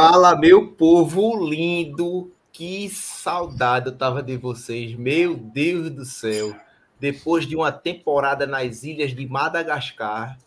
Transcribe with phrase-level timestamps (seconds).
[0.00, 2.30] Fala, meu povo lindo.
[2.52, 4.94] Que saudade eu tava de vocês.
[4.94, 6.54] Meu Deus do céu.
[7.00, 10.38] Depois de uma temporada nas ilhas de Madagascar,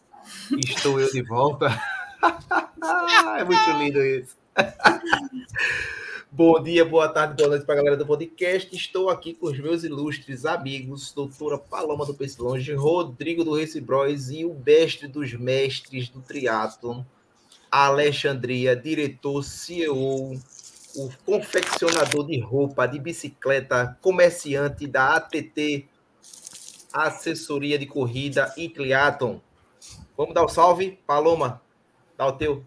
[0.58, 1.68] estou eu de volta.
[3.38, 4.38] é muito lindo isso.
[6.32, 8.74] Bom dia, boa tarde, boa noite para a galera do podcast.
[8.74, 12.38] Estou aqui com os meus ilustres amigos, doutora Paloma do Pense
[12.74, 17.04] Rodrigo do Race Bros e o mestre dos mestres do triatlon,
[17.72, 20.38] Alexandria, diretor, CEO,
[20.96, 25.88] o confeccionador de roupa, de bicicleta, comerciante da ATT,
[26.92, 29.40] assessoria de corrida e triatlon.
[30.18, 31.62] Vamos dar o um salve, Paloma,
[32.18, 32.66] dá o teu.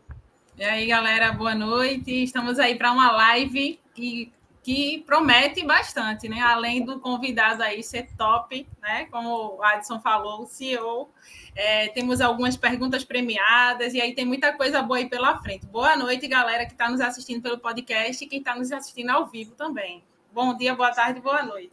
[0.56, 2.11] E aí, galera, boa noite.
[2.22, 4.33] Estamos aí para uma live que,
[4.65, 6.41] que promete bastante, né?
[6.41, 9.05] Além do convidado aí ser top, né?
[9.11, 11.11] Como o Adson falou, o CEO.
[11.55, 15.67] É, temos algumas perguntas premiadas e aí tem muita coisa boa aí pela frente.
[15.67, 19.27] Boa noite, galera que está nos assistindo pelo podcast e quem está nos assistindo ao
[19.27, 20.03] vivo também.
[20.33, 21.70] Bom dia, boa tarde, boa noite.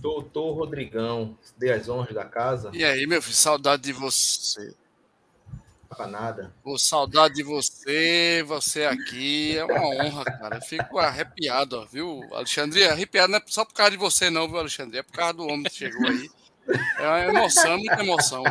[0.00, 2.72] Doutor Rodrigão, dê as honras da casa.
[2.74, 4.74] E aí, meu filho, saudade de você.
[5.88, 6.54] Pra nada.
[6.78, 9.56] Saudade de você, você aqui.
[9.56, 10.56] É uma honra, cara.
[10.56, 12.84] Eu fico arrepiado, ó, viu, Alexandre?
[12.84, 14.98] Arrepiado não é só por causa de você, não, viu, Alexandre?
[14.98, 16.30] É por causa do homem que chegou aí.
[16.98, 18.42] É uma emoção, muita emoção.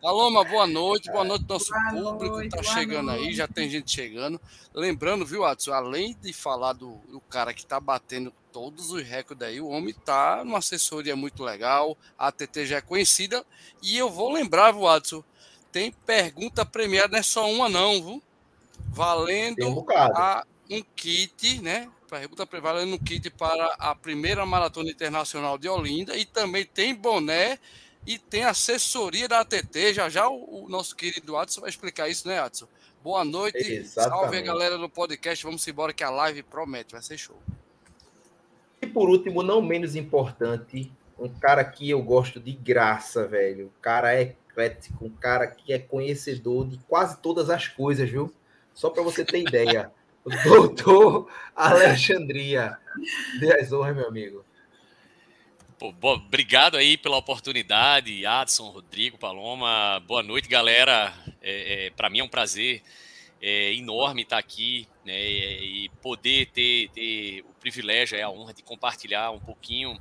[0.00, 3.24] Paloma, boa noite, boa noite nosso boa público noite, tá chegando noite.
[3.24, 4.40] aí, já tem gente chegando.
[4.72, 9.48] Lembrando, viu, Adson, além de falar do, do cara que tá batendo todos os recordes
[9.48, 13.44] aí, o homem tá numa assessoria muito legal, a ATT já é conhecida,
[13.82, 15.24] e eu vou lembrar, viu, Adson,
[15.74, 18.22] tem pergunta premiada, não é só uma, não, viu?
[18.90, 21.90] Valendo um, a, um kit, né?
[22.08, 27.58] Pergunta valendo um kit para a primeira maratona internacional de Olinda e também tem boné
[28.06, 29.94] e tem assessoria da ATT.
[29.94, 32.68] Já já o, o nosso querido Adson vai explicar isso, né, Adson?
[33.02, 34.20] Boa noite, Exatamente.
[34.20, 35.42] salve a galera do podcast.
[35.42, 37.36] Vamos embora que a live promete, vai ser show.
[38.80, 43.66] E por último, não menos importante, um cara que eu gosto de graça, velho.
[43.66, 48.32] O cara é eclético, um cara que é conhecedor de quase todas as coisas, viu?
[48.72, 49.90] Só para você ter ideia.
[50.24, 52.78] O doutor Alexandria.
[53.40, 54.44] Dê as honras, meu amigo.
[55.78, 60.00] Pô, boa, obrigado aí pela oportunidade, Adson, Rodrigo, Paloma.
[60.06, 61.12] Boa noite, galera.
[61.42, 62.80] É, é, para mim é um prazer
[63.42, 68.62] é, enorme estar aqui né, e poder ter, ter, o privilégio, é a honra de
[68.62, 69.98] compartilhar um pouquinho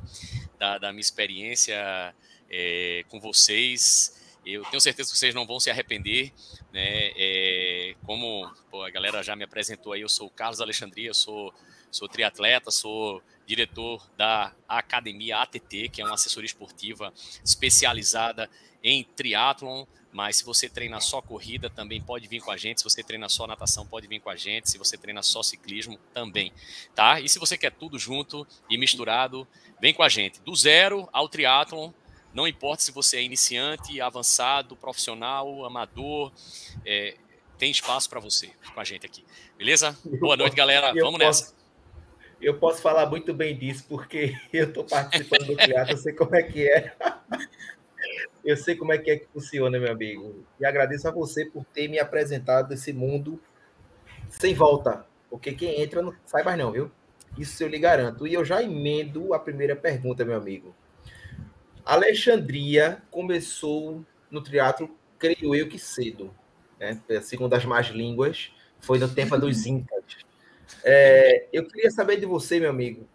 [0.57, 2.15] da, da minha experiência
[2.49, 4.22] é, com vocês.
[4.45, 6.33] Eu tenho certeza que vocês não vão se arrepender,
[6.71, 7.11] né?
[7.15, 11.53] É, como pô, a galera já me apresentou aí, eu sou o Carlos Alexandria, sou,
[11.89, 18.49] sou triatleta, sou diretor da Academia ATT, que é uma assessoria esportiva especializada
[18.83, 22.81] em triatlon, mas se você treina só corrida, também pode vir com a gente.
[22.81, 24.69] Se você treina só natação, pode vir com a gente.
[24.69, 26.53] Se você treina só ciclismo, também,
[26.93, 27.19] tá?
[27.19, 29.47] E se você quer tudo junto e misturado,
[29.81, 30.39] vem com a gente.
[30.41, 31.91] Do zero ao triatlon,
[32.33, 36.31] não importa se você é iniciante, avançado, profissional, amador,
[36.85, 37.15] é,
[37.57, 39.23] tem espaço para você com a gente aqui.
[39.57, 39.97] Beleza?
[40.19, 40.93] Boa noite, galera.
[40.93, 41.53] Vamos posso, nessa.
[42.41, 46.35] Eu posso falar muito bem disso, porque eu estou participando do teatro, eu sei como
[46.35, 46.93] é que é.
[48.43, 50.43] Eu sei como é que é que funciona, meu amigo.
[50.59, 53.41] E agradeço a você por ter me apresentado esse mundo
[54.27, 55.05] sem volta.
[55.29, 56.91] Porque quem entra não sai mais não, viu?
[57.37, 58.27] Isso eu lhe garanto.
[58.27, 60.75] E eu já emendo a primeira pergunta, meu amigo.
[61.85, 66.33] Alexandria começou no teatro, creio eu que cedo,
[66.79, 66.99] né?
[67.21, 70.03] segundo as más línguas, foi no tempo dos Incas.
[70.83, 73.07] É, eu queria saber de você, meu amigo,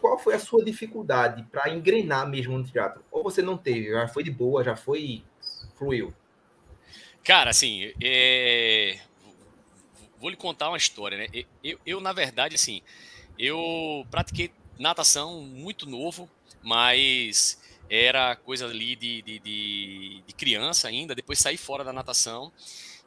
[0.00, 3.04] qual foi a sua dificuldade para engrenar mesmo no teatro?
[3.10, 3.90] Ou você não teve?
[3.90, 5.22] Já foi de boa, já foi
[5.76, 6.14] fluiu?
[7.24, 8.98] Cara, assim, é...
[10.20, 11.28] vou lhe contar uma história, né?
[11.62, 12.82] Eu, eu, na verdade, assim,
[13.38, 16.28] eu pratiquei natação muito novo,
[16.62, 17.61] mas
[17.94, 22.50] era coisa ali de, de, de, de criança ainda, depois saí fora da natação.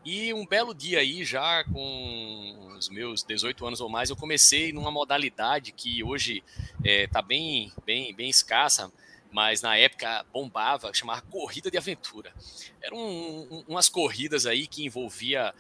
[0.05, 4.71] E um belo dia aí, já com os meus 18 anos ou mais, eu comecei
[4.71, 6.43] numa modalidade que hoje
[6.83, 8.91] está é, bem, bem, bem escassa,
[9.31, 12.31] mas na época bombava, chamava Corrida de Aventura.
[12.79, 15.51] Eram um, umas corridas aí que envolvia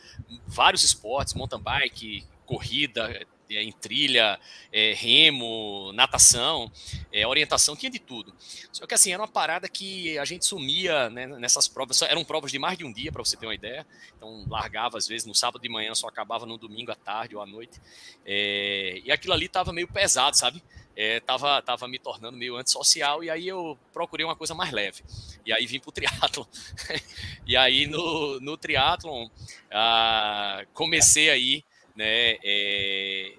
[0.45, 4.39] vários esportes, mountain bike, corrida, é, em trilha,
[4.71, 6.71] é, remo, natação,
[7.11, 8.33] é, orientação, tinha de tudo.
[8.71, 12.51] Só que assim, era uma parada que a gente sumia né, nessas provas, eram provas
[12.51, 13.85] de mais de um dia, para você ter uma ideia.
[14.15, 17.41] Então, largava às vezes no sábado de manhã, só acabava no domingo à tarde ou
[17.41, 17.81] à noite.
[18.25, 20.61] É, e aquilo ali tava meio pesado, sabe?
[20.97, 25.03] É, tava, tava me tornando meio antissocial, e aí eu procurei uma coisa mais leve.
[25.45, 26.45] E aí vim pro triatlon.
[27.45, 29.27] e aí no, no triatlon,
[29.69, 31.64] ah, comecei aí
[31.95, 32.37] né?
[32.43, 33.33] É,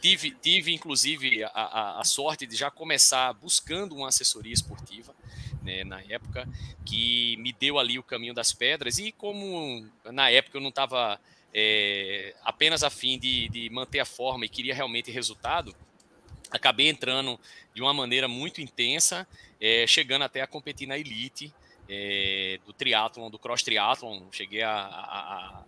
[0.00, 5.14] tive, tive, inclusive, a, a, a, sorte de já começar buscando uma assessoria esportiva,
[5.62, 6.48] né, na época,
[6.84, 11.20] que me deu ali o caminho das pedras, e como na época eu não estava
[11.52, 15.74] é, apenas a fim de, de manter a forma e queria realmente resultado,
[16.50, 17.38] acabei entrando
[17.74, 19.26] de uma maneira muito intensa,
[19.60, 21.52] é, chegando até a competir na elite
[21.88, 25.64] é, do triatlon, do cross triatlon, cheguei a, a,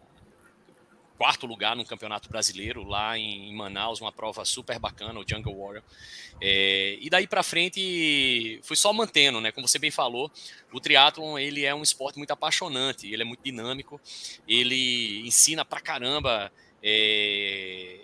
[1.20, 5.82] quarto lugar no campeonato brasileiro lá em, Manaus, uma prova super bacana, o Jungle Warrior.
[6.40, 9.52] É, e daí para frente fui só mantendo, né?
[9.52, 10.32] Como você bem falou,
[10.72, 14.00] o triatlon ele é um esporte muito apaixonante, ele é muito dinâmico,
[14.48, 16.50] ele ensina pra caramba.
[16.82, 17.98] É,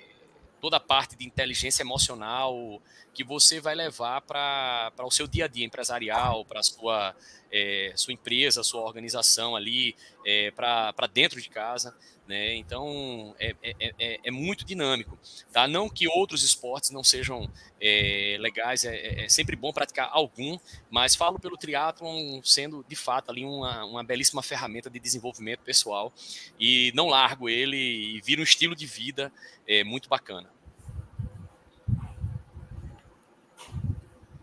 [0.60, 2.82] toda a parte de inteligência emocional
[3.16, 7.16] que você vai levar para o seu dia a dia empresarial, para a sua,
[7.50, 11.96] é, sua empresa, sua organização ali, é, para dentro de casa.
[12.28, 12.56] Né?
[12.56, 15.18] Então é, é, é, é, muito dinâmico.
[15.50, 15.66] Tá?
[15.66, 20.58] Não que outros esportes não sejam é, legais, é, é, sempre bom praticar algum,
[20.90, 26.12] mas falo pelo triatlon sendo de fato ali uma, uma belíssima ferramenta de desenvolvimento pessoal
[26.60, 29.32] e não largo ele e vira um estilo de vida
[29.66, 30.55] é, muito bacana.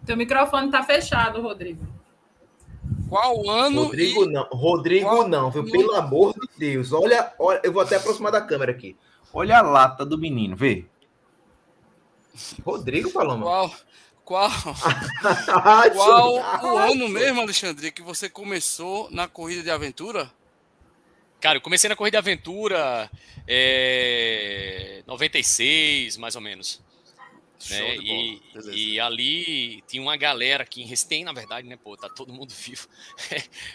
[0.05, 1.85] Teu microfone está fechado, Rodrigo.
[3.09, 3.83] Qual ano?
[3.83, 4.31] Rodrigo e...
[4.31, 5.63] não, Rodrigo Qual não, viu?
[5.65, 6.91] Pelo amor de Deus.
[6.91, 8.97] Olha, olha, eu vou até aproximar da câmera aqui.
[9.31, 10.85] Olha a lata do menino, vê.
[12.65, 13.43] Rodrigo Paloma.
[13.43, 13.75] Qual?
[14.25, 14.49] Qual?
[15.93, 16.33] Qual
[16.63, 20.31] o ano mesmo, Alexandre, que você começou na corrida de aventura?
[21.39, 23.11] Cara, eu comecei na corrida de aventura
[23.47, 26.81] é, 96, mais ou menos.
[27.69, 27.95] Né?
[27.97, 31.77] E, e, ali tinha uma galera aqui em Recife, tem na verdade, né?
[31.77, 32.87] Pô, tá todo mundo vivo.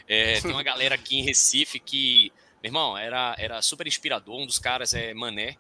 [0.06, 2.32] é, tem uma galera aqui em Recife que,
[2.62, 4.40] meu irmão, era, era super inspirador.
[4.40, 5.56] Um dos caras é Mané,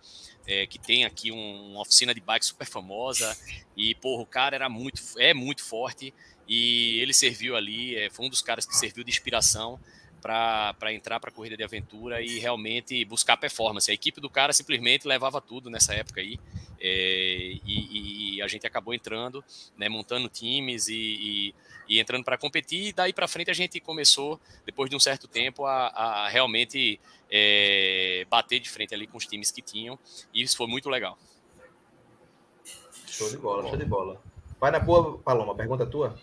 [0.46, 3.36] é, que tem aqui um, uma oficina de bike super famosa.
[3.76, 6.12] E, porra, o cara era muito, é muito forte.
[6.46, 9.78] E ele serviu ali, é, foi um dos caras que serviu de inspiração
[10.20, 13.90] para entrar para a corrida de aventura e realmente buscar performance.
[13.90, 16.38] A equipe do cara simplesmente levava tudo nessa época aí.
[16.80, 19.44] É, e, e, a gente acabou entrando,
[19.76, 21.54] né, montando times e, e,
[21.88, 22.88] e entrando para competir.
[22.88, 27.00] E daí para frente a gente começou, depois de um certo tempo, a, a realmente
[27.30, 29.98] é, bater de frente ali com os times que tinham.
[30.32, 31.18] E isso foi muito legal.
[33.06, 34.22] Show de bola, show de bola.
[34.60, 36.18] Vai na boa, Paloma, pergunta tua?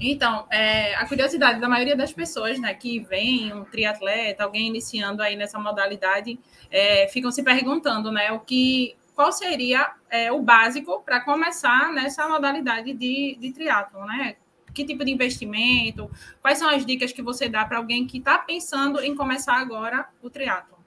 [0.00, 5.22] Então, é, a curiosidade da maioria das pessoas, né, que vem um triatleta, alguém iniciando
[5.22, 6.38] aí nessa modalidade,
[6.70, 12.26] é, ficam se perguntando, né, o que, qual seria é, o básico para começar nessa
[12.26, 14.36] modalidade de, de triatlon, né?
[14.72, 16.10] Que tipo de investimento?
[16.40, 20.08] Quais são as dicas que você dá para alguém que está pensando em começar agora
[20.22, 20.78] o triatlon?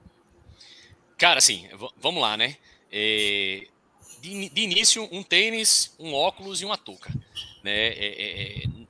[1.18, 1.68] Cara, assim,
[1.98, 2.56] vamos lá, né?
[2.92, 3.68] É,
[4.22, 7.12] de, de, início, um tênis, um óculos e uma touca.
[7.62, 7.72] Né?
[7.72, 8.84] É, é, é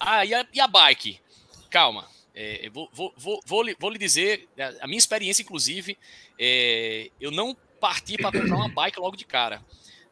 [0.00, 1.20] ah, e a, e a bike?
[1.68, 2.08] Calma.
[2.34, 4.48] É, vou, vou, vou, vou, lhe, vou lhe dizer,
[4.80, 5.98] a minha experiência, inclusive,
[6.38, 9.62] é, eu não parti para comprar uma bike logo de cara,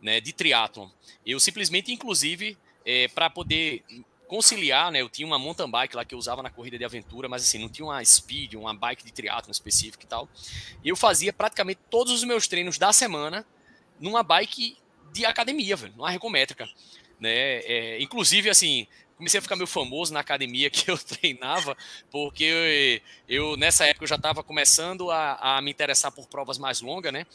[0.00, 0.88] né, de triatlon.
[1.24, 3.82] Eu simplesmente, inclusive, é, para poder
[4.26, 7.28] conciliar, né, eu tinha uma mountain bike lá que eu usava na corrida de aventura,
[7.28, 10.28] mas assim, não tinha uma speed, uma bike de triatlon específica e tal.
[10.84, 13.46] Eu fazia praticamente todos os meus treinos da semana
[13.98, 14.76] numa bike
[15.12, 16.68] de academia, velho, numa ergométrica.
[17.18, 17.30] Né?
[17.30, 18.86] É, inclusive, assim,
[19.18, 21.76] comecei a ficar meio famoso na academia que eu treinava,
[22.10, 26.56] porque eu, eu nessa época eu já estava começando a, a, me interessar por provas
[26.56, 27.26] mais longas, né?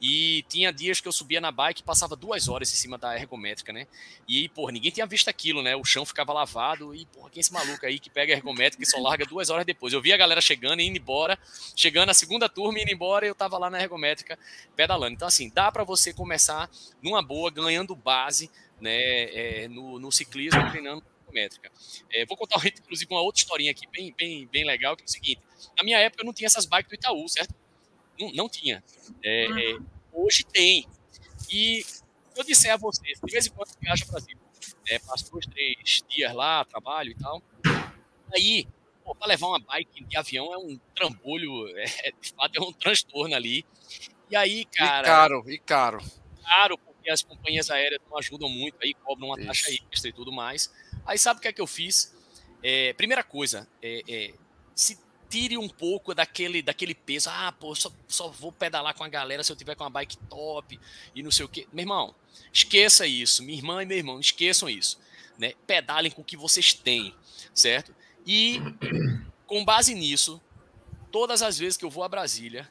[0.00, 3.16] E tinha dias que eu subia na bike e passava duas horas em cima da
[3.16, 3.86] ergométrica, né?
[4.26, 5.76] E, porra, ninguém tinha visto aquilo, né?
[5.76, 8.82] O chão ficava lavado e, porra, quem é esse maluco aí que pega a ergométrica
[8.82, 9.92] e só larga duas horas depois?
[9.92, 11.38] Eu via a galera chegando e indo embora,
[11.76, 14.38] chegando a segunda turma e indo embora e eu tava lá na ergométrica
[14.74, 15.14] pedalando.
[15.14, 16.68] Então, assim, dá para você começar
[17.00, 21.70] numa boa, ganhando base, né, é, no, no ciclismo, treinando métrica.
[22.10, 25.08] É, vou contar, inclusive, uma outra historinha aqui bem, bem, bem legal, que é o
[25.08, 25.40] seguinte.
[25.76, 27.54] Na minha época, eu não tinha essas bikes do Itaú, certo?
[28.18, 28.82] Não, não tinha.
[29.22, 29.78] É, é,
[30.12, 30.86] hoje tem.
[31.50, 31.84] E
[32.36, 34.38] eu disser a vocês, de vez em quando viajo ao Brasil,
[34.88, 37.42] é, passo dois, três dias lá, trabalho e tal.
[38.34, 38.66] Aí,
[39.18, 43.34] para levar uma bike de avião é um trambolho, é, de fato é um transtorno
[43.34, 43.64] ali.
[44.30, 45.06] E aí, cara.
[45.06, 45.98] E caro, e caro.
[46.42, 46.78] Caro,
[47.10, 49.46] as companhias aéreas não ajudam muito, aí cobram uma Isso.
[49.46, 50.72] taxa extra e tudo mais.
[51.06, 52.14] Aí sabe o que é que eu fiz?
[52.62, 54.34] É, primeira coisa, é, é,
[54.74, 54.98] se
[55.28, 57.28] tire um pouco daquele, daquele peso.
[57.30, 60.16] Ah, pô, só, só vou pedalar com a galera se eu tiver com uma bike
[60.28, 60.78] top
[61.14, 61.66] e não sei o quê.
[61.72, 62.14] Meu irmão,
[62.52, 63.42] esqueça isso.
[63.42, 64.98] Minha irmã e meu irmão, esqueçam isso.
[65.38, 65.52] Né?
[65.66, 67.14] Pedalem com o que vocês têm,
[67.54, 67.94] certo?
[68.26, 68.60] E
[69.46, 70.40] com base nisso,
[71.12, 72.68] todas as vezes que eu vou a Brasília,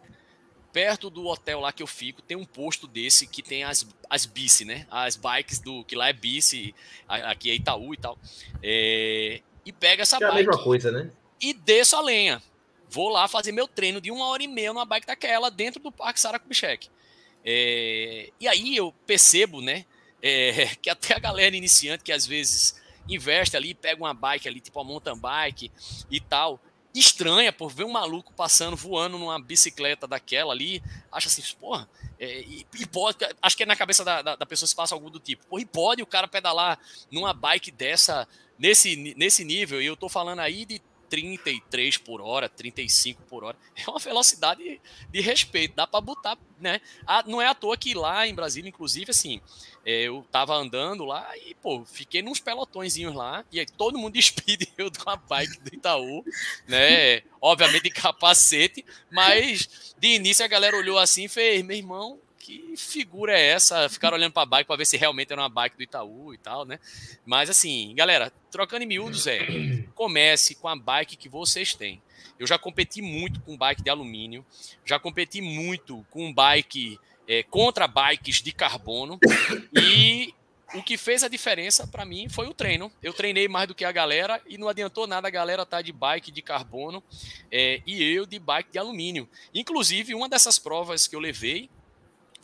[0.72, 4.26] perto do hotel lá que eu fico, tem um posto desse que tem as, as
[4.26, 4.86] bici, né?
[4.90, 6.74] As bikes do que lá é bici,
[7.08, 8.18] aqui é Itaú e tal.
[8.62, 10.32] É, e pega essa é bike.
[10.32, 11.12] É a mesma coisa, né?
[11.42, 12.42] E desço a lenha.
[12.90, 15.92] Vou lá fazer meu treino de uma hora e meia numa bike daquela dentro do
[15.92, 16.90] Parque Sara Kubitschek.
[17.44, 19.86] É, e aí eu percebo, né,
[20.22, 24.60] é, que até a galera iniciante que às vezes investe ali, pega uma bike ali,
[24.60, 25.72] tipo uma mountain bike
[26.12, 26.60] e tal,
[27.00, 31.88] estranha por ver um maluco passando, voando numa bicicleta daquela ali, acha assim, porra,
[32.20, 34.96] é, e, e, pode, acho que é na cabeça da, da, da, pessoa se passa
[34.96, 36.80] algo do tipo, porra, e pode o cara pedalar
[37.12, 38.28] numa bike dessa,
[38.58, 43.58] nesse, nesse nível, e eu tô falando aí de 33 por hora, 35 por hora.
[43.76, 46.82] É uma velocidade de respeito, dá para botar, né?
[47.06, 49.40] Ah, não é à toa que lá em Brasília, inclusive, assim,
[49.86, 54.14] é, eu tava andando lá e, pô, fiquei nos pelotõezinhos lá, e aí todo mundo
[54.18, 56.26] despide eu com a bike do Itaú,
[56.68, 57.22] né?
[57.40, 62.78] Obviamente de capacete, mas de início a galera olhou assim e fez, meu irmão, que
[62.78, 63.90] figura é essa?
[63.90, 66.38] Ficaram olhando para a bike para ver se realmente era uma bike do Itaú e
[66.38, 66.80] tal, né?
[67.26, 69.46] Mas assim, galera, trocando em miúdos é,
[69.94, 72.02] comece com a bike que vocês têm.
[72.40, 74.46] Eu já competi muito com bike de alumínio,
[74.86, 79.20] já competi muito com bike é, contra bikes de carbono
[79.74, 80.34] e
[80.74, 82.90] o que fez a diferença para mim foi o treino.
[83.04, 85.92] Eu treinei mais do que a galera e não adiantou nada a galera tá de
[85.92, 87.04] bike de carbono
[87.52, 89.28] é, e eu de bike de alumínio.
[89.54, 91.70] Inclusive, uma dessas provas que eu levei,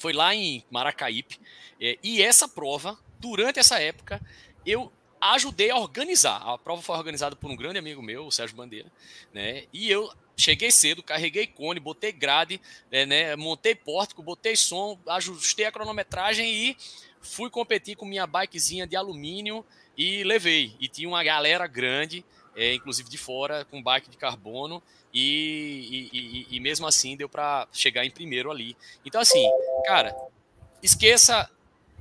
[0.03, 1.39] foi lá em Maracaípe.
[1.79, 4.22] É, e essa prova, durante essa época,
[4.65, 4.91] eu
[5.22, 6.41] ajudei a organizar.
[6.41, 8.91] A prova foi organizada por um grande amigo meu, o Sérgio Bandeira,
[9.33, 9.63] né?
[9.72, 12.60] E eu cheguei cedo, carreguei cone, botei grade,
[12.91, 13.33] é, né?
[13.38, 16.77] montei pórtico, botei som, ajustei a cronometragem e
[17.22, 19.65] fui competir com minha bikezinha de alumínio
[19.98, 20.75] e levei.
[20.81, 24.81] E tinha uma galera grande, é, inclusive de fora, com bike de carbono.
[25.13, 28.75] E, e, e, e mesmo assim deu para chegar em primeiro ali.
[29.05, 29.48] Então, assim,
[29.86, 30.15] cara,
[30.81, 31.50] esqueça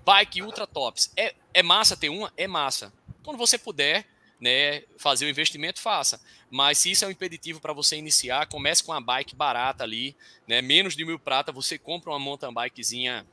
[0.04, 1.12] bike ultra tops.
[1.16, 2.32] É, é massa ter uma?
[2.37, 2.92] É massa.
[3.23, 4.06] Quando você puder,
[4.40, 6.21] né, fazer o investimento, faça.
[6.50, 10.16] Mas se isso é um impeditivo para você iniciar, comece com uma bike barata ali,
[10.49, 13.26] né, menos de mil prata, você compra uma mountain bikezinha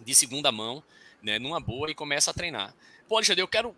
[0.00, 0.82] de segunda mão,
[1.20, 2.74] né, numa boa e começa a treinar.
[3.08, 3.74] Pô, Alexandre, eu quero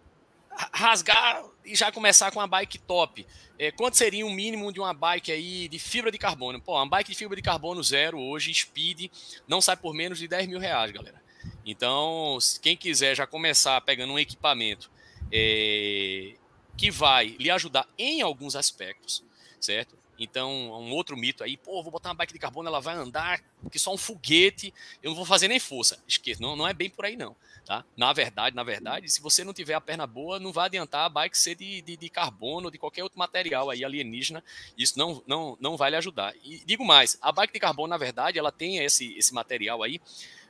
[0.72, 3.26] rasgar e já começar com uma bike top.
[3.58, 6.60] É, quanto seria o mínimo de uma bike aí de fibra de carbono?
[6.60, 9.10] Pô, uma bike de fibra de carbono zero hoje, speed,
[9.46, 11.20] não sai por menos de 10 mil reais, galera.
[11.64, 14.90] Então, quem quiser já começar pegando um equipamento
[15.30, 16.34] é,
[16.76, 19.22] que vai lhe ajudar em alguns aspectos,
[19.60, 19.99] certo?
[20.22, 23.40] Então, um outro mito aí, pô, vou botar uma bike de carbono, ela vai andar
[23.70, 24.72] que só um foguete,
[25.02, 25.98] eu não vou fazer nem força.
[26.06, 27.34] Esqueça, não, não é bem por aí não,
[27.64, 27.86] tá?
[27.96, 31.08] Na verdade, na verdade, se você não tiver a perna boa, não vai adiantar a
[31.08, 34.44] bike ser de, de, de carbono, de qualquer outro material aí alienígena,
[34.76, 36.34] isso não, não, não vai lhe ajudar.
[36.44, 40.02] E digo mais, a bike de carbono, na verdade, ela tem esse, esse material aí,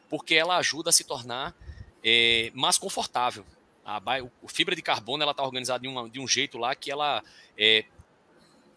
[0.08, 1.54] porque ela ajuda a se tornar
[2.02, 3.46] é, mais confortável.
[3.84, 4.02] A,
[4.48, 7.22] fibra de carbono ela está organizada de, uma, de um jeito lá que ela
[7.56, 7.84] é,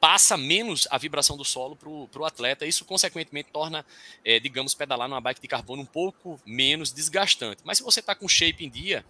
[0.03, 2.65] passa menos a vibração do solo para o atleta.
[2.65, 3.85] Isso, consequentemente, torna,
[4.25, 7.61] é, digamos, pedalar numa bike de carbono um pouco menos desgastante.
[7.63, 9.05] Mas se você está com shape em dia,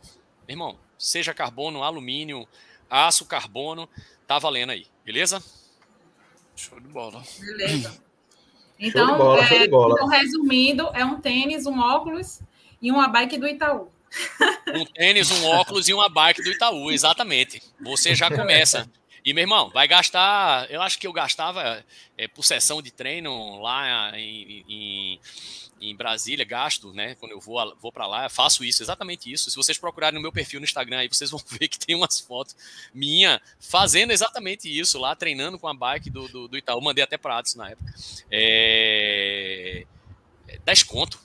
[0.48, 2.48] meu irmão, seja carbono, alumínio,
[2.88, 3.90] aço, carbono,
[4.28, 5.44] tá valendo aí, beleza?
[6.56, 7.24] Show de bola.
[7.40, 8.00] Beleza.
[8.78, 12.40] Então, bola, é, então, resumindo, é um tênis, um óculos
[12.80, 13.92] e uma bike do Itaú.
[14.68, 17.64] Um tênis, um óculos e uma bike do Itaú, exatamente.
[17.82, 18.88] Você já começa.
[19.26, 20.70] E, meu irmão, vai gastar.
[20.70, 21.84] Eu acho que eu gastava
[22.18, 25.20] é, por sessão de treino lá em, em,
[25.80, 27.16] em, Brasília, gasto, né?
[27.16, 29.50] Quando eu vou, vou para lá, faço isso, exatamente isso.
[29.50, 32.20] Se vocês procurarem no meu perfil no Instagram, aí vocês vão ver que tem umas
[32.20, 32.54] fotos
[32.94, 36.82] minha fazendo exatamente isso lá, treinando com a bike do, do, do Itaú.
[36.82, 37.94] Mandei até para Adson na época.
[38.30, 39.86] É...
[40.66, 41.18] 10 conto.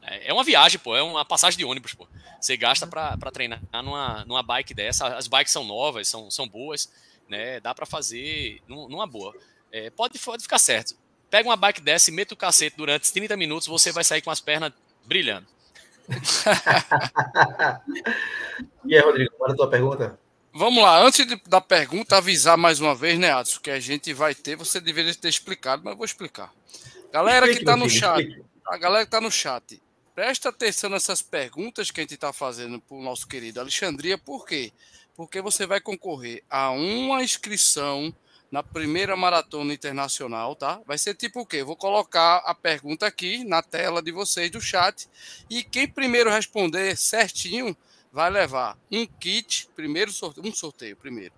[0.00, 2.08] É, é uma viagem, pô, é uma passagem de ônibus, pô.
[2.40, 5.08] Você gasta para treinar numa, numa bike dessa.
[5.14, 6.90] As bikes são novas, são, são boas
[7.28, 7.60] né?
[7.60, 9.34] Dá para fazer numa boa.
[9.72, 10.94] É, pode, pode ficar certo.
[11.30, 14.30] Pega uma bike dessa e meta o cacete durante 30 minutos, você vai sair com
[14.30, 14.72] as pernas
[15.04, 15.46] brilhando.
[18.84, 20.18] e aí, Rodrigo, qual é a tua pergunta?
[20.52, 24.12] Vamos lá, antes de, da pergunta, avisar mais uma vez, né, Adson, que a gente
[24.12, 26.52] vai ter, você deveria ter explicado, mas eu vou explicar.
[27.12, 29.82] Galera que está no chat, a galera que está no chat,
[30.14, 34.46] presta atenção nessas perguntas que a gente está fazendo para o nosso querido Alexandria, por
[34.46, 34.70] quê?
[34.70, 34.84] porque
[35.40, 38.14] você vai concorrer a uma inscrição
[38.50, 40.80] na primeira maratona internacional, tá?
[40.86, 41.64] Vai ser tipo o quê?
[41.64, 45.08] vou colocar a pergunta aqui na tela de vocês do chat
[45.50, 47.76] e quem primeiro responder certinho
[48.12, 51.34] vai levar um kit, primeiro sorteio, um sorteio primeiro,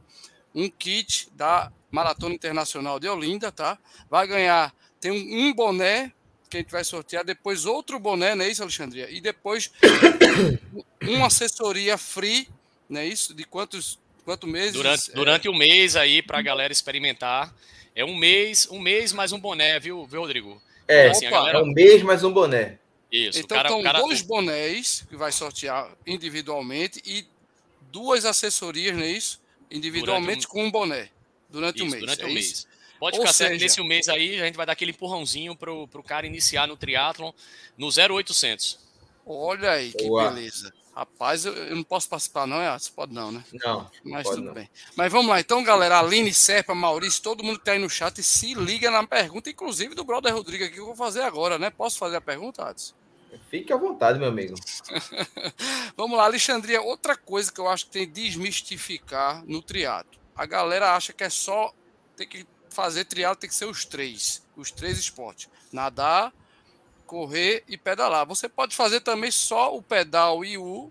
[0.54, 3.78] um kit da Maratona Internacional de Olinda, tá?
[4.10, 6.12] Vai ganhar tem um, um boné
[6.48, 9.10] que a gente vai sortear, depois outro boné, não é isso, Alexandria?
[9.10, 9.70] E depois
[11.02, 12.48] uma assessoria free,
[12.88, 13.34] não é isso?
[13.34, 14.72] De quantos, quantos meses?
[14.72, 17.54] Durante, durante o um mês aí para a galera experimentar.
[17.94, 20.60] É um mês, um mês mais um boné, viu, viu Rodrigo?
[20.86, 21.58] É, assim, Opa, galera...
[21.58, 22.78] é um mês mais um boné.
[23.10, 23.38] Isso.
[23.38, 24.00] Então cara, são cara...
[24.00, 27.26] dois bonés que vai sortear individualmente e
[27.90, 29.40] duas assessorias, não é isso?
[29.70, 30.50] Individualmente um...
[30.50, 31.08] com um boné
[31.48, 32.00] durante o um mês.
[32.00, 32.66] Durante é um mês.
[32.98, 33.50] Pode Ou ficar seja...
[33.50, 36.76] certo nesse mês aí, a gente vai dar aquele empurrãozinho pro, pro cara iniciar no
[36.76, 37.32] triatlon
[37.76, 38.78] no 0800.
[39.24, 40.30] Olha aí, que Boa.
[40.30, 40.72] beleza.
[40.96, 42.72] Rapaz, eu, eu, não posso participar, não, é?
[42.78, 43.44] Você pode não, né?
[43.52, 43.90] Não.
[44.02, 44.54] Mas tudo não.
[44.54, 44.66] bem.
[44.96, 45.98] Mas vamos lá, então, galera.
[45.98, 49.94] Aline, Serpa, Maurício, todo mundo que tá aí no chat, se liga na pergunta, inclusive
[49.94, 51.68] do brother Rodrigo aqui, que eu vou fazer agora, né?
[51.68, 52.94] Posso fazer a pergunta, Adson?
[53.50, 54.54] Fique à vontade, meu amigo.
[55.94, 56.80] vamos lá, Alexandria.
[56.80, 60.18] Outra coisa que eu acho que tem que desmistificar no triatlo.
[60.34, 61.74] A galera acha que é só
[62.16, 64.42] ter que fazer triatlo, tem que ser os três.
[64.56, 65.50] Os três esportes.
[65.70, 66.32] Nadar,
[67.06, 68.26] correr e pedalar.
[68.26, 70.90] Você pode fazer também só o pedal e o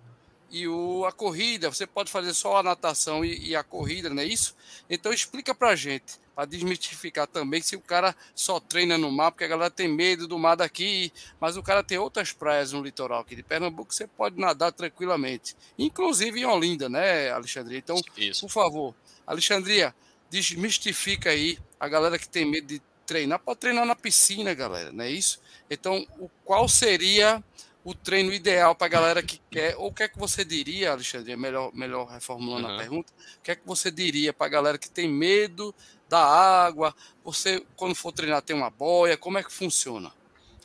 [0.49, 1.69] e o, a corrida.
[1.69, 4.55] Você pode fazer só a natação e, e a corrida, não é isso?
[4.89, 9.43] Então explica pra gente, para desmistificar também, se o cara só treina no mar, porque
[9.43, 13.21] a galera tem medo do mar daqui, mas o cara tem outras praias no litoral
[13.21, 15.55] aqui de Pernambuco, você pode nadar tranquilamente.
[15.77, 17.79] Inclusive em Olinda, né, Alexandria?
[17.79, 18.41] Então, isso.
[18.41, 18.95] por favor,
[19.27, 19.93] Alexandria,
[20.29, 23.39] desmistifica aí a galera que tem medo de treinar.
[23.39, 25.39] Pode treinar na piscina, galera, não é isso?
[25.69, 27.43] Então, o, qual seria
[27.83, 30.91] o treino ideal para a galera que quer, ou o que é que você diria,
[30.91, 32.75] Alexandre, melhor, melhor reformulando uhum.
[32.75, 35.73] a pergunta, o que é que você diria para a galera que tem medo
[36.09, 40.11] da água, você, quando for treinar, tem uma boia, como é que funciona?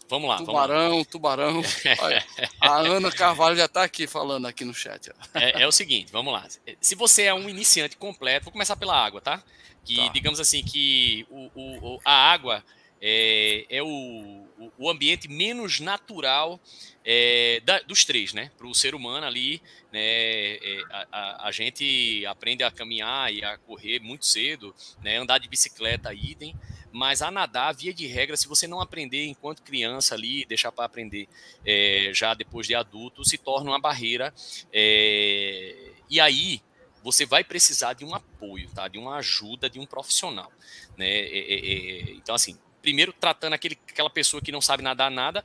[0.08, 0.38] Vamos lá.
[0.38, 1.04] Tubarão, vamos lá.
[1.04, 1.62] tubarão.
[2.00, 2.26] Olha,
[2.60, 5.12] a Ana Carvalho já está aqui falando aqui no chat.
[5.34, 6.46] É, é, o seguinte, vamos lá.
[6.80, 9.40] Se você é um iniciante completo, vou começar pela água, tá?
[9.84, 10.08] Que tá.
[10.08, 12.64] digamos assim que o, o, a água
[13.00, 14.46] é, é o,
[14.78, 16.60] o ambiente menos natural
[17.04, 18.50] é, da, dos três, né?
[18.58, 20.00] Para o ser humano ali, né?
[20.02, 25.16] É, a, a, gente aprende a caminhar e a correr muito cedo, né?
[25.16, 26.54] Andar de bicicleta, idem.
[26.92, 30.84] Mas a nadar, via de regra, se você não aprender enquanto criança ali, deixar para
[30.84, 31.28] aprender
[31.64, 34.34] é, já depois de adulto, se torna uma barreira.
[34.72, 36.60] É, e aí,
[37.02, 38.88] você vai precisar de um apoio, tá?
[38.88, 40.50] De uma ajuda de um profissional,
[40.96, 41.08] né?
[41.08, 45.44] É, é, é, então, assim, primeiro tratando aquele, aquela pessoa que não sabe nadar nada,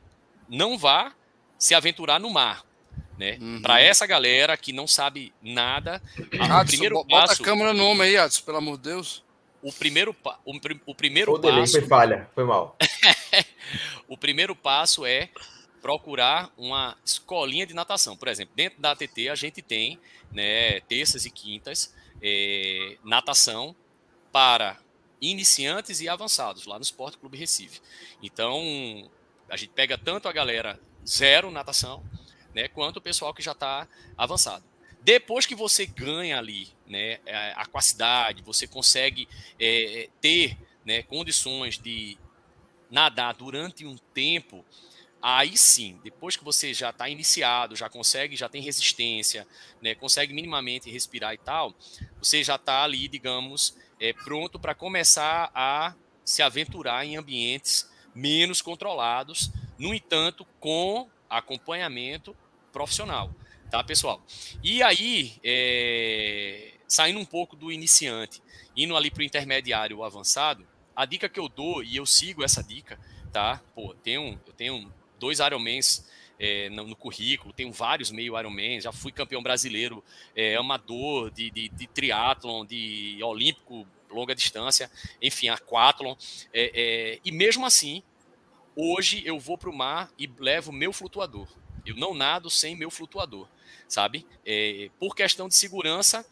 [0.50, 1.14] não vá
[1.58, 2.64] se aventurar no mar.
[3.18, 3.38] Né?
[3.40, 3.62] Uhum.
[3.62, 6.02] Para essa galera que não sabe nada,
[6.40, 7.42] Adson, primeiro bota passo.
[7.42, 9.24] a câmera no homem aí, Adson, pelo amor de Deus.
[9.62, 10.16] O primeiro,
[10.46, 11.80] o, o primeiro o passo.
[11.80, 12.78] Foi falha, foi mal.
[14.08, 15.30] o primeiro passo é
[15.86, 18.18] procurar uma escolinha de natação.
[18.18, 20.00] Por exemplo, dentro da ATT a gente tem
[20.32, 23.76] né, terças e quintas é, natação
[24.32, 24.80] para
[25.22, 27.82] iniciantes e avançados lá no Esporte Clube Recife.
[28.20, 29.08] Então,
[29.48, 32.04] a gente pega tanto a galera zero natação,
[32.52, 34.66] né, quanto o pessoal que já está avançado.
[35.04, 42.18] Depois que você ganha ali né, a aquacidade, você consegue é, ter né, condições de
[42.90, 44.66] nadar durante um tempo,
[45.28, 49.48] aí sim, depois que você já está iniciado, já consegue, já tem resistência,
[49.82, 51.74] né, consegue minimamente respirar e tal,
[52.20, 58.62] você já está ali, digamos, é, pronto para começar a se aventurar em ambientes menos
[58.62, 62.38] controlados, no entanto, com acompanhamento
[62.72, 63.34] profissional,
[63.72, 64.24] tá, pessoal?
[64.64, 68.44] E aí, é, saindo um pouco do iniciante,
[68.78, 72.44] indo ali para o intermediário ou avançado, a dica que eu dou, e eu sigo
[72.44, 73.00] essa dica,
[73.34, 73.60] tá?
[73.74, 76.06] Pô, tenho, eu tenho dois Ironmans
[76.40, 80.04] é, no, no, currículo, tenho vários meio Ironman, já fui campeão brasileiro,
[80.36, 84.90] é, amador de, de, de triatlon, de olímpico longa distância,
[85.22, 86.16] enfim, aquatlon,
[86.54, 88.02] é, é, e mesmo assim,
[88.76, 91.48] hoje eu vou para o mar e levo meu flutuador.
[91.86, 93.48] Eu não nado sem meu flutuador,
[93.88, 94.26] sabe?
[94.46, 96.26] É, por questão de segurança,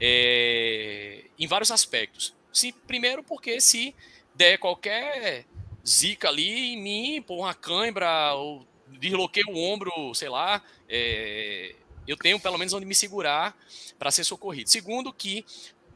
[0.00, 2.34] é, em vários aspectos.
[2.52, 3.94] Sim, primeiro porque se
[4.34, 5.46] der qualquer
[5.90, 11.74] zica ali em mim, por uma cãibra, ou desloquei o ombro, sei lá, é,
[12.06, 13.56] eu tenho pelo menos onde me segurar
[13.98, 14.70] para ser socorrido.
[14.70, 15.44] Segundo, que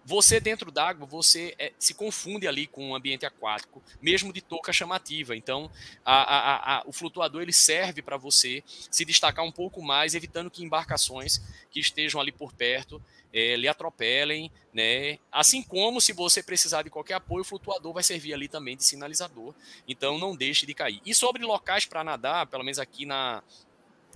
[0.05, 4.73] você dentro d'água, você é, se confunde ali com o ambiente aquático, mesmo de touca
[4.73, 5.35] chamativa.
[5.35, 5.71] Então,
[6.05, 10.51] a, a, a, o flutuador ele serve para você se destacar um pouco mais, evitando
[10.51, 13.01] que embarcações que estejam ali por perto
[13.35, 15.19] é, lhe atropelem, né?
[15.31, 18.85] Assim como se você precisar de qualquer apoio, o flutuador vai servir ali também de
[18.85, 19.53] sinalizador.
[19.87, 21.03] Então não deixe de cair.
[21.05, 23.43] E sobre locais para nadar, pelo menos aqui na,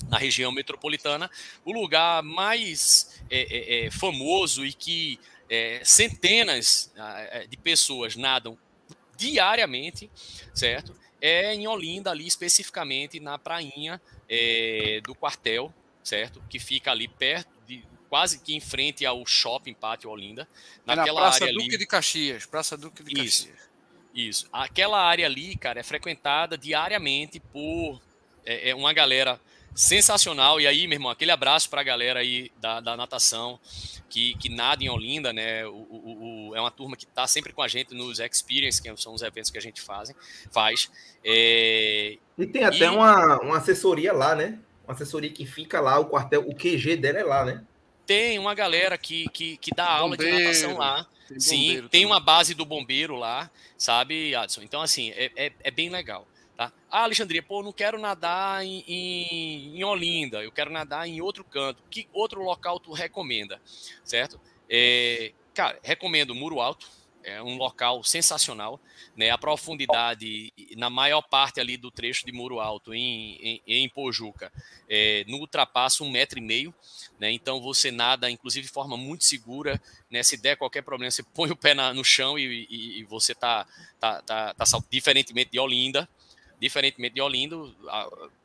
[0.09, 1.31] na região metropolitana,
[1.65, 5.19] o lugar mais é, é, é famoso e que
[5.51, 6.93] é, centenas
[7.49, 8.57] de pessoas nadam
[9.17, 10.09] diariamente,
[10.55, 10.95] certo?
[11.21, 16.43] é em Olinda, ali especificamente na prainha é, do quartel, certo?
[16.49, 17.51] Que fica ali perto,
[18.09, 20.49] quase que em frente ao shopping Pátio Olinda.
[20.85, 23.35] Naquela é na Praça área Duque ali, de Caxias, Praça Duque de Caxias.
[23.35, 23.49] Isso,
[24.15, 24.49] isso.
[24.53, 28.01] Aquela área ali, cara, é frequentada diariamente por
[28.45, 29.41] é, é uma galera
[29.75, 30.61] sensacional.
[30.61, 33.61] E aí, meu irmão, aquele abraço para a galera aí da, da natação
[34.09, 35.67] que, que nada em Olinda, né?
[35.67, 38.97] O, o, o é uma turma que está sempre com a gente nos Experience, que
[38.97, 40.13] são os eventos que a gente faz.
[40.51, 40.91] faz.
[41.25, 42.89] É, e tem até e...
[42.89, 44.59] Uma, uma assessoria lá, né?
[44.85, 47.63] Uma assessoria que fica lá, o quartel, o QG dela é lá, né?
[48.09, 51.07] Tem uma galera que, que, que dá aula de natação lá.
[51.29, 54.63] Tem Sim, tem uma base do bombeiro lá, sabe, Adson?
[54.63, 56.27] Então, assim, é, é, é bem legal.
[56.57, 56.73] Tá?
[56.91, 61.45] Ah, Alexandria, pô, não quero nadar em, em, em, Olinda, eu quero nadar em outro
[61.45, 61.83] canto.
[61.91, 63.61] Que outro local tu recomenda?
[64.03, 64.41] Certo?
[64.71, 66.89] É, cara, recomendo Muro Alto,
[67.29, 68.81] é um local sensacional,
[69.17, 69.31] né?
[69.31, 74.53] A profundidade, na maior parte ali do trecho de Muro Alto, em, em, em Pojuca,
[74.89, 76.75] é, não ultrapassa um metro e meio,
[77.19, 77.31] né?
[77.31, 80.23] Então você nada, inclusive de forma muito segura, né?
[80.23, 83.35] Se der qualquer problema, você põe o pé na, no chão e, e, e você
[83.35, 83.67] tá,
[84.01, 86.09] tá, tá, tá, diferentemente de Olinda,
[86.61, 87.57] diferentemente de Olinda,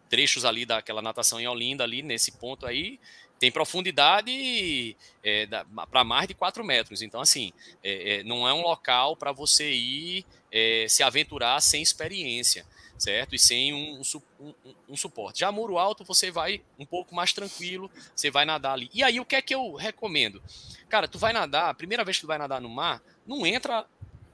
[0.10, 3.00] trechos ali daquela natação em Olinda, ali nesse ponto aí,
[3.43, 5.45] tem profundidade é,
[5.91, 7.01] para mais de 4 metros.
[7.01, 7.51] Então, assim,
[7.84, 12.65] é, não é um local para você ir é, se aventurar sem experiência,
[12.97, 13.36] certo?
[13.36, 14.01] E sem um,
[14.39, 14.53] um,
[14.88, 15.41] um, suporte.
[15.41, 18.89] Já muro alto, você vai um pouco mais tranquilo, você vai nadar ali.
[18.93, 20.41] E aí, o que é que eu recomendo?
[20.88, 23.86] Cara, tu vai nadar, a primeira vez que tu vai nadar no mar, não entra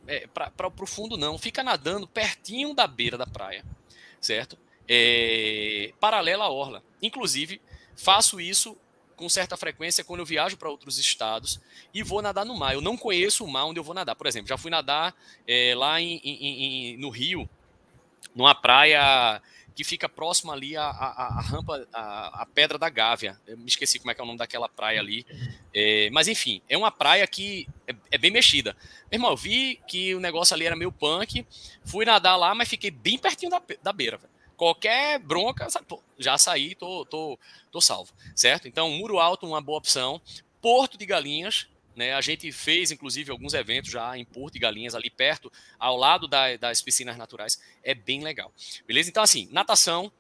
[0.06, 1.36] é, para o fundo, não.
[1.36, 3.66] Fica nadando pertinho da beira da praia,
[4.22, 4.56] certo?
[4.88, 6.84] É, paralela à orla.
[7.02, 7.60] Inclusive,
[7.96, 8.78] faço isso
[9.20, 11.60] com certa frequência quando eu viajo para outros estados
[11.94, 12.74] e vou nadar no mar.
[12.74, 14.16] Eu não conheço o mar onde eu vou nadar.
[14.16, 15.14] Por exemplo, já fui nadar
[15.46, 17.48] é, lá em, em, em, no Rio,
[18.34, 19.42] numa praia
[19.76, 23.38] que fica próximo ali à, à, à rampa, à, à, Pedra da Gávea.
[23.46, 25.26] Eu me esqueci como é que é o nome daquela praia ali.
[25.74, 28.74] É, mas enfim, é uma praia que é, é, bem mexida.
[29.12, 31.46] Meu irmão, eu vi que o negócio ali era meio punk,
[31.84, 34.18] fui nadar lá, mas fiquei bem pertinho da, da beira.
[34.18, 34.39] Véio.
[34.60, 35.70] Qualquer bronca,
[36.18, 37.40] já saí, tô, tô,
[37.72, 38.68] tô salvo, certo?
[38.68, 40.22] Então, Muro Alto, uma boa opção.
[40.62, 42.14] Porto de Galinhas, né?
[42.14, 46.28] A gente fez, inclusive, alguns eventos já em Porto e Galinhas, ali perto, ao lado
[46.28, 47.58] da, das piscinas naturais.
[47.82, 48.54] É bem legal.
[48.86, 49.10] Beleza?
[49.10, 50.12] Então, assim, natação,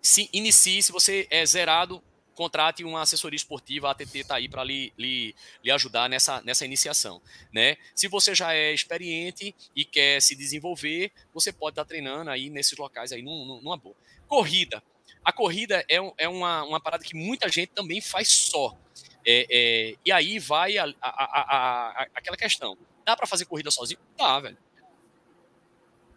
[0.00, 2.02] se inicie, se você é zerado,
[2.36, 6.64] contrate uma assessoria esportiva, a ATT está aí para lhe, lhe, lhe, ajudar nessa, nessa
[6.64, 7.20] iniciação.
[7.52, 7.76] Né?
[7.94, 12.50] Se você já é experiente e quer se desenvolver, você pode estar tá treinando aí
[12.50, 13.96] nesses locais aí numa boa.
[14.28, 14.82] Corrida.
[15.24, 18.76] A corrida é, é uma, uma parada que muita gente também faz só.
[19.24, 22.78] É, é, e aí vai a, a, a, aquela questão.
[23.04, 23.98] Dá para fazer corrida sozinho?
[24.16, 24.58] Dá, velho.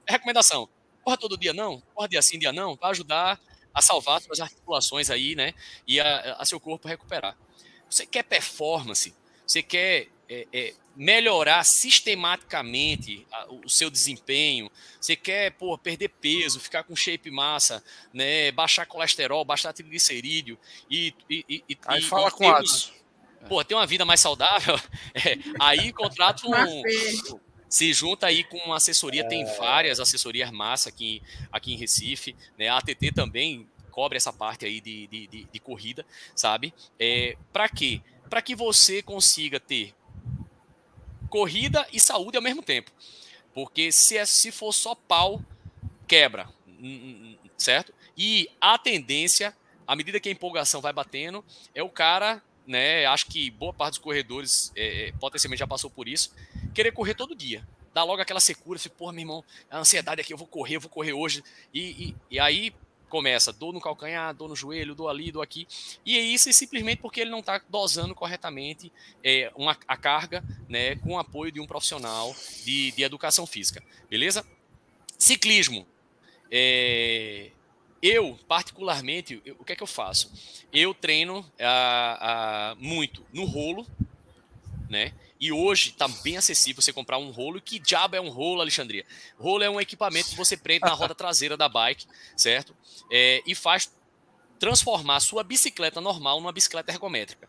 [0.07, 0.69] Recomendação.
[1.03, 3.39] Corra todo dia não, corra dia sim, dia não, para ajudar
[3.73, 5.53] a salvar suas articulações aí, né?
[5.87, 7.37] E a, a seu corpo recuperar.
[7.89, 9.13] Você quer performance,
[9.45, 13.25] você quer é, é, melhorar sistematicamente
[13.63, 19.43] o seu desempenho, você quer pô, perder peso, ficar com shape massa, né, baixar colesterol,
[19.43, 20.57] baixar triglicerídeo
[20.89, 24.75] e, e, e aí e, fala e com o pô, ter uma vida mais saudável,
[25.15, 26.83] é, aí contrata um,
[27.69, 32.67] se junta aí com uma assessoria, tem várias assessorias massa aqui, aqui em Recife, né?
[32.67, 36.05] A ATT também cobre essa parte aí de, de, de, de corrida,
[36.35, 36.73] sabe?
[36.99, 38.01] É, para quê?
[38.27, 39.93] Para que você consiga ter
[41.29, 42.91] corrida e saúde ao mesmo tempo.
[43.53, 45.43] Porque se, é, se for só pau,
[46.07, 46.49] quebra,
[47.55, 47.93] certo?
[48.17, 49.55] E a tendência,
[49.85, 53.03] à medida que a empolgação vai batendo, é o cara né?
[53.07, 56.31] Acho que boa parte dos corredores é, é, potencialmente já passou por isso.
[56.79, 57.67] Querer correr todo dia.
[57.93, 60.79] Dá logo aquela secura, assim, porra, meu irmão, a ansiedade aqui, eu vou correr, eu
[60.79, 61.43] vou correr hoje.
[61.73, 62.73] E, e, e aí
[63.09, 65.67] começa dor no calcanhar, dor no joelho, dor ali, dor aqui.
[66.05, 68.89] E é isso simplesmente porque ele não está dosando corretamente
[69.21, 73.83] é, uma, a carga né, com o apoio de um profissional de, de educação física.
[74.09, 74.47] Beleza?
[75.17, 75.85] Ciclismo.
[76.49, 77.49] É,
[78.01, 80.31] eu, particularmente, eu, o que é que eu faço?
[80.71, 82.17] Eu treino ah,
[82.71, 83.85] ah, muito no rolo,
[84.89, 85.11] né?
[85.39, 87.61] E hoje está bem acessível você comprar um rolo.
[87.61, 89.05] Que diabo é um rolo, Alexandria?
[89.37, 92.75] Rolo é um equipamento que você prende na roda traseira da bike, certo?
[93.09, 93.89] É, e faz
[94.59, 97.47] transformar sua bicicleta normal numa bicicleta ergométrica,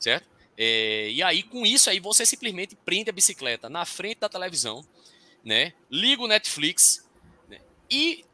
[0.00, 0.26] certo?
[0.56, 4.82] É, e aí, com isso aí, você simplesmente prende a bicicleta na frente da televisão,
[5.44, 5.74] né?
[5.90, 7.06] Liga o Netflix
[7.46, 7.60] né?
[7.90, 8.24] e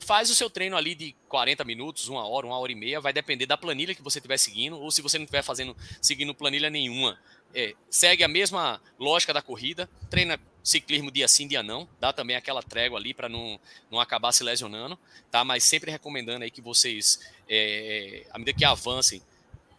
[0.00, 3.12] faz o seu treino ali de 40 minutos, uma hora, uma hora e meia, vai
[3.12, 6.68] depender da planilha que você estiver seguindo, ou se você não estiver fazendo, seguindo planilha
[6.68, 7.18] nenhuma,
[7.54, 12.36] é, segue a mesma lógica da corrida, treina ciclismo dia sim, dia não, dá também
[12.36, 13.58] aquela trégua ali para não,
[13.90, 14.98] não acabar se lesionando,
[15.30, 15.44] tá?
[15.44, 19.22] Mas sempre recomendando aí que vocês, é, à medida que avancem,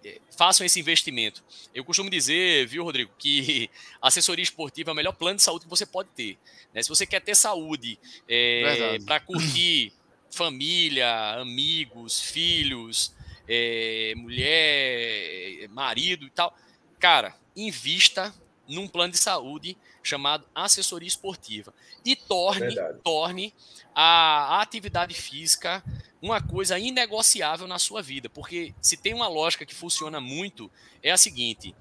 [0.04, 1.44] é, façam esse investimento.
[1.74, 3.70] Eu costumo dizer, viu, Rodrigo, que
[4.02, 6.38] assessoria esportiva é o melhor plano de saúde que você pode ter.
[6.74, 6.82] Né?
[6.82, 9.94] Se você quer ter saúde é, para curtir
[10.32, 13.14] família, amigos, filhos,
[13.48, 16.56] é, mulher, marido e tal,
[17.00, 18.34] cara, invista
[18.68, 21.74] num plano de saúde chamado assessoria esportiva
[22.06, 23.54] e torne, torne
[23.94, 25.84] a, a atividade física
[26.22, 31.12] uma coisa inegociável na sua vida, porque se tem uma lógica que funciona muito é
[31.12, 31.76] a seguinte: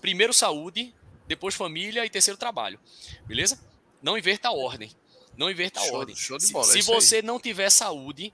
[0.00, 0.92] primeiro saúde,
[1.26, 2.78] depois família e terceiro trabalho,
[3.24, 3.58] beleza?
[4.02, 4.90] Não inverta a ordem,
[5.36, 6.16] não inverta a show, ordem.
[6.16, 7.22] Show de bola, se, é se você aí.
[7.22, 8.32] não tiver saúde,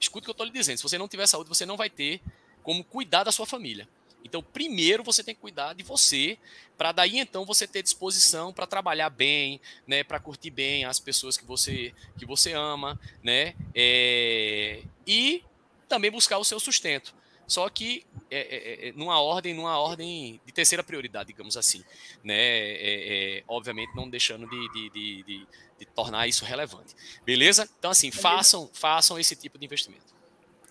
[0.00, 0.76] escuta o que eu estou lhe dizendo.
[0.78, 2.20] Se você não tiver saúde, você não vai ter
[2.62, 3.88] como cuidar da sua família.
[4.28, 6.38] Então, primeiro você tem que cuidar de você,
[6.76, 11.36] para daí então você ter disposição para trabalhar bem, né, para curtir bem as pessoas
[11.36, 15.42] que você que você ama, né, é, e
[15.88, 17.14] também buscar o seu sustento.
[17.46, 21.82] Só que é, é, é, numa ordem, numa ordem de terceira prioridade, digamos assim,
[22.22, 25.46] né, é, é, obviamente não deixando de, de, de, de,
[25.78, 27.66] de tornar isso relevante, beleza?
[27.78, 30.17] Então assim, façam façam esse tipo de investimento.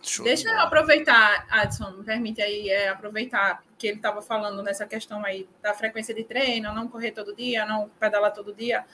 [0.03, 4.85] Show Deixa eu aproveitar, Adson, me permite aí é, aproveitar que ele estava falando nessa
[4.85, 8.85] questão aí da frequência de treino, não correr todo dia, não pedalar todo dia.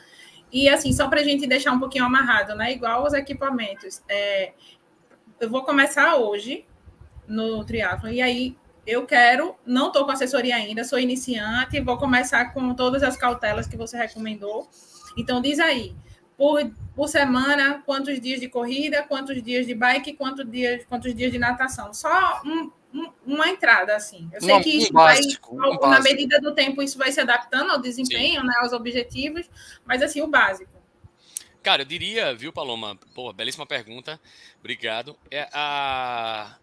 [0.52, 2.72] E assim, só para a gente deixar um pouquinho amarrado, né?
[2.72, 4.02] Igual os equipamentos.
[4.08, 4.54] É,
[5.40, 6.66] eu vou começar hoje
[7.28, 12.54] no triatlo e aí eu quero, não estou com assessoria ainda, sou iniciante, vou começar
[12.54, 14.70] com todas as cautelas que você recomendou.
[15.18, 15.96] Então diz aí,
[16.44, 21.32] por, por semana, quantos dias de corrida, quantos dias de bike, quantos dias, quantos dias
[21.32, 21.94] de natação.
[21.94, 24.30] Só um, um, uma entrada, assim.
[24.34, 27.72] Eu sei um, que isso básico, vai, na medida do tempo, isso vai se adaptando
[27.72, 29.50] ao desempenho, né, aos objetivos,
[29.86, 30.74] mas assim, o básico.
[31.62, 33.00] Cara, eu diria, viu, Paloma?
[33.16, 34.20] Pô, belíssima pergunta.
[34.60, 35.16] Obrigado.
[35.32, 36.58] É a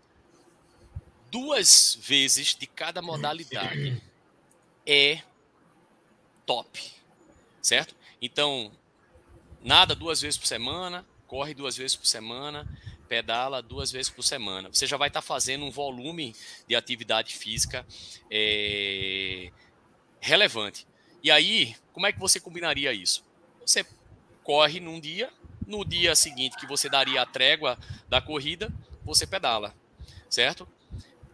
[1.30, 3.98] duas vezes de cada modalidade
[4.86, 5.22] é
[6.44, 6.92] top,
[7.62, 7.94] certo?
[8.20, 8.70] Então,
[9.62, 12.66] nada duas vezes por semana, corre duas vezes por semana,
[13.08, 14.68] pedala duas vezes por semana.
[14.72, 16.34] Você já vai estar tá fazendo um volume
[16.68, 17.86] de atividade física
[18.30, 19.50] é,
[20.20, 20.86] relevante.
[21.22, 23.24] E aí, como é que você combinaria isso?
[23.64, 23.84] Você
[24.42, 25.30] corre num dia,
[25.66, 28.72] no dia seguinte que você daria a trégua da corrida,
[29.04, 29.74] você pedala,
[30.28, 30.66] certo?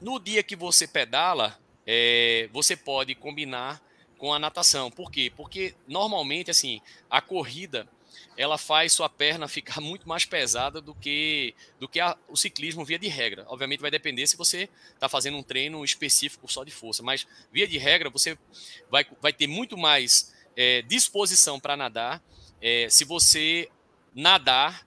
[0.00, 3.82] No dia que você pedala, é, você pode combinar
[4.18, 4.90] com a natação.
[4.90, 5.32] Por quê?
[5.34, 7.88] Porque normalmente, assim, a corrida
[8.36, 12.84] ela faz sua perna ficar muito mais pesada do que do que a, o ciclismo
[12.84, 13.44] via de regra.
[13.48, 17.66] Obviamente vai depender se você está fazendo um treino específico só de força, mas via
[17.66, 18.38] de regra você
[18.90, 22.22] vai, vai ter muito mais é, disposição para nadar
[22.60, 23.68] é, se você
[24.14, 24.86] nadar,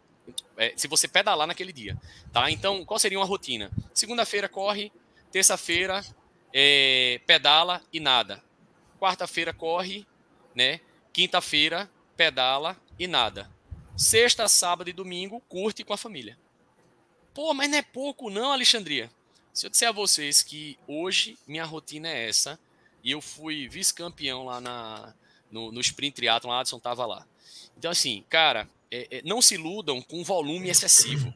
[0.58, 1.98] é, se você pedalar naquele dia,
[2.34, 2.50] tá?
[2.50, 3.72] Então qual seria uma rotina?
[3.94, 4.92] Segunda-feira corre,
[5.32, 6.04] terça-feira
[6.54, 8.44] é, pedala e nada.
[9.00, 10.06] Quarta-feira corre,
[10.54, 10.82] né?
[11.14, 11.90] Quinta-feira
[12.20, 13.50] pedala e nada.
[13.96, 16.38] Sexta, sábado e domingo, curte com a família.
[17.34, 19.10] Pô, mas não é pouco não, Alexandria.
[19.54, 22.60] Se eu disser a vocês que hoje minha rotina é essa,
[23.02, 25.14] e eu fui vice-campeão lá na,
[25.50, 27.26] no, no Sprint Triathlon, a Adson estava lá.
[27.78, 31.34] Então, assim, cara, é, é, não se iludam com volume excessivo.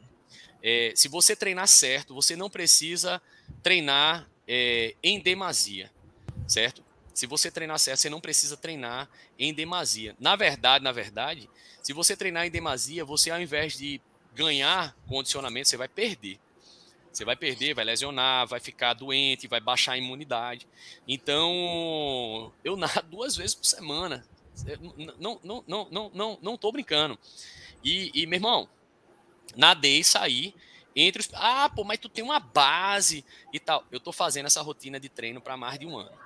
[0.62, 3.22] É, se você treinar certo, você não precisa
[3.62, 5.90] treinar é, em demasia,
[6.46, 6.83] certo?
[7.14, 10.16] Se você treinar certo, você não precisa treinar em demasia.
[10.18, 11.48] Na verdade, na verdade,
[11.80, 14.00] se você treinar em demasia, você ao invés de
[14.34, 16.40] ganhar condicionamento, você vai perder.
[17.12, 20.66] Você vai perder, vai lesionar, vai ficar doente, vai baixar a imunidade.
[21.06, 24.26] Então, eu nado duas vezes por semana.
[25.16, 27.16] Não, não, não, não, não, não tô brincando.
[27.84, 28.68] E, e meu irmão,
[29.54, 30.52] nadei saí
[30.96, 31.30] entre os.
[31.34, 33.84] Ah, pô, mas tu tem uma base e tal.
[33.92, 36.23] Eu tô fazendo essa rotina de treino para mais de um ano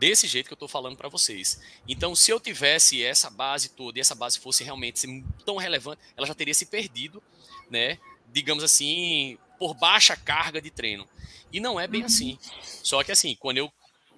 [0.00, 1.60] desse jeito que eu estou falando para vocês.
[1.86, 5.06] Então, se eu tivesse essa base toda e essa base fosse realmente
[5.44, 7.22] tão relevante, ela já teria se perdido,
[7.68, 7.98] né?
[8.32, 11.06] Digamos assim, por baixa carga de treino.
[11.52, 12.38] E não é bem assim.
[12.82, 13.70] Só que assim, quando eu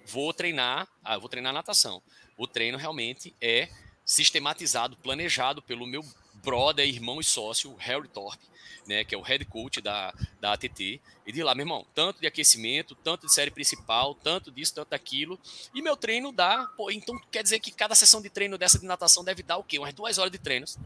[0.05, 2.01] vou treinar, ah, vou treinar natação.
[2.37, 3.67] O treino realmente é
[4.05, 6.01] sistematizado, planejado pelo meu
[6.43, 8.53] brother, irmão e sócio, Harry Thorpe
[8.85, 12.19] né, que é o head coach da, da ATT, e de lá, meu irmão, tanto
[12.19, 15.39] de aquecimento, tanto de série principal, tanto disso, tanto daquilo,
[15.73, 18.85] e meu treino dá, pô, então quer dizer que cada sessão de treino dessa de
[18.85, 19.79] natação deve dar o quê?
[19.79, 20.77] Umas duas horas de treinos,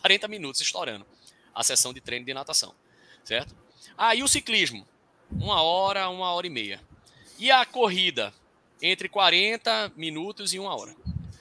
[0.00, 1.06] 40 minutos estourando.
[1.54, 2.74] a sessão de treino de natação,
[3.24, 3.54] certo?
[3.96, 4.86] Aí ah, o ciclismo,
[5.30, 6.82] uma hora, uma hora e meia.
[7.38, 8.32] E a corrida,
[8.82, 10.94] entre 40 minutos e uma hora,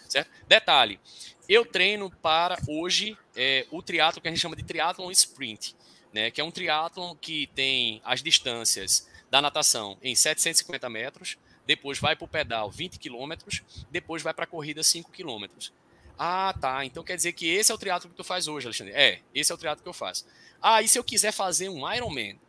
[0.07, 0.31] certo?
[0.47, 0.99] Detalhe,
[1.47, 5.75] eu treino para hoje é, o triatlo que a gente chama de triatlon sprint,
[6.13, 6.31] né?
[6.31, 12.15] Que é um triatlon que tem as distâncias da natação em 750 metros, depois vai
[12.15, 15.73] para o pedal 20 quilômetros, depois vai para a corrida 5 quilômetros.
[16.17, 16.85] Ah, tá.
[16.85, 18.93] Então quer dizer que esse é o triatlo que tu faz hoje, Alexandre.
[18.93, 20.25] É, esse é o triatlo que eu faço.
[20.61, 22.39] Ah, e se eu quiser fazer um Ironman?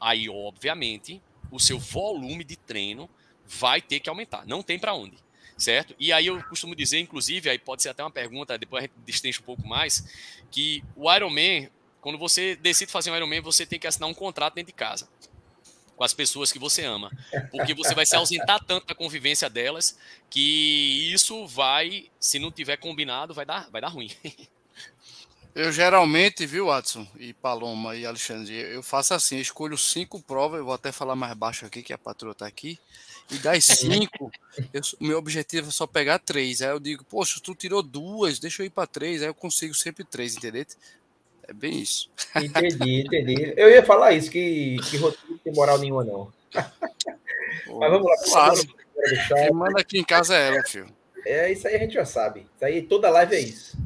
[0.00, 3.08] Aí, obviamente, o seu volume de treino
[3.46, 4.46] vai ter que aumentar.
[4.46, 5.16] Não tem para onde,
[5.56, 5.94] certo?
[5.98, 8.94] E aí eu costumo dizer, inclusive, aí pode ser até uma pergunta, depois a gente
[9.04, 10.04] destrincha um pouco mais,
[10.50, 14.54] que o Ironman, quando você decide fazer um Ironman, você tem que assinar um contrato
[14.54, 15.08] dentro de casa
[15.96, 17.10] com as pessoas que você ama,
[17.50, 19.96] porque você vai se ausentar tanto da convivência delas
[20.28, 24.10] que isso vai, se não tiver combinado, vai dar, vai dar ruim.
[25.54, 30.58] Eu geralmente, viu, Watson e Paloma e Alexandre, eu faço assim, eu escolho cinco provas,
[30.58, 32.76] eu vou até falar mais baixo aqui, que a patroa está aqui,
[33.30, 34.30] e das cinco,
[35.00, 36.62] o meu objetivo é só pegar três.
[36.62, 39.74] Aí eu digo, poxa, tu tirou duas, deixa eu ir para três, aí eu consigo
[39.74, 40.64] sempre três, entendeu?
[41.46, 42.10] É bem isso.
[42.36, 43.54] Entendi, entendi.
[43.56, 46.32] Eu ia falar isso, que, que roteiro não tem moral nenhuma, não.
[46.54, 48.16] Mas vamos lá.
[48.24, 48.60] Claro.
[49.28, 50.88] Quem manda aqui em casa é ela, filho.
[51.26, 52.46] É, isso aí a gente já sabe.
[52.54, 53.76] Isso aí, toda live é isso.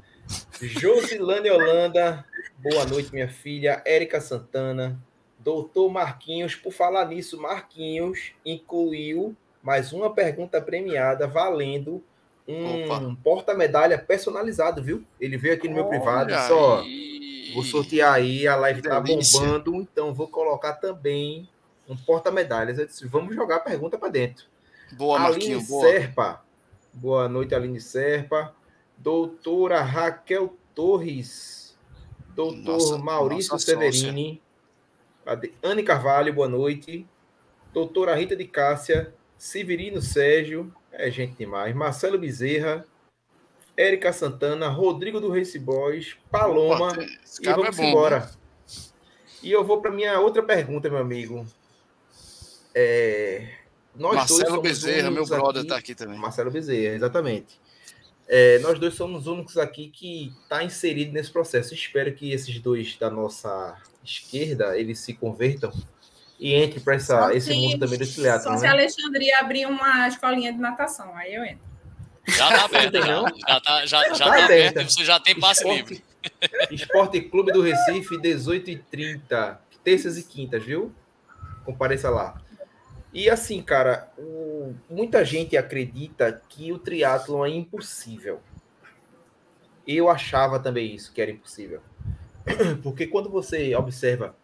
[0.60, 2.24] Josilane Holanda,
[2.58, 3.82] boa noite, minha filha.
[3.84, 5.00] Érica Santana,
[5.48, 12.04] doutor Marquinhos, por falar nisso, Marquinhos incluiu mais uma pergunta premiada valendo
[12.46, 15.02] um porta-medalha personalizado, viu?
[15.18, 16.48] Ele veio aqui no meu Olha privado, aí.
[16.48, 16.84] só
[17.54, 21.48] Vou sortear aí, a live tá bombando, então vou colocar também
[21.88, 22.78] um porta-medalhas.
[22.78, 24.44] Eu disse, vamos jogar a pergunta para dentro.
[24.92, 25.88] Boa, Aline Marquinho, boa.
[25.88, 26.44] Serpa.
[26.92, 28.54] Boa noite, Aline Serpa.
[28.98, 31.74] Doutora Raquel Torres.
[32.34, 34.42] Doutor nossa, Maurício nossa Severini.
[35.62, 37.06] Anne Carvalho, boa noite.
[37.72, 39.14] Doutora Rita de Cássia.
[39.36, 40.72] Severino Sérgio.
[40.90, 41.74] É gente demais.
[41.74, 42.86] Marcelo Bezerra.
[43.76, 46.88] Érica Santana, Rodrigo do Race Boys, Paloma.
[46.88, 47.06] Opa,
[47.40, 48.20] e vamos é bom, embora.
[48.20, 48.30] Né?
[49.40, 51.46] E eu vou para minha outra pergunta, meu amigo.
[52.74, 53.48] É,
[53.94, 56.18] Marcelo Bezerra, meu brother, está aqui também.
[56.18, 57.60] Marcelo Bezerra, exatamente.
[58.28, 61.72] É, nós dois somos os únicos aqui que está inserido nesse processo.
[61.72, 65.72] Espero que esses dois da nossa esquerda eles se convertam
[66.38, 66.96] e entre para
[67.34, 68.44] esse mundo também do teatro.
[68.44, 68.58] Só né?
[68.58, 71.66] se a Alexandria abrir uma escolinha de natação, aí eu entro.
[72.28, 73.24] Já tá aberto, não?
[73.48, 76.04] Já tá, já, já tá, tá aberto, você já tem passe Esporte, livre.
[76.70, 80.94] Esporte Clube do Recife, 18h30, terças e quintas, viu?
[81.64, 82.40] Compareça lá.
[83.12, 84.57] E assim, cara, o,
[84.88, 88.40] muita gente acredita que o triatlon é impossível.
[89.86, 91.80] Eu achava também isso, que era impossível.
[92.82, 94.36] Porque quando você observa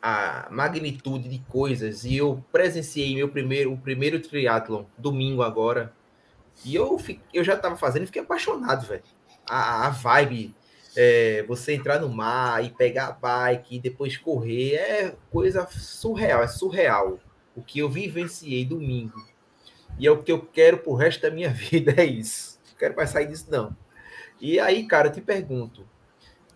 [0.00, 5.92] a magnitude de coisas, e eu presenciei meu primeiro, o primeiro triatlon domingo agora,
[6.64, 6.98] e eu,
[7.32, 9.02] eu já tava fazendo e fiquei apaixonado, velho.
[9.48, 10.54] A, a vibe,
[10.96, 16.42] é, você entrar no mar e pegar a bike e depois correr, é coisa surreal,
[16.42, 17.18] é surreal.
[17.54, 19.26] O que eu vivenciei domingo.
[19.98, 22.58] E é o que eu quero pro resto da minha vida, é isso.
[22.70, 23.76] Não quero mais sair disso, não.
[24.40, 25.88] E aí, cara, eu te pergunto,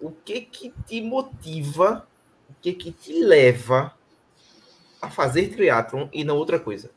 [0.01, 2.09] o que que te motiva,
[2.51, 3.97] o que que te leva
[5.01, 6.91] a fazer triatlon e não outra coisa?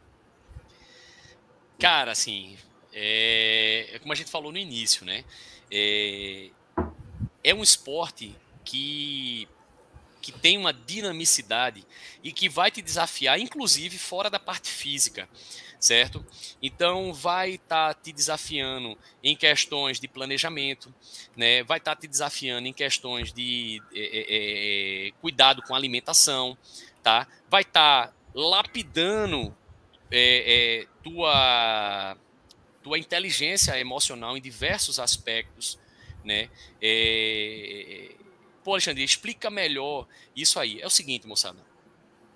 [1.77, 2.57] Cara, assim,
[2.91, 5.23] é, é como a gente falou no início, né?
[5.71, 6.49] É,
[7.43, 8.35] é um esporte
[8.65, 9.47] que
[10.31, 11.85] que tem uma dinamicidade
[12.23, 15.27] e que vai te desafiar, inclusive fora da parte física,
[15.79, 16.25] certo?
[16.61, 20.93] Então vai estar tá te desafiando em questões de planejamento,
[21.35, 21.63] né?
[21.63, 26.57] Vai estar tá te desafiando em questões de é, é, é cuidado com alimentação,
[27.01, 27.27] tá?
[27.49, 29.55] Vai estar tá lapidando
[30.11, 32.17] é, é, tua
[32.81, 35.77] tua inteligência emocional em diversos aspectos,
[36.23, 36.49] né?
[36.81, 38.15] É...
[38.63, 40.81] Pô, Alexandre, explica melhor isso aí.
[40.81, 41.59] É o seguinte, moçada.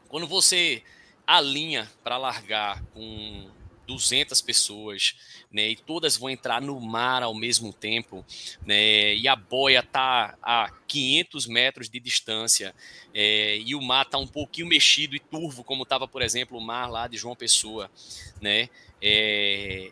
[0.07, 0.83] Quando você
[1.25, 3.49] alinha para largar com
[3.87, 5.15] 200 pessoas,
[5.51, 8.25] né, e todas vão entrar no mar ao mesmo tempo,
[8.65, 12.73] né, e a boia tá a 500 metros de distância,
[13.13, 16.61] é, e o mar tá um pouquinho mexido e turvo, como estava, por exemplo, o
[16.61, 17.91] mar lá de João Pessoa,
[18.41, 18.69] né,
[19.01, 19.91] é,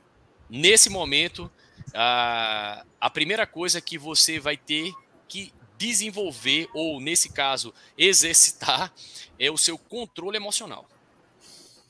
[0.50, 1.52] nesse momento,
[1.94, 4.94] a, a primeira coisa que você vai ter
[5.28, 8.94] que desenvolver, ou nesse caso, exercitar,
[9.40, 10.88] é o seu controle emocional.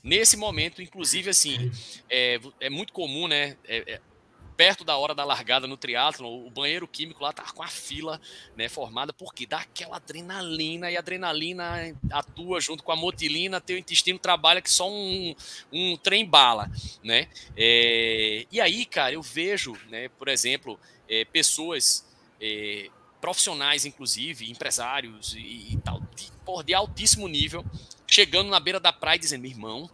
[0.02, 1.70] Nesse momento, inclusive, assim,
[2.10, 3.58] é, é muito comum, né?
[3.68, 4.02] É, é,
[4.56, 8.22] perto da hora da largada no triatlo, o banheiro químico lá tá com a fila,
[8.56, 13.78] né, formada porque dá aquela adrenalina e a adrenalina atua junto com a motilina, teu
[13.78, 15.36] intestino trabalha que só um,
[15.72, 16.70] um trem bala,
[17.04, 17.28] né?
[17.58, 20.80] É, e aí, cara, eu vejo, né, por exemplo,
[21.10, 22.06] é, pessoas
[22.40, 22.90] é,
[23.22, 27.64] profissionais, inclusive, empresários e, e tal, de, por, de altíssimo nível,
[28.08, 29.90] chegando na beira da praia e dizendo, meu irmão,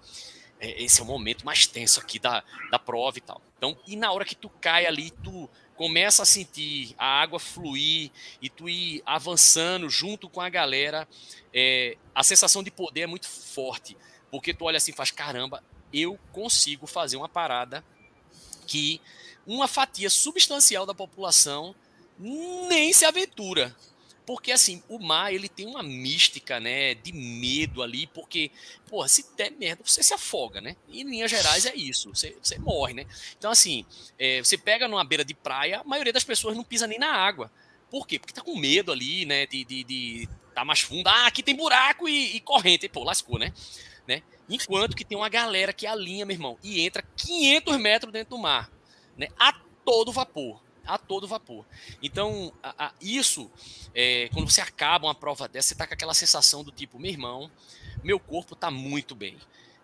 [0.60, 3.42] é, esse é o momento mais tenso aqui da, da prova e tal.
[3.58, 8.10] Então, e na hora que tu cai ali, tu começa a sentir a água fluir
[8.42, 11.08] e tu ir avançando junto com a galera,
[11.54, 13.96] é, a sensação de poder é muito forte,
[14.32, 15.64] porque tu olha assim faz, caramba,
[15.94, 17.84] eu consigo fazer uma parada
[18.66, 19.00] que
[19.46, 21.76] uma fatia substancial da população
[22.20, 23.76] nem se aventura,
[24.28, 28.52] porque, assim, o mar, ele tem uma mística, né, de medo ali, porque,
[28.90, 30.76] porra, se der merda, você se afoga, né?
[30.90, 33.06] E, em linhas gerais, é isso, você, você morre, né?
[33.38, 33.86] Então, assim,
[34.20, 37.10] é, você pega numa beira de praia, a maioria das pessoas não pisa nem na
[37.10, 37.50] água.
[37.90, 38.20] Por quê?
[38.20, 41.08] Porque tá com medo ali, né, de, de, de tá mais fundo.
[41.08, 42.86] Ah, aqui tem buraco e, e corrente.
[42.86, 43.54] E, pô, lascou, né?
[44.06, 44.22] né?
[44.50, 48.42] Enquanto que tem uma galera que alinha, meu irmão, e entra 500 metros dentro do
[48.42, 48.70] mar,
[49.16, 49.30] né?
[49.40, 49.54] A
[49.86, 51.66] todo vapor a todo vapor.
[52.02, 53.52] Então, a, a, isso,
[53.94, 57.12] é, quando você acaba uma prova dessa, você está com aquela sensação do tipo, meu
[57.12, 57.52] irmão,
[58.04, 59.38] meu corpo está muito bem.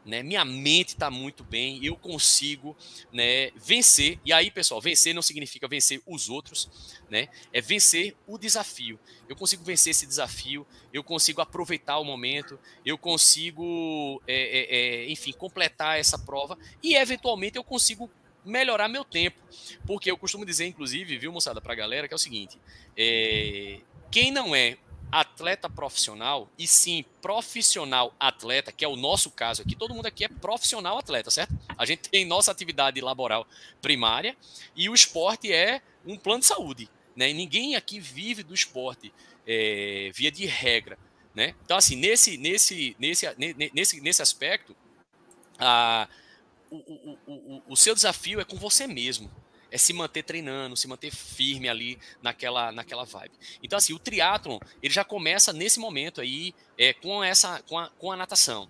[0.06, 2.76] Né, minha mente está muito bem, eu consigo
[3.10, 4.20] né, vencer.
[4.26, 6.70] E aí, pessoal, vencer não significa vencer os outros,
[7.10, 7.30] né?
[7.54, 9.00] É vencer o desafio.
[9.30, 14.76] Eu consigo vencer esse desafio, eu consigo aproveitar o momento, eu consigo, é, é,
[15.06, 18.12] é enfim, completar essa prova e eventualmente eu consigo
[18.46, 19.38] melhorar meu tempo.
[19.86, 22.60] Porque eu costumo dizer, inclusive, viu, moçada, para a galera, que é o seguinte:
[22.98, 23.80] é,
[24.12, 24.78] quem não é
[25.12, 30.26] atleta profissional, e sim profissional atleta, que é o nosso caso aqui, todo mundo aqui
[30.26, 31.54] é profissional atleta, certo?
[31.78, 33.48] A gente tem nossa atividade laboral
[33.80, 34.36] primária
[34.76, 36.90] e o esporte é um plano de saúde.
[37.16, 37.30] Né?
[37.30, 39.14] E ninguém aqui vive do esporte
[39.46, 40.98] é, via de regra.
[41.36, 41.54] Né?
[41.64, 43.28] Então, assim, nesse, nesse, nesse,
[43.72, 44.76] nesse, nesse aspecto,
[45.60, 46.08] a,
[46.78, 49.30] o, o, o, seu desafio é com você mesmo.
[49.70, 53.34] É se manter treinando, se manter firme ali naquela, naquela vibe.
[53.62, 57.90] Então, assim, o triatlon, ele já começa nesse momento aí é, com, essa, com, a,
[57.90, 58.70] com a natação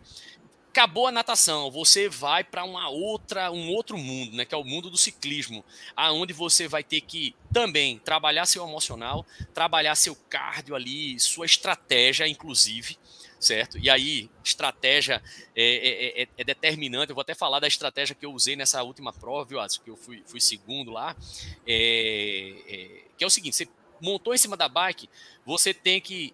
[0.73, 4.63] acabou a natação, você vai para uma outra, um outro mundo, né, que é o
[4.63, 5.63] mundo do ciclismo,
[5.95, 9.23] aonde você vai ter que também trabalhar seu emocional,
[9.53, 12.97] trabalhar seu cardio ali, sua estratégia, inclusive,
[13.43, 13.77] certo?
[13.77, 15.21] E aí, estratégia
[15.55, 17.11] é, é, é, é, determinante.
[17.11, 19.81] Eu vou até falar da estratégia que eu usei nessa última prova, viu, Adson?
[19.83, 21.15] Que eu fui, fui segundo lá.
[21.67, 23.67] É, é, que é o seguinte: você
[24.01, 25.09] montou em cima da bike,
[25.45, 26.33] você tem que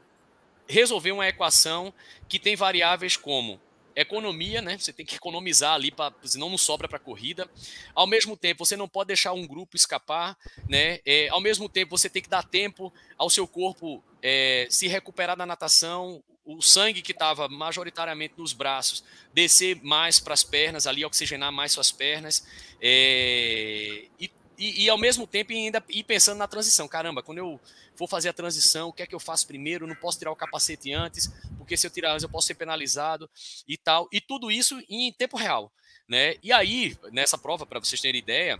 [0.67, 1.93] resolver uma equação
[2.27, 3.59] que tem variáveis como
[3.95, 4.77] economia, né?
[4.77, 7.49] Você tem que economizar ali, pra, senão não sobra para a corrida.
[7.93, 10.37] Ao mesmo tempo, você não pode deixar um grupo escapar,
[10.67, 10.99] né?
[11.05, 15.35] É, ao mesmo tempo, você tem que dar tempo ao seu corpo é, se recuperar
[15.35, 21.05] da natação, o sangue que estava majoritariamente nos braços descer mais para as pernas, ali
[21.05, 22.43] oxigenar mais suas pernas,
[22.81, 26.87] é, e, e, e, ao mesmo tempo ainda ir pensando na transição.
[26.87, 27.59] Caramba, quando eu
[27.95, 29.87] for fazer a transição, o que é que eu faço primeiro?
[29.87, 33.29] Não posso tirar o capacete antes, porque se eu tirar antes eu posso ser penalizado
[33.67, 34.09] e tal.
[34.11, 35.71] E tudo isso em tempo real.
[36.07, 36.35] Né?
[36.43, 38.59] E aí, nessa prova, para vocês terem ideia,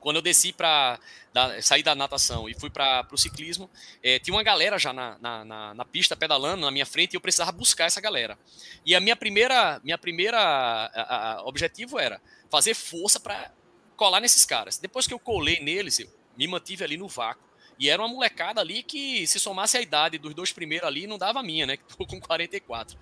[0.00, 0.98] quando eu desci para
[1.60, 3.70] sair da natação e fui para o ciclismo,
[4.02, 7.16] é, tinha uma galera já na, na, na, na, pista pedalando na minha frente e
[7.16, 8.38] eu precisava buscar essa galera.
[8.84, 13.52] E a minha primeira, minha primeira a, a, objetivo era fazer força para
[14.00, 14.78] colar nesses caras.
[14.78, 17.44] Depois que eu colei neles, eu me mantive ali no vácuo.
[17.78, 21.18] E era uma molecada ali que, se somasse a idade dos dois primeiros ali, não
[21.18, 21.76] dava a minha, né?
[21.86, 22.96] Que tô com 44.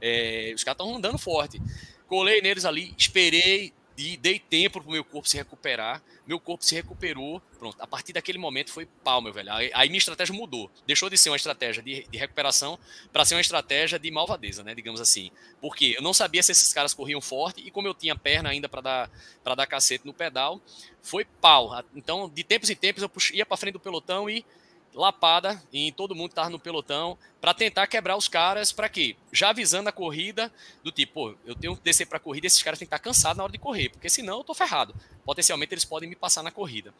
[0.00, 1.62] É, os caras estão andando forte.
[2.08, 6.02] Colei neles ali, esperei, e dei tempo pro meu corpo se recuperar.
[6.26, 7.42] Meu corpo se recuperou.
[7.58, 9.52] Pronto, a partir daquele momento foi pau, meu velho.
[9.52, 10.70] Aí, aí minha estratégia mudou.
[10.86, 12.78] Deixou de ser uma estratégia de, de recuperação
[13.12, 14.74] para ser uma estratégia de malvadeza, né?
[14.74, 15.30] Digamos assim.
[15.60, 18.68] Porque eu não sabia se esses caras corriam forte e como eu tinha perna ainda
[18.68, 19.10] para dar
[19.44, 20.60] para dar cacete no pedal,
[21.02, 21.70] foi pau.
[21.94, 24.44] Então, de tempos em tempos eu ia para frente do pelotão e
[24.94, 29.16] lapada em todo mundo que estava no pelotão para tentar quebrar os caras para quê?
[29.32, 32.62] Já avisando a corrida do tipo, pô, eu tenho que descer para a corrida, esses
[32.62, 34.94] caras têm que estar tá cansados na hora de correr, porque senão eu tô ferrado.
[35.24, 36.92] Potencialmente eles podem me passar na corrida.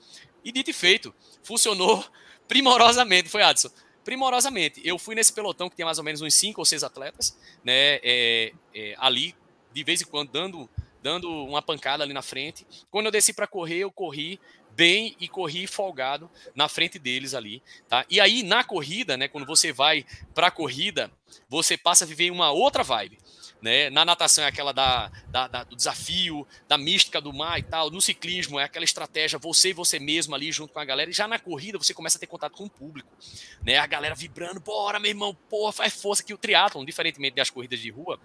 [0.44, 2.04] E dito e feito, funcionou
[2.46, 3.70] primorosamente, foi Adson.
[4.04, 4.80] Primorosamente.
[4.82, 8.00] Eu fui nesse pelotão que tinha mais ou menos uns cinco ou seis atletas, né,
[8.02, 9.34] é, é, ali
[9.72, 10.68] de vez em quando dando
[11.02, 12.66] dando uma pancada ali na frente.
[12.90, 14.38] Quando eu desci para correr, eu corri
[14.80, 18.06] bem e corri folgado na frente deles ali, tá?
[18.08, 21.12] E aí na corrida, né, quando você vai para a corrida,
[21.50, 23.18] você passa a viver uma outra vibe.
[23.62, 23.90] Né?
[23.90, 27.90] Na natação é aquela da, da, da, do desafio, da mística do mar e tal.
[27.90, 31.10] No ciclismo é aquela estratégia, você e você mesmo ali junto com a galera.
[31.10, 33.10] E já na corrida você começa a ter contato com o público,
[33.62, 33.78] né?
[33.78, 37.78] A galera vibrando, bora, meu irmão, porra, faz força que o triatlon, diferentemente das corridas
[37.80, 38.18] de rua,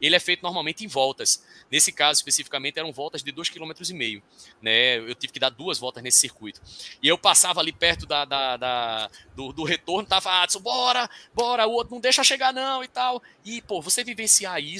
[0.00, 1.44] ele é feito normalmente em voltas.
[1.70, 4.30] Nesse caso especificamente eram voltas de 2,5 km,
[4.60, 4.98] né?
[4.98, 6.60] Eu tive que dar duas voltas nesse circuito.
[7.02, 11.72] E eu passava ali perto da, da, da do, do, retorno, tava, bora, bora, o
[11.72, 13.22] outro não deixa chegar não e tal.
[13.44, 14.79] E, pô, você vivenciar isso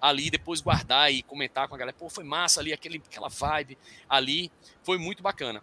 [0.00, 3.78] ali, depois guardar e comentar com a galera, pô, foi massa ali, aquele, aquela vibe
[4.08, 4.50] ali,
[4.82, 5.62] foi muito bacana.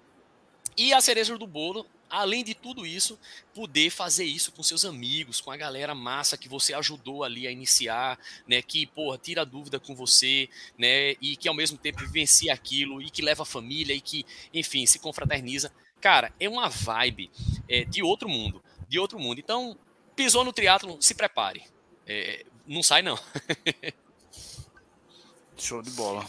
[0.76, 3.20] E a cereja do bolo, além de tudo isso,
[3.54, 7.52] poder fazer isso com seus amigos, com a galera massa que você ajudou ali a
[7.52, 12.54] iniciar, né, que, porra, tira dúvida com você, né, e que ao mesmo tempo vivencia
[12.54, 15.72] aquilo, e que leva a família, e que, enfim, se confraterniza.
[16.02, 17.32] Cara, é uma vibe
[17.70, 19.40] é, de outro mundo, de outro mundo.
[19.40, 19.78] Então,
[20.16, 21.64] pisou no triatlo, se prepare.
[22.08, 23.18] É, não sai, não.
[25.58, 26.26] Show de bola.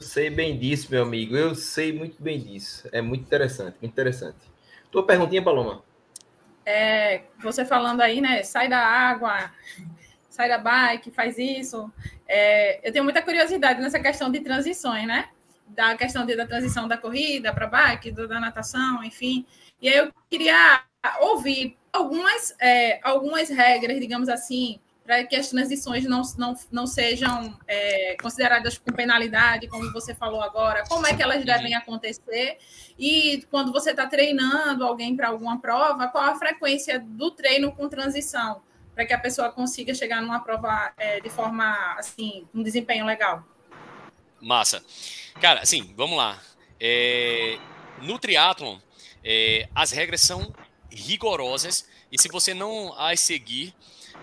[0.00, 1.36] Sei bem disso, meu amigo.
[1.36, 2.88] Eu sei muito bem disso.
[2.92, 4.38] É muito interessante, muito interessante.
[4.90, 5.84] Tua perguntinha, Paloma.
[6.64, 8.42] É, você falando aí, né?
[8.42, 9.52] Sai da água,
[10.28, 11.92] sai da bike, faz isso.
[12.26, 15.28] É, eu tenho muita curiosidade nessa questão de transições, né?
[15.74, 19.46] da questão de, da transição da corrida para bike, do, da natação, enfim.
[19.80, 20.82] E aí eu queria
[21.20, 27.58] ouvir algumas, é, algumas regras, digamos assim, para que as transições não, não, não sejam
[27.66, 32.58] é, consideradas com penalidade, como você falou agora, como é que elas devem acontecer,
[32.98, 37.88] e quando você está treinando alguém para alguma prova, qual a frequência do treino com
[37.88, 38.62] transição,
[38.94, 43.44] para que a pessoa consiga chegar numa prova é, de forma, assim, um desempenho legal.
[44.40, 44.80] Massa.
[45.40, 46.38] Cara, assim, vamos lá.
[46.78, 47.58] É,
[48.02, 48.78] no triatlon,
[49.24, 50.52] é, as regras são
[50.90, 53.74] rigorosas e se você não as seguir,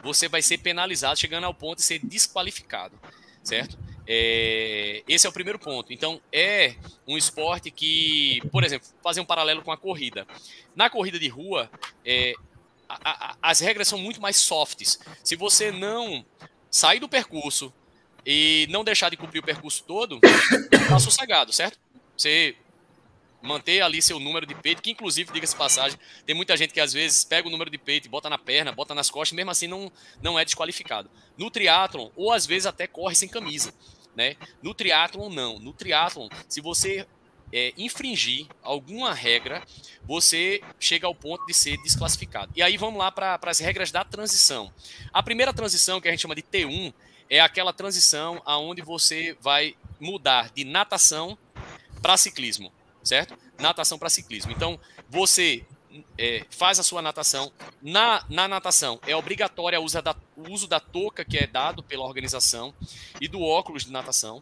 [0.04, 3.00] você vai ser penalizado, chegando ao ponto de ser desqualificado,
[3.44, 3.78] certo?
[4.06, 5.92] É, esse é o primeiro ponto.
[5.92, 10.26] Então, é um esporte que, por exemplo, fazer um paralelo com a corrida.
[10.76, 11.70] Na corrida de rua,
[12.06, 12.34] é,
[12.88, 15.00] a, a, as regras são muito mais softs.
[15.24, 16.26] Se você não
[16.70, 17.74] sair do percurso,
[18.30, 20.20] e não deixar de cumprir o percurso todo,
[20.90, 21.80] tá sossegado, certo?
[22.16, 22.58] Você
[23.48, 26.94] manter ali seu número de peito, que inclusive, diga-se passagem, tem muita gente que às
[26.94, 29.68] vezes pega o número de peito e bota na perna, bota nas costas, mesmo assim
[29.68, 29.92] não,
[30.22, 31.10] não é desqualificado.
[31.38, 33.74] No triatlon, ou às vezes até corre sem camisa,
[34.16, 34.36] né?
[34.62, 35.60] No triatlon, não.
[35.60, 37.08] No triatlon, se você
[37.52, 39.64] é, infringir alguma regra,
[40.04, 42.52] você chega ao ponto de ser desclassificado.
[42.56, 44.72] E aí vamos lá para as regras da transição.
[45.14, 46.94] A primeira transição, que a gente chama de T1,
[47.30, 51.38] é aquela transição aonde você vai mudar de natação
[52.02, 52.72] para ciclismo,
[53.08, 53.38] certo?
[53.58, 54.52] Natação para ciclismo.
[54.52, 54.80] Então,
[55.10, 55.66] você
[56.18, 57.52] é, faz a sua natação.
[57.82, 61.82] Na, na natação, é obrigatório o uso, da, o uso da touca que é dado
[61.82, 62.74] pela organização
[63.20, 64.42] e do óculos de natação,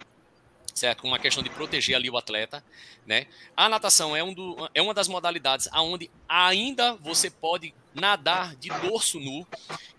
[0.74, 1.06] certo?
[1.06, 2.64] Uma questão de proteger ali o atleta,
[3.06, 3.28] né?
[3.56, 8.70] A natação é, um do, é uma das modalidades aonde ainda você pode nadar de
[8.70, 9.48] dorso nu.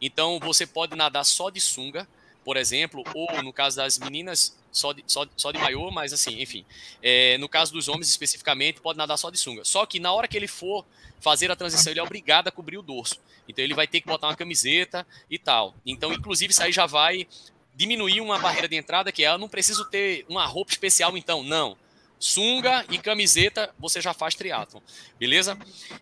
[0.01, 2.07] Então, você pode nadar só de sunga,
[2.47, 6.41] por exemplo, ou no caso das meninas, só de, só, só de maiô, mas assim,
[6.41, 6.65] enfim.
[7.03, 9.65] É, no caso dos homens especificamente, pode nadar só de sunga.
[9.65, 10.87] Só que na hora que ele for
[11.19, 13.21] fazer a transição, ele é obrigado a cobrir o dorso.
[13.49, 15.75] Então ele vai ter que botar uma camiseta e tal.
[15.85, 17.27] Então, inclusive, isso aí já vai
[17.75, 21.43] diminuir uma barreira de entrada, que é eu não preciso ter uma roupa especial, então.
[21.43, 21.77] Não.
[22.17, 24.81] Sunga e camiseta, você já faz triatlon,
[25.19, 25.59] beleza?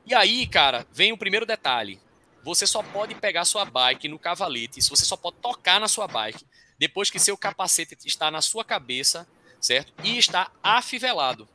[0.07, 1.99] E aí, cara, vem o primeiro detalhe
[2.45, 6.45] você só pode pegar sua bike no cavalete, você só pode tocar na sua bike
[6.79, 9.27] depois que seu capacete está na sua cabeça,
[9.61, 9.93] certo?
[10.03, 11.49] E está afivelado.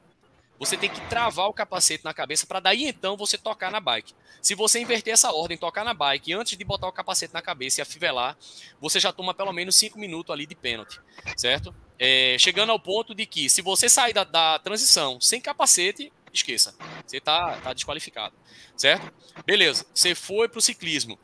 [0.57, 4.13] Você tem que travar o capacete na cabeça para daí então você tocar na bike.
[4.41, 7.79] Se você inverter essa ordem, tocar na bike antes de botar o capacete na cabeça
[7.79, 8.37] e afivelar,
[8.79, 10.99] você já toma pelo menos 5 minutos ali de pênalti,
[11.37, 11.73] certo?
[11.97, 16.75] É, chegando ao ponto de que se você sair da, da transição sem capacete, esqueça.
[17.05, 18.35] Você tá, tá desqualificado,
[18.75, 19.11] certo?
[19.45, 21.19] Beleza, você foi para o ciclismo,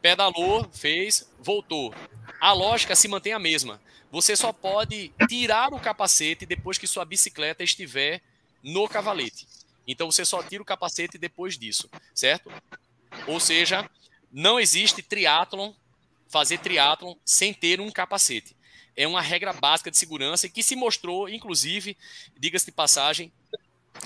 [0.00, 1.94] pedalou, fez, voltou.
[2.40, 3.80] A lógica se mantém a mesma.
[4.10, 8.22] Você só pode tirar o capacete depois que sua bicicleta estiver
[8.62, 9.46] no cavalete.
[9.86, 12.50] Então você só tira o capacete depois disso, certo?
[13.26, 13.88] Ou seja,
[14.30, 15.72] não existe triatlon,
[16.28, 18.56] fazer triatlon sem ter um capacete.
[18.94, 21.96] É uma regra básica de segurança que se mostrou, inclusive,
[22.36, 23.32] diga-se de passagem,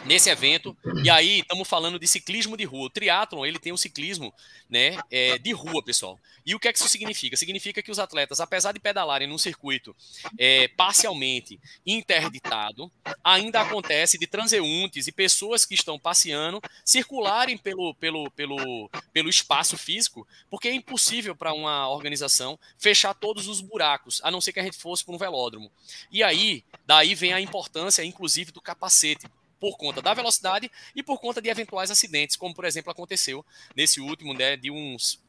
[0.05, 0.77] nesse evento.
[1.05, 2.87] E aí estamos falando de ciclismo de rua.
[2.87, 4.33] O triatlon ele tem um ciclismo
[4.69, 6.19] né, é, de rua, pessoal.
[6.45, 7.37] E o que é que isso significa?
[7.37, 9.95] Significa que os atletas, apesar de pedalarem num circuito
[10.39, 12.91] é, parcialmente interditado,
[13.23, 19.77] ainda acontece de transeuntes e pessoas que estão passeando circularem pelo, pelo, pelo, pelo espaço
[19.77, 24.61] físico, porque é impossível para uma organização fechar todos os buracos, a não ser que
[24.61, 25.71] a gente fosse para um velódromo.
[26.11, 29.27] E aí, daí vem a importância, inclusive, do capacete
[29.63, 33.47] por conta da velocidade e por conta de eventuais acidentes, como por exemplo aconteceu
[33.77, 35.23] nesse último, né, de uns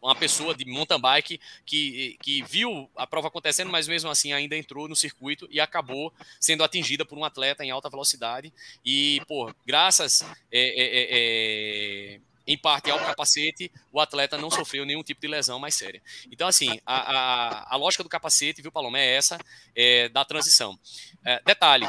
[0.00, 4.56] uma pessoa de mountain bike que, que viu a prova acontecendo, mas mesmo assim ainda
[4.56, 6.10] entrou no circuito e acabou
[6.40, 8.50] sendo atingida por um atleta em alta velocidade.
[8.82, 14.86] E, pô, graças é, é, é, é em parte ao capacete, o atleta não sofreu
[14.86, 16.00] nenhum tipo de lesão mais séria.
[16.32, 19.38] Então, assim, a, a, a lógica do capacete, viu, Paloma, é essa,
[19.76, 20.78] é, da transição.
[21.22, 21.86] É, detalhe,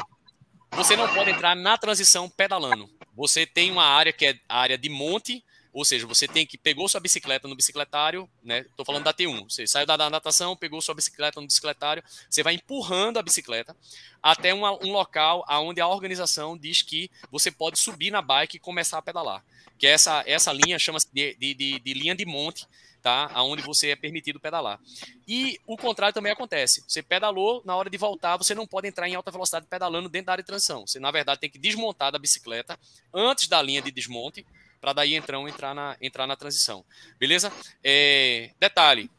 [0.72, 2.88] você não pode entrar na transição pedalando.
[3.14, 6.58] Você tem uma área que é a área de monte, ou seja, você tem que
[6.58, 8.60] pegou sua bicicleta no bicicletário, né?
[8.60, 9.44] Estou falando da T1.
[9.48, 13.76] Você saiu da, natação, pegou sua bicicleta no bicicletário, você vai empurrando a bicicleta
[14.22, 18.60] até uma, um local aonde a organização diz que você pode subir na bike e
[18.60, 19.44] começar a pedalar.
[19.78, 22.66] Que essa essa linha chama-se de, de, de, de linha de monte
[23.00, 23.30] tá?
[23.34, 24.78] Aonde você é permitido pedalar.
[25.26, 26.84] E o contrário também acontece.
[26.86, 30.26] Você pedalou, na hora de voltar, você não pode entrar em alta velocidade pedalando dentro
[30.26, 30.86] da área de transição.
[30.86, 32.78] Você, na verdade, tem que desmontar da bicicleta
[33.12, 34.46] antes da linha de desmonte,
[34.80, 36.84] para daí então entrar na, entrar na transição.
[37.18, 37.52] Beleza?
[37.82, 39.10] É, detalhe.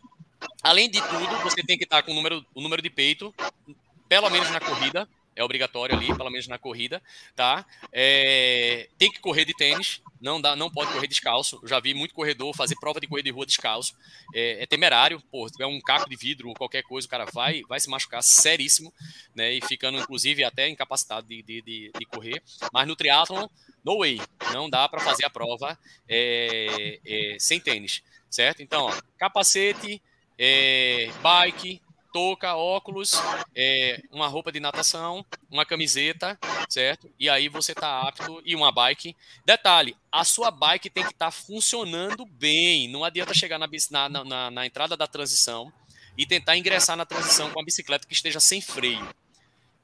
[0.64, 3.34] Além de tudo, você tem que estar com o número, o número de peito,
[4.10, 7.02] pelo menos na corrida, é obrigatório ali, pelo menos na corrida,
[7.36, 7.66] tá?
[7.92, 11.60] É, tem que correr de tênis, não dá, não pode correr descalço.
[11.62, 13.96] Eu já vi muito corredor fazer prova de corrida de rua descalço.
[14.34, 17.26] É, é temerário, pô, se tiver um caco de vidro ou qualquer coisa, o cara
[17.34, 18.94] vai, vai se machucar seríssimo,
[19.34, 19.54] né?
[19.54, 22.44] E ficando, inclusive, até incapacitado de, de, de, de correr.
[22.72, 23.48] Mas no triatlon,
[23.84, 24.22] no way,
[24.54, 25.78] não dá para fazer a prova
[26.08, 28.62] é, é, sem tênis, certo?
[28.62, 30.02] Então, ó, capacete,
[30.38, 31.82] é, bike,
[32.12, 33.14] touca, óculos,
[33.56, 36.38] é, uma roupa de natação, uma camiseta,
[36.70, 37.12] certo?
[37.20, 39.16] E aí você tá apto e uma bike.
[39.46, 42.88] Detalhe, a sua bike tem que estar tá funcionando bem.
[42.88, 43.68] Não adianta chegar na,
[44.10, 45.72] na, na, na entrada da transição
[46.18, 49.08] e tentar ingressar na transição com a bicicleta que esteja sem freio.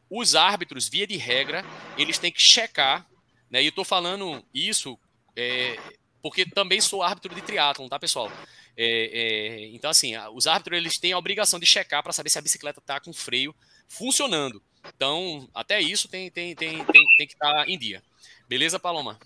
[0.09, 1.65] Os árbitros, via de regra,
[1.97, 3.05] eles têm que checar,
[3.49, 3.61] né?
[3.61, 4.97] E eu tô falando isso
[5.35, 5.77] é,
[6.21, 8.31] porque também sou árbitro de triatlon, tá, pessoal?
[8.77, 12.37] É, é, então, assim, os árbitros eles têm a obrigação de checar para saber se
[12.37, 13.53] a bicicleta está com freio
[13.87, 14.61] funcionando.
[14.95, 18.03] Então, até isso tem, tem, tem, tem, tem que estar tá em dia.
[18.47, 19.17] Beleza, Paloma?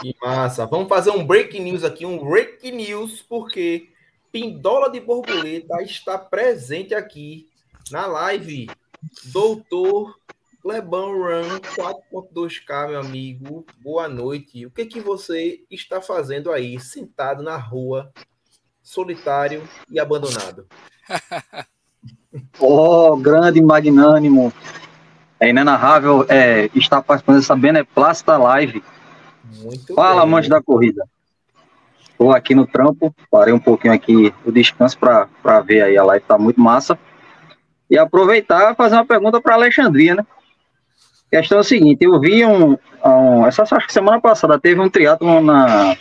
[0.00, 0.64] Que massa.
[0.66, 3.88] Vamos fazer um break news aqui, um break news, porque
[4.30, 7.48] Pindola de Borboleta está presente aqui
[7.90, 8.68] na live.
[9.26, 10.16] Doutor
[10.62, 13.66] Clebão Run 4.2K, meu amigo.
[13.78, 14.64] Boa noite.
[14.64, 18.12] O que, que você está fazendo aí, sentado na rua,
[18.86, 20.64] solitário e abandonado.
[22.60, 24.52] oh, grande magnânimo.
[25.40, 28.82] É inenarrável é, estar participando dessa beneplácita live.
[29.56, 30.22] Muito Fala, bem.
[30.22, 31.04] amante da corrida.
[32.00, 36.24] Estou aqui no trampo, parei um pouquinho aqui o descanso para ver aí a live,
[36.24, 36.96] tá muito massa.
[37.90, 40.26] E aproveitar e fazer uma pergunta para Alexandria, né?
[41.26, 44.80] A questão é a seguinte, eu vi um, um essa acho que semana passada teve
[44.80, 45.96] um triatlo na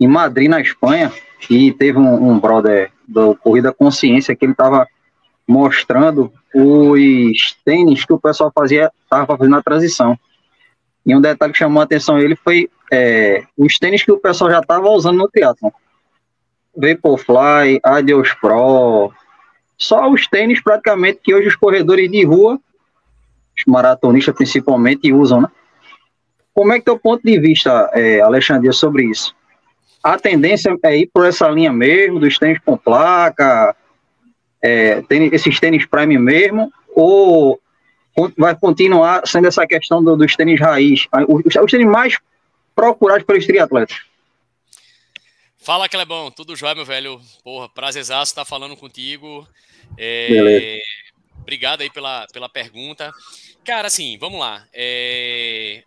[0.00, 1.12] em Madrid, na Espanha,
[1.48, 4.86] e teve um, um brother do Corrida Consciência que ele estava
[5.46, 10.18] mostrando os tênis que o pessoal fazia, estava fazendo a transição.
[11.06, 14.50] E um detalhe que chamou a atenção ele foi é, os tênis que o pessoal
[14.50, 15.70] já estava usando no triatlon.
[16.76, 19.12] Vaporfly, Adios Pro,
[19.76, 22.60] só os tênis praticamente que hoje os corredores de rua,
[23.56, 25.48] os maratonistas principalmente, usam, né?
[26.52, 29.34] Como é que é o ponto de vista, é, Alexandre, sobre isso?
[30.02, 33.74] A tendência é ir por essa linha mesmo, dos tênis com placa,
[34.62, 37.60] é, tênis, esses tênis prime mesmo, ou
[38.36, 42.18] vai continuar sendo essa questão do, dos tênis raiz, os, os tênis mais
[42.74, 44.00] procurados pelos triatletas?
[45.56, 47.20] Fala, Clebão, tudo jóia, meu velho?
[47.44, 49.46] Porra, prazerzaço estar falando contigo.
[49.98, 50.80] É,
[51.40, 53.12] obrigado aí pela, pela pergunta.
[53.64, 54.64] Cara, assim, vamos lá.
[54.72, 55.82] É,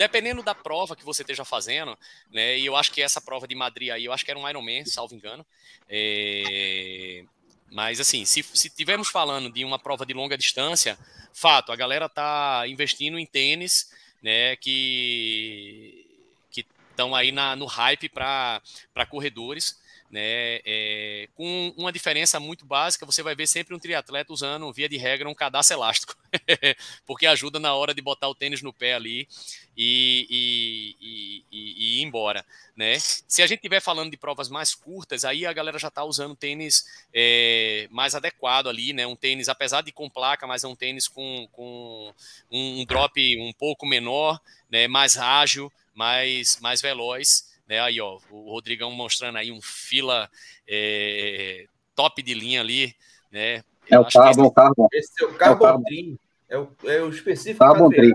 [0.00, 1.94] dependendo da prova que você esteja fazendo,
[2.32, 2.58] né?
[2.58, 4.82] E eu acho que essa prova de Madrid aí, eu acho que era um Ironman,
[4.86, 5.44] salvo engano.
[5.86, 7.22] É,
[7.70, 10.98] mas assim, se, se tivermos falando de uma prova de longa distância,
[11.34, 13.92] fato, a galera tá investindo em tênis,
[14.22, 14.56] né?
[14.56, 16.06] Que
[16.50, 18.62] que estão aí na, no hype para
[19.10, 19.78] corredores.
[20.10, 20.60] Né?
[20.64, 24.96] É, com uma diferença muito básica, você vai ver sempre um triatleta usando, via de
[24.96, 26.16] regra, um cadastro elástico,
[27.06, 29.28] porque ajuda na hora de botar o tênis no pé ali
[29.76, 32.44] e, e, e, e ir embora,
[32.76, 32.98] né?
[32.98, 36.34] Se a gente estiver falando de provas mais curtas, aí a galera já está usando
[36.34, 36.84] tênis
[37.14, 39.06] é, mais adequado ali, né?
[39.06, 42.12] Um tênis, apesar de com placa, mas é um tênis com, com
[42.50, 44.88] um, drop um pouco menor, né?
[44.88, 47.49] Mais ágil, mais, mais veloz.
[47.70, 47.78] Né?
[47.78, 50.28] Aí, ó, o Rodrigão mostrando aí um fila
[50.66, 52.92] é, top de linha ali,
[53.30, 53.62] né?
[53.88, 54.88] É o Carbon, esse, Carbon.
[54.92, 56.18] Esse é o Carbon, é o Trim.
[56.48, 58.12] É o, é o específico Carbon Trim.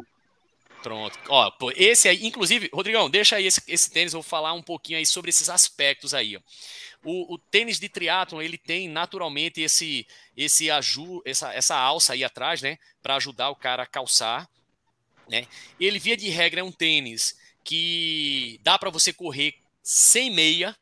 [0.83, 1.17] Pronto.
[1.29, 4.61] Ó, pô, esse aí, inclusive, Rodrigão, deixa aí esse, esse tênis, eu vou falar um
[4.61, 6.41] pouquinho aí sobre esses aspectos aí, ó.
[7.01, 12.23] O, o, tênis de triatlon ele tem naturalmente esse esse aju, essa, essa alça aí
[12.23, 14.49] atrás, né, para ajudar o cara a calçar,
[15.29, 15.45] né?
[15.79, 20.77] Ele via de regra é um tênis que dá para você correr sem meia,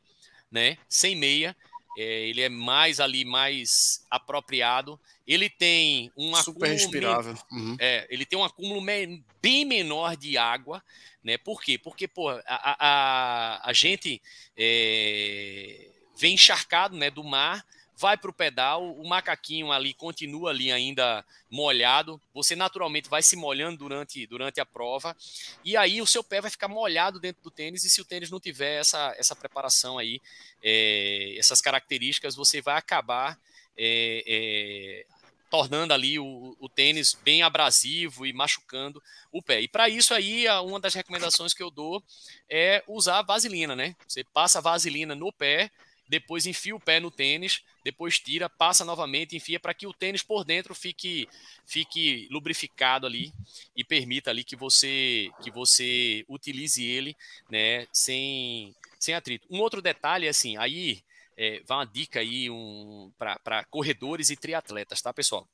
[0.52, 0.76] né?
[0.88, 1.56] Sem meia.
[1.96, 5.00] É, ele é mais ali, mais apropriado.
[5.26, 7.36] Ele tem um super respirável.
[7.50, 7.76] Uhum.
[7.80, 10.84] É, ele tem um acúmulo me bem menor de água,
[11.22, 11.38] né?
[11.38, 11.78] Por quê?
[11.78, 14.20] Porque pô, a, a, a gente
[14.56, 17.64] é, vem encharcado, né, do mar
[17.96, 23.36] vai para o pedal, o macaquinho ali continua ali ainda molhado, você naturalmente vai se
[23.36, 25.16] molhando durante, durante a prova,
[25.64, 28.30] e aí o seu pé vai ficar molhado dentro do tênis, e se o tênis
[28.30, 30.20] não tiver essa, essa preparação aí,
[30.62, 33.38] é, essas características, você vai acabar
[33.76, 35.06] é, é,
[35.50, 39.60] tornando ali o, o, tênis bem abrasivo e machucando o pé.
[39.60, 42.02] E para isso aí, uma das recomendações que eu dou
[42.48, 43.94] é usar vaselina, né?
[44.06, 45.70] Você passa vaselina no pé,
[46.08, 50.22] depois enfia o pé no tênis, depois tira, passa novamente, enfia para que o tênis
[50.22, 51.28] por dentro fique
[51.66, 53.32] fique lubrificado ali
[53.76, 57.16] e permita ali que você que você utilize ele,
[57.50, 59.46] né, sem sem atrito.
[59.50, 61.04] Um outro detalhe assim, aí
[61.36, 65.46] é, vai uma dica aí um, para corredores e triatletas, tá, pessoal?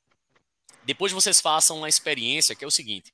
[0.83, 3.11] Depois vocês façam uma experiência que é o seguinte: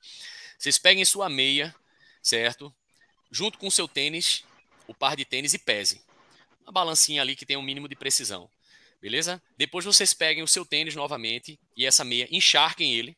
[0.56, 1.74] vocês peguem sua meia,
[2.22, 2.72] certo?
[3.30, 4.44] Junto com seu tênis,
[4.86, 6.00] o par de tênis e pese
[6.68, 8.48] uma balancinha ali que tem um mínimo de precisão.
[9.00, 9.42] Beleza?
[9.56, 13.16] Depois vocês peguem o seu tênis novamente e essa meia, encharquem ele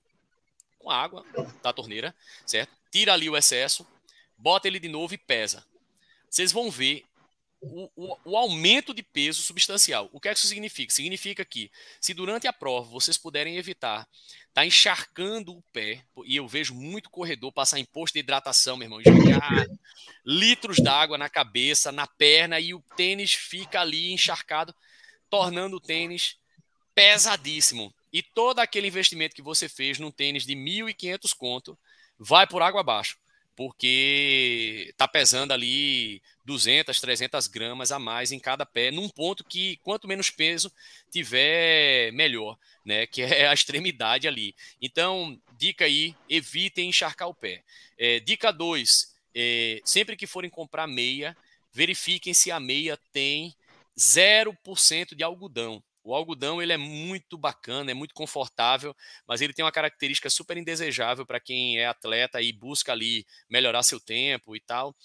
[0.79, 1.25] com água
[1.63, 2.15] da torneira,
[2.47, 2.73] certo?
[2.91, 3.87] Tira ali o excesso,
[4.37, 5.65] bota ele de novo e pesa.
[6.29, 7.05] Vocês vão ver
[7.61, 10.09] o, o, o, aumento de peso substancial.
[10.13, 10.93] O que é que isso significa?
[10.93, 11.71] Significa que,
[12.01, 14.09] se durante a prova vocês puderem evitar
[14.49, 18.77] estar tá encharcando o pé, e eu vejo muito corredor passar em posto de hidratação,
[18.77, 19.67] meu irmão, jogar
[20.25, 24.75] litros d'água na cabeça, na perna, e o tênis fica ali encharcado,
[25.31, 26.37] tornando o tênis
[26.95, 27.95] pesadíssimo.
[28.13, 31.79] E todo aquele investimento que você fez num tênis de 1.500 conto
[32.19, 33.17] vai por água abaixo
[33.61, 39.77] porque está pesando ali 200, 300 gramas a mais em cada pé, num ponto que
[39.83, 40.73] quanto menos peso
[41.11, 43.07] tiver, melhor, né?
[43.13, 44.55] Que é a extremidade ali.
[44.81, 47.63] Então, dica aí, evitem encharcar o pé.
[47.99, 51.37] É, dica 2, é, sempre que forem comprar meia,
[51.71, 53.55] verifiquem se a meia tem
[53.99, 55.83] 0% de algodão.
[56.03, 58.95] O algodão ele é muito bacana, é muito confortável,
[59.27, 63.83] mas ele tem uma característica super indesejável para quem é atleta e busca ali melhorar
[63.83, 64.97] seu tempo e tal,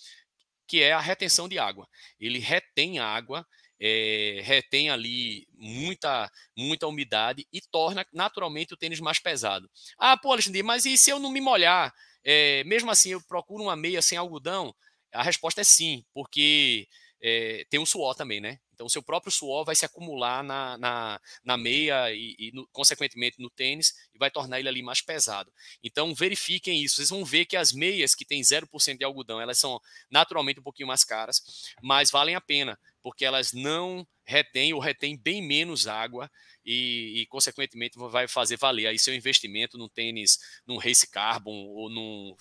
[0.67, 1.87] que é a retenção de água.
[2.19, 3.45] Ele retém água,
[3.79, 9.69] é, retém ali muita muita umidade e torna naturalmente o tênis mais pesado.
[9.97, 11.93] Ah, pô, Alexandre, mas e se eu não me molhar?
[12.23, 14.73] É, mesmo assim, eu procuro uma meia sem algodão?
[15.13, 16.87] A resposta é sim, porque
[17.21, 18.59] é, tem o suor também, né?
[18.75, 22.67] Então, o seu próprio suor vai se acumular na, na, na meia e, e no,
[22.67, 25.51] consequentemente, no tênis e vai tornar ele ali mais pesado.
[25.81, 26.97] Então, verifiquem isso.
[26.97, 29.79] Vocês vão ver que as meias que têm 0% de algodão, elas são
[30.11, 31.41] naturalmente um pouquinho mais caras,
[31.81, 36.29] mas valem a pena, porque elas não retêm ou retêm bem menos água
[36.65, 41.89] e, e, consequentemente, vai fazer valer aí seu investimento no tênis, num Race Carbon ou
[41.89, 42.35] num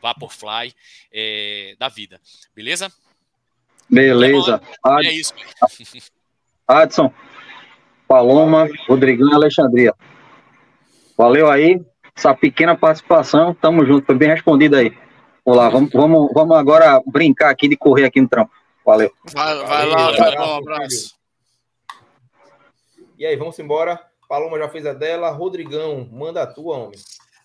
[0.00, 0.74] Vaporfly
[1.12, 2.20] é, da vida.
[2.54, 2.92] Beleza?
[3.88, 4.60] Beleza.
[4.82, 5.06] Ad...
[5.06, 5.32] É isso.
[6.66, 7.12] Adson,
[8.08, 9.94] Paloma, Rodrigão e Alexandria.
[11.16, 11.80] Valeu aí,
[12.14, 13.54] essa pequena participação.
[13.54, 14.96] Tamo junto, foi bem respondido aí.
[15.44, 18.52] Vamos lá, vamos, vamos, vamos agora brincar aqui de correr aqui no trampo.
[18.84, 19.12] Valeu.
[19.32, 21.14] Vai, vai lá, vai lá, um abraço.
[23.18, 24.00] E aí, vamos embora.
[24.28, 25.30] Paloma já fez a dela.
[25.30, 26.98] Rodrigão, manda a tua, homem.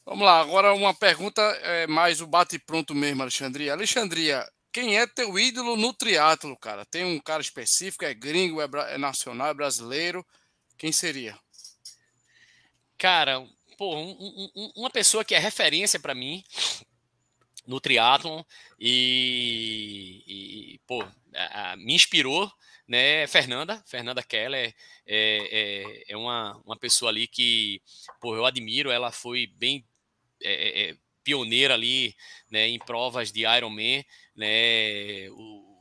[0.03, 3.71] Vamos lá, agora uma pergunta é mais o bate-pronto mesmo, Alexandria.
[3.71, 6.85] Alexandria, quem é teu ídolo no triatlo, cara?
[6.85, 10.25] Tem um cara específico, é gringo, é, é nacional, é brasileiro?
[10.77, 11.37] Quem seria?
[12.97, 13.45] Cara,
[13.77, 16.43] pô, um, um, uma pessoa que é referência para mim
[17.65, 18.43] no triatlon
[18.79, 21.03] e, e, pô,
[21.33, 22.51] a, a, me inspirou,
[22.87, 24.73] né, Fernanda, Fernanda Keller
[25.05, 27.81] é, é, é, uma, uma pessoa ali que,
[28.19, 29.85] pô, eu admiro, ela foi bem
[30.43, 32.15] é, é pioneira ali,
[32.49, 34.03] né, em provas de Ironman,
[34.35, 35.71] né, o,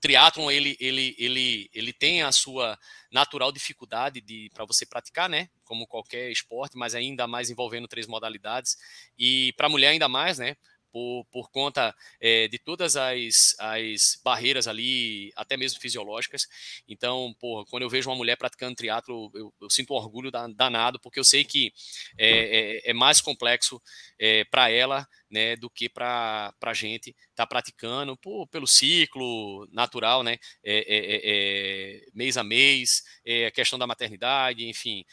[0.00, 2.78] triatlon ele, ele, ele, ele tem a sua
[3.12, 5.48] natural dificuldade de para você praticar, né?
[5.64, 8.76] Como qualquer esporte, mas ainda mais envolvendo três modalidades
[9.18, 10.56] e para mulher ainda mais, né?
[10.92, 16.46] Por, por conta é, de todas as, as barreiras ali, até mesmo fisiológicas.
[16.88, 21.00] Então, porra, quando eu vejo uma mulher praticando triatlo, eu, eu sinto um orgulho danado,
[21.00, 21.72] porque eu sei que
[22.18, 23.80] é, é, é mais complexo
[24.18, 28.18] é, para ela né, do que para a gente estar tá praticando
[28.50, 33.04] pelo ciclo natural, né, é, é, é, mês a mês,
[33.46, 35.04] a questão da maternidade, enfim,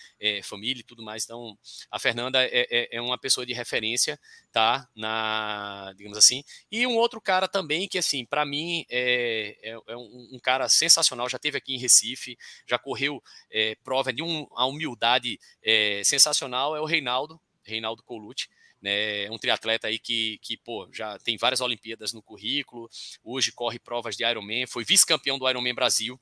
[0.44, 1.24] família e tudo mais.
[1.24, 1.58] Então,
[1.92, 4.20] a Fernanda é, uma pessoa de referência,
[4.52, 6.44] tá, na, digamos assim.
[6.72, 9.56] E um outro cara também que, assim, para mim é,
[9.88, 13.22] é um, um, cara sensacional, já teve aqui em Recife, já correu
[13.84, 15.40] prova de um, a humildade
[16.04, 18.48] sensacional, é o Reinaldo, Reinaldo Colucci,
[18.82, 19.30] né?
[19.32, 22.90] Um triatleta aí que, que pô, já tem várias Olimpíadas no currículo,
[23.24, 26.20] hoje corre provas de Ironman, foi vice-campeão do Ironman Brasil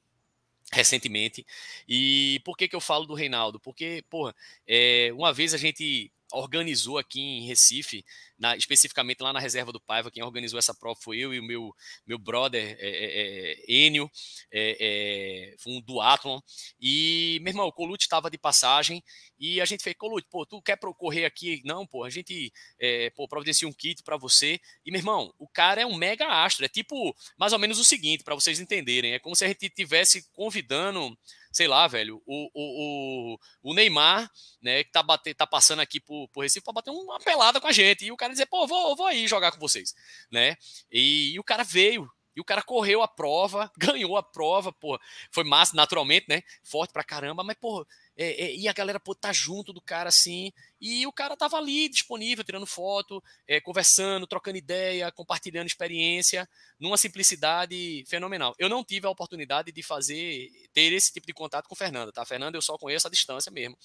[0.71, 1.45] recentemente.
[1.87, 3.59] E por que, que eu falo do Reinaldo?
[3.59, 4.33] Porque, pô,
[4.67, 8.03] é, uma vez a gente organizou aqui em Recife,
[8.37, 11.43] na, especificamente lá na reserva do Paiva, quem organizou essa prova foi eu e o
[11.43, 11.73] meu,
[12.05, 14.09] meu brother é, é, é Enio,
[14.51, 16.39] é, é, foi um duatlon,
[16.79, 19.03] e, meu irmão, o Colute estava de passagem,
[19.39, 21.61] e a gente fez, Colute, pô, tu quer correr aqui?
[21.65, 25.47] Não, pô, a gente, é, pô, providencia um kit para você, e, meu irmão, o
[25.47, 29.13] cara é um mega astro, é tipo, mais ou menos o seguinte, para vocês entenderem,
[29.13, 31.17] é como se a gente tivesse convidando
[31.55, 34.29] sei lá, velho, o, o, o, o Neymar,
[34.61, 37.67] né, que tá, bater, tá passando aqui por, por Recife para bater uma pelada com
[37.67, 38.03] a gente.
[38.03, 39.93] E o cara dizer, pô, vou, vou aí jogar com vocês,
[40.29, 40.57] né?
[40.91, 44.99] E, e o cara veio, e o cara correu a prova, ganhou a prova, pô.
[45.31, 46.43] Foi massa, naturalmente, né?
[46.63, 47.85] Forte pra caramba, mas, pô,
[48.17, 51.57] é, é, e a galera pô, tá junto do cara assim, e o cara tava
[51.57, 56.47] ali disponível, tirando foto, é, conversando, trocando ideia, compartilhando experiência,
[56.79, 58.55] numa simplicidade fenomenal.
[58.57, 62.25] Eu não tive a oportunidade de fazer, ter esse tipo de contato com Fernanda, tá?
[62.25, 63.77] Fernanda eu só conheço a distância mesmo,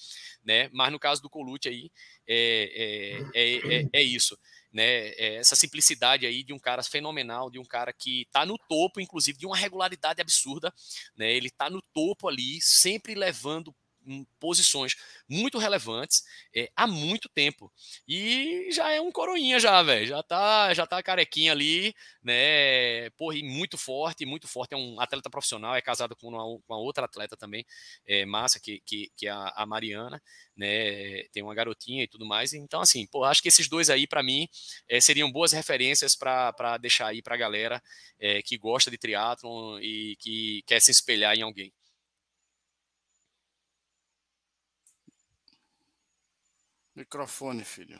[0.43, 0.69] né?
[0.71, 1.91] Mas no caso do Colute aí,
[2.27, 4.37] é, é, é, é isso.
[4.73, 9.01] Né, essa simplicidade aí de um cara fenomenal, de um cara que está no topo,
[9.01, 10.73] inclusive, de uma regularidade absurda,
[11.13, 13.75] né, ele está no topo ali, sempre levando
[14.39, 14.95] posições
[15.27, 16.23] muito relevantes
[16.55, 17.71] é, há muito tempo.
[18.07, 20.07] E já é um coroinha já, velho.
[20.07, 21.93] Já tá, já tá carequinha ali,
[22.23, 23.09] né?
[23.11, 24.73] Porra, e muito forte, muito forte.
[24.73, 27.65] É um atleta profissional, é casado com uma, uma outra atleta também,
[28.05, 30.21] é, massa, que, que, que é a, Mariana,
[30.55, 31.23] né?
[31.31, 32.53] Tem uma garotinha e tudo mais.
[32.53, 34.47] Então, assim, pô, acho que esses dois aí, para mim,
[34.87, 37.81] é, seriam boas referências para deixar aí pra galera
[38.19, 41.71] é, que gosta de triatlon e que quer se espelhar em alguém.
[46.95, 47.99] Microfone, filho.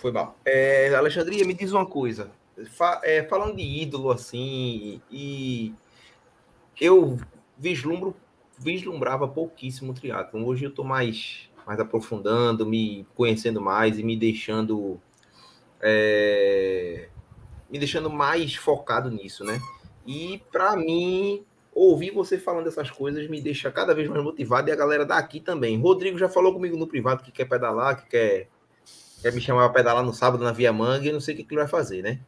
[0.00, 0.38] Foi mal.
[0.44, 2.30] É, Alexandria, me diz uma coisa.
[2.76, 5.74] Fa é, falando de ídolo assim, e
[6.78, 7.18] eu
[7.56, 8.14] vislumbro,
[8.58, 10.44] vislumbrava pouquíssimo o triatlo.
[10.46, 15.00] Hoje eu estou mais, mais aprofundando, me conhecendo mais e me deixando
[15.80, 17.08] é,
[17.70, 19.60] me deixando mais focado nisso, né?
[20.06, 21.44] E para mim
[21.80, 25.40] ouvir você falando essas coisas me deixa cada vez mais motivado e a galera daqui
[25.40, 25.80] também.
[25.80, 28.48] Rodrigo já falou comigo no privado que quer pedalar, que quer,
[29.22, 31.44] quer me chamar para pedalar no sábado na Via Manga e não sei o que,
[31.44, 32.20] que ele vai fazer, né?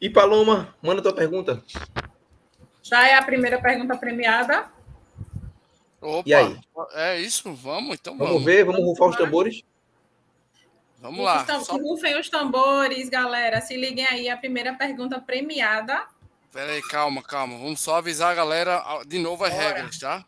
[0.00, 1.62] E Paloma, manda tua pergunta.
[2.82, 4.68] Já é a primeira pergunta premiada.
[6.00, 6.58] Opa, e aí?
[6.94, 8.32] É isso, vamos então vamos.
[8.32, 9.62] Vamos ver, vamos rufar os tambores.
[11.00, 11.46] Vamos lá.
[11.70, 13.60] Rufem os tambores, galera.
[13.60, 16.08] Se liguem aí, a primeira pergunta premiada
[16.52, 17.56] Pera aí, calma, calma.
[17.56, 19.64] Vamos só avisar a galera de novo as Bora.
[19.64, 20.24] regras, tá?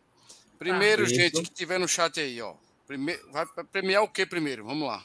[0.58, 2.54] Primeiro, ah, gente, que tiver no chat aí, ó.
[2.86, 4.64] Primeiro, vai premiar o que primeiro?
[4.64, 5.04] Vamos lá.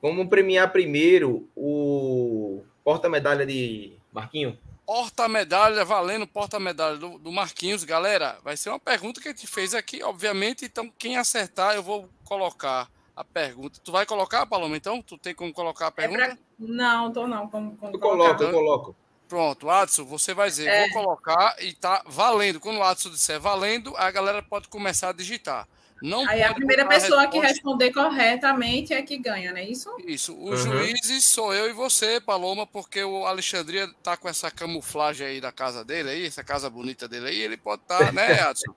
[0.00, 4.56] Vamos premiar primeiro o porta-medalha de Marquinho.
[4.86, 7.82] Porta-medalha, valendo porta-medalha do, do, Marquinhos.
[7.82, 10.64] Galera, vai ser uma pergunta que a gente fez aqui, obviamente.
[10.64, 13.80] Então, quem acertar, eu vou colocar a pergunta.
[13.82, 15.02] Tu vai colocar, Paloma, então?
[15.02, 16.22] Tu tem como colocar a pergunta?
[16.22, 16.38] É pra...
[16.58, 17.48] Não, tô não.
[17.48, 18.96] Como, como eu coloco, eu coloco.
[19.28, 20.88] Pronto, Adson, você vai dizer, é.
[20.88, 22.60] vou colocar e tá valendo.
[22.60, 25.66] Quando o Adson disser valendo, a galera pode começar a digitar.
[26.02, 29.90] Não Aí a primeira pessoa a que responder corretamente é que ganha, não é isso?
[30.06, 30.36] Isso.
[30.38, 30.72] Os uhum.
[30.72, 35.50] juízes sou eu e você, Paloma, porque o Alexandria tá com essa camuflagem aí da
[35.50, 38.74] casa dele aí, essa casa bonita dele aí, ele pode estar, tá, né, Adson?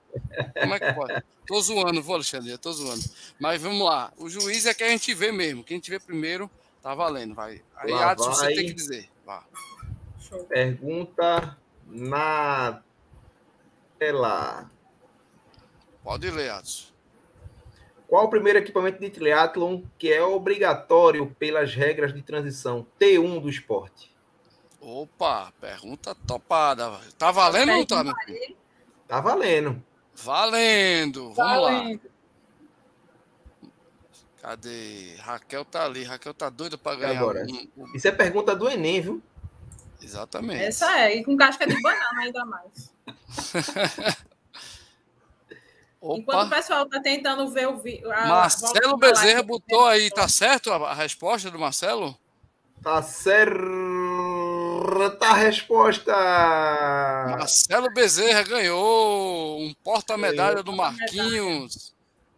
[0.58, 1.22] Como é que pode?
[1.46, 3.04] Tô zoando, vou, Alexandria, tô zoando.
[3.38, 4.10] Mas vamos lá.
[4.16, 5.64] O juiz é que a gente vê mesmo.
[5.64, 6.50] Quem a gente vê primeiro,
[6.82, 7.34] tá valendo.
[7.34, 7.62] Vai.
[7.76, 8.34] Aí, lá Adson, vai.
[8.36, 9.08] você tem que dizer.
[9.26, 9.44] Vá.
[10.48, 11.56] Pergunta
[11.86, 12.82] na
[13.98, 14.70] tela.
[16.02, 16.88] Pode ler, Adson.
[18.06, 23.50] Qual o primeiro equipamento de triatlon que é obrigatório pelas regras de transição T1 do
[23.50, 24.14] esporte?
[24.80, 26.98] Opa, pergunta topada.
[27.18, 28.56] Tá valendo ou não tá, meu filho?
[29.06, 29.82] Tá valendo.
[30.14, 31.34] Valendo.
[31.34, 32.00] Vamos valendo.
[32.02, 32.10] lá.
[34.40, 35.14] Cadê?
[35.18, 36.04] Raquel tá ali.
[36.04, 37.20] Raquel tá doida para ganhar.
[37.20, 37.44] Agora.
[37.76, 37.94] Um...
[37.94, 39.22] Isso é pergunta do Enem, viu?
[40.02, 40.62] Exatamente.
[40.62, 42.92] Essa é, e com casca de banana ainda mais.
[46.00, 46.18] Opa.
[46.20, 48.08] Enquanto o pessoal está tentando ver o vídeo.
[48.08, 52.16] Marcelo Bezerra botou aí, tá certo a, resposta do Marcelo?
[52.80, 53.48] Tá certa
[55.20, 56.12] a resposta.
[57.30, 61.92] Marcelo Bezerra ganhou um porta-medalha do Marquinhos.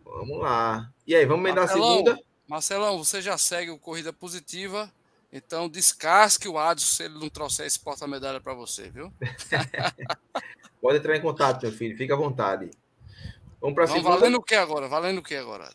[0.04, 0.90] Vamos lá.
[1.06, 2.18] E aí, vamos emendar a segunda?
[2.48, 4.90] Marcelão, você já segue o Corrida Positiva,
[5.32, 9.12] então descasque o Adson se ele não trouxer esse porta-medalha para você, viu?
[10.80, 12.70] Pode entrar em contato, meu filho, fica à vontade.
[13.60, 14.16] Vamos para segunda.
[14.16, 14.88] Valendo o que agora?
[14.88, 15.68] Valendo o que agora?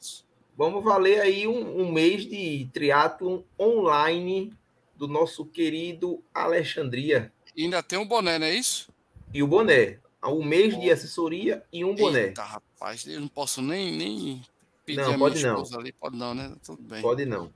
[0.57, 4.53] Vamos valer aí um, um mês de triatlon online
[4.95, 7.31] do nosso querido Alexandria.
[7.55, 8.89] E ainda tem um boné, não é isso?
[9.33, 9.99] E o boné.
[10.23, 10.79] Um mês Bom.
[10.79, 12.27] de assessoria e um boné.
[12.27, 14.41] Eita, rapaz, eu não posso nem, nem
[14.83, 15.63] pedir não, a pode não.
[15.77, 15.91] ali.
[15.91, 16.55] Pode não, né?
[16.65, 17.01] Tudo bem.
[17.01, 17.51] Pode não.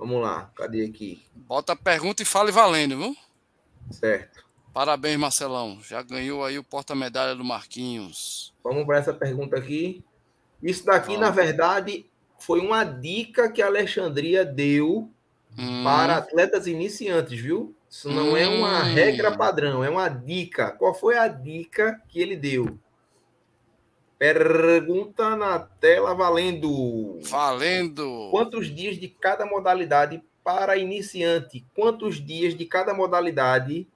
[0.00, 1.22] Vamos lá, cadê aqui?
[1.34, 3.16] Bota a pergunta e fale valendo, viu?
[3.90, 4.42] Certo.
[4.72, 5.78] Parabéns, Marcelão.
[5.86, 8.54] Já ganhou aí o porta-medalha do Marquinhos.
[8.64, 10.02] Vamos para essa pergunta aqui.
[10.62, 11.20] Isso daqui, Vamos.
[11.20, 12.06] na verdade,
[12.38, 15.10] foi uma dica que a Alexandria deu
[15.58, 15.84] hum.
[15.84, 17.76] para atletas iniciantes, viu?
[17.90, 18.36] Isso não hum.
[18.38, 18.94] é uma hum.
[18.94, 20.70] regra padrão, é uma dica.
[20.70, 22.78] Qual foi a dica que ele deu?
[24.20, 27.20] Pergunta na tela valendo.
[27.22, 28.28] Valendo.
[28.30, 31.64] Quantos dias de cada modalidade para iniciante?
[31.74, 33.88] Quantos dias de cada modalidade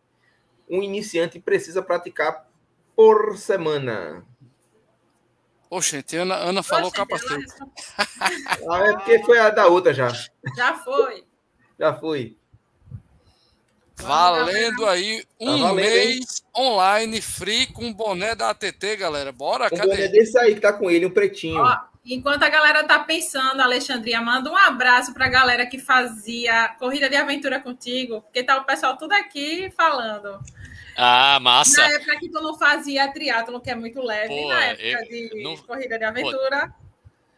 [0.67, 2.49] um iniciante precisa praticar
[2.97, 4.25] por semana?
[5.69, 7.45] Oxente, Ana, Ana falou capacete.
[8.71, 10.09] ah, é porque foi a da outra já.
[10.57, 11.27] Já foi.
[11.79, 12.39] Já foi.
[14.07, 16.21] Valendo aí um tá valendo, mês hein?
[16.57, 19.33] online free com boné da ATT, galera.
[19.33, 19.89] Bora, um cadê?
[19.89, 21.61] boné desse aí que tá com ele, um pretinho.
[21.61, 27.09] Ó, enquanto a galera tá pensando, Alexandria, manda um abraço pra galera que fazia corrida
[27.09, 30.39] de aventura contigo, porque tá o pessoal tudo aqui falando.
[30.97, 31.81] Ah, massa.
[31.81, 35.05] Na época que tu não fazia triatlo, que é muito leve, pô, na época eu,
[35.09, 36.69] de não, corrida de aventura.
[36.69, 36.85] Pô,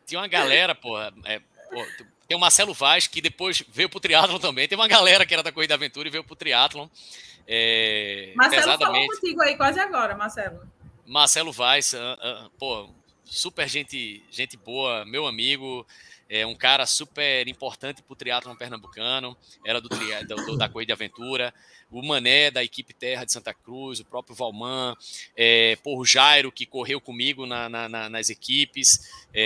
[0.05, 1.41] tinha uma galera, pô, é,
[1.71, 1.83] pô,
[2.27, 4.66] tem o Marcelo Vaz, que depois veio pro triatlon também.
[4.66, 6.89] Tem uma galera que era da Corrida Aventura e veio pro triatlon.
[7.47, 9.07] É, Marcelo pesadamente.
[9.07, 10.61] falou contigo aí quase agora, Marcelo.
[11.07, 12.89] Marcelo Vaz, uh, uh, pô,
[13.24, 15.87] super gente, gente boa, meu amigo,
[16.29, 20.93] é um cara super importante para o triatlon pernambucano, era do, do, da Corrida de
[20.93, 21.55] Aventura,
[21.91, 24.97] o Mané da equipe Terra de Santa Cruz, o próprio Valman,
[25.37, 29.45] é, o Jairo que correu comigo na, na, nas equipes, é,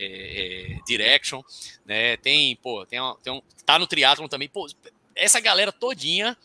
[0.00, 1.42] é, é, Direction,
[1.86, 2.16] né?
[2.16, 4.66] Tem, pô, tem, tem um, tá no triatlon também, pô,
[5.14, 6.36] essa galera todinha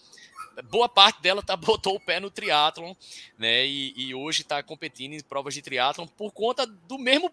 [0.69, 2.93] boa parte dela tá, botou o pé no triatlon,
[3.37, 3.65] né?
[3.65, 7.31] E, e hoje está competindo em provas de triatlon por conta do mesmo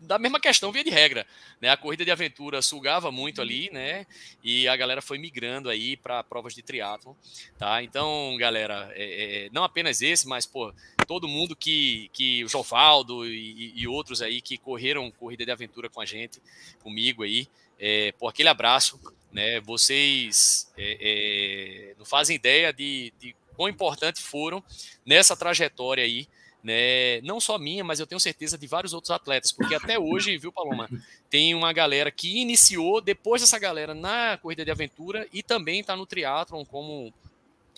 [0.00, 1.26] da mesma questão, via de regra.
[1.60, 1.68] Né?
[1.68, 4.06] A corrida de aventura sugava muito ali, né?
[4.42, 7.16] E a galera foi migrando aí para provas de triatlo,
[7.58, 7.82] tá?
[7.82, 10.72] Então, galera, é, é, não apenas esse, mas, pô,
[11.06, 15.88] todo mundo que, que o Jovaldo e, e, outros aí que correram corrida de aventura
[15.88, 16.40] com a gente,
[16.82, 19.00] comigo aí, é, por aquele abraço,
[19.32, 19.60] né?
[19.60, 24.62] Vocês é, é, não fazem ideia de, de quão importante foram
[25.04, 26.28] nessa trajetória aí,
[26.62, 27.20] né?
[27.22, 30.52] Não só minha, mas eu tenho certeza de vários outros atletas, porque até hoje, viu,
[30.52, 30.88] Paloma,
[31.30, 35.96] tem uma galera que iniciou depois dessa galera na corrida de aventura e também está
[35.96, 37.12] no triatlon como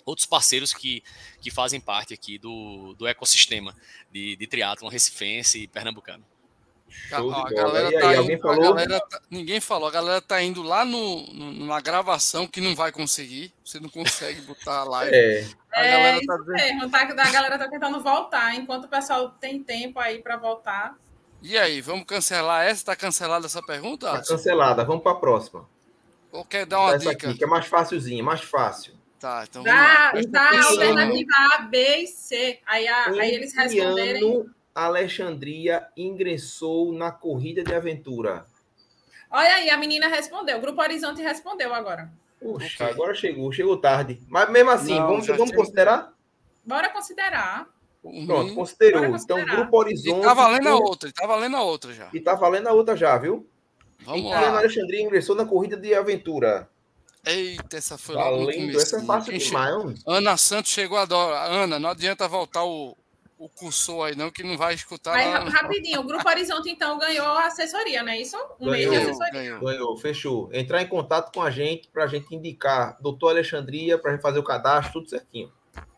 [0.05, 1.03] outros parceiros que,
[1.41, 3.75] que fazem parte aqui do, do ecossistema
[4.11, 6.25] de, de triatlon recifense e pernambucano.
[7.11, 8.73] A, a galera tá aí, indo, falou?
[8.73, 12.75] Galera tá, ninguém falou, a galera tá indo lá no, no, na gravação que não
[12.75, 13.53] vai conseguir.
[13.63, 15.15] Você não consegue botar a live.
[15.15, 19.29] É, a é galera tá mesmo, tá, a galera tá tentando voltar, enquanto o pessoal
[19.29, 20.95] tem tempo aí para voltar.
[21.41, 22.85] E aí, vamos cancelar essa?
[22.85, 24.11] Tá cancelada essa pergunta?
[24.11, 25.67] Tá cancelada, vamos para a próxima.
[26.31, 27.29] Ou quer dar uma essa dica?
[27.29, 28.93] Aqui, que é mais fácilzinha, mais fácil.
[29.19, 30.51] Tá, então vamos tá, lá.
[30.51, 32.59] Tá, alternativa A, B e C.
[32.65, 34.45] Aí, a, aí eles responderem.
[34.73, 38.45] Alexandria ingressou na corrida de aventura?
[39.29, 40.57] Olha aí, a menina respondeu.
[40.57, 42.11] O Grupo Horizonte respondeu agora.
[42.41, 44.19] Puxa, agora chegou, chegou tarde.
[44.27, 46.11] Mas mesmo assim, Não, vamos, vamos considerar?
[46.65, 47.67] Bora considerar.
[48.01, 48.55] Pronto, Uhum.
[48.55, 49.01] considerou.
[49.11, 49.45] Bora Então.
[49.45, 50.17] Grupo Horizonte.
[50.19, 52.09] E tá valendo a outra, e tá valendo a outra já.
[52.11, 53.47] E tá valendo a outra já, viu?
[53.99, 54.57] Vamos e Ana lá.
[54.57, 56.67] Alexandria ingressou na corrida de aventura.
[57.23, 60.01] Eita, essa foi logo no Valendo, essa é fácil demais.
[60.07, 61.31] Ana Santos chegou a dó.
[61.35, 62.97] Ana, não adianta voltar o,
[63.45, 65.13] o cursor aí, não, que não vai escutar.
[65.13, 65.45] Mas, não.
[65.51, 68.37] ra- rapidinho, o Grupo Horizonte, então, ganhou a assessoria, não é isso?
[68.59, 69.31] Um mês de Ganhou, assessoria.
[69.33, 69.59] ganhou.
[69.61, 70.49] Ganhou, fechou.
[70.53, 74.43] Entrar em contato com a gente pra gente indicar doutor Alexandria pra gente fazer o
[74.43, 75.51] cadastro, tudo certinho.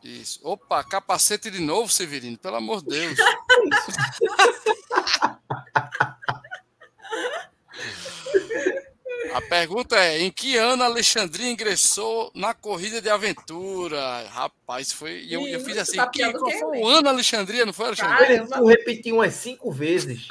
[0.03, 0.39] Isso.
[0.43, 3.17] Opa, capacete de novo, Severino, pelo amor de Deus.
[9.31, 14.27] A pergunta é: em que ano a Alexandria ingressou na corrida de aventura?
[14.29, 15.23] Rapaz, foi.
[15.23, 17.65] e Eu, eu fiz assim: tá que, qual foi eu, o ano, Alexandria?
[17.65, 18.45] Não foi, Alexandria?
[18.47, 18.57] Caramba.
[18.57, 20.27] Ele repetiu umas cinco vezes.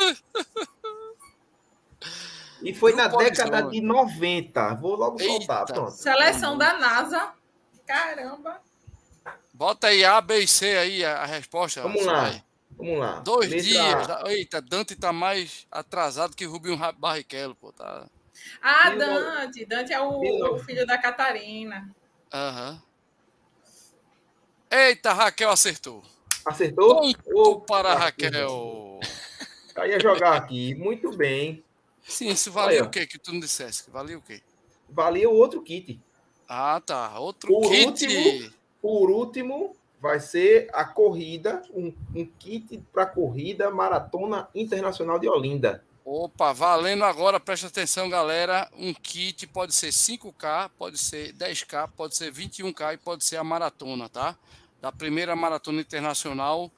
[2.63, 3.73] E foi na Grupo década Horizonte.
[3.73, 4.75] de 90.
[4.75, 5.73] Vou logo soltar, Eita.
[5.75, 5.91] pronto.
[5.93, 7.33] Seleção da NASA.
[7.87, 8.61] Caramba.
[9.53, 11.83] Bota aí A, B e C aí a, resposta.
[11.83, 12.21] Vamos lá.
[12.23, 12.43] vai.
[12.77, 13.21] Vamos lá.
[13.21, 14.11] Dois Letra dias.
[14.11, 14.33] A.
[14.33, 17.73] Eita, Dante tá mais atrasado que Rubinho Barrichello, pô.
[17.73, 18.07] Tá.
[18.61, 19.65] Ah, Dante.
[19.65, 21.91] Dante é o, filho da Catarina.
[22.33, 22.83] Aham.
[24.71, 26.03] Eita, Raquel acertou.
[26.47, 26.97] Acertou?
[26.97, 29.01] Ponto Opa, para a Raquel.
[29.75, 30.75] Tá, ia jogar aqui.
[30.75, 31.63] Muito bem.
[32.03, 32.89] Sim, isso valia Olha.
[32.89, 33.91] o quê que tu não dissesse?
[33.91, 34.43] Valia o quê?
[34.89, 36.01] Valia o outro kit.
[36.49, 37.19] Ah, tá.
[37.19, 37.87] Outro Por kit.
[37.87, 45.29] último, Por último, vai ser a corrida, um, um kit para corrida Maratona Internacional de
[45.29, 45.85] Olinda.
[46.05, 48.69] Opa, valendo agora, presta atenção, galera.
[48.77, 53.45] Um kit pode ser 5K, pode ser 10K, pode ser 21K e pode ser a
[53.45, 54.37] maratona, tá?
[54.81, 56.71] Da primeira maratona internacional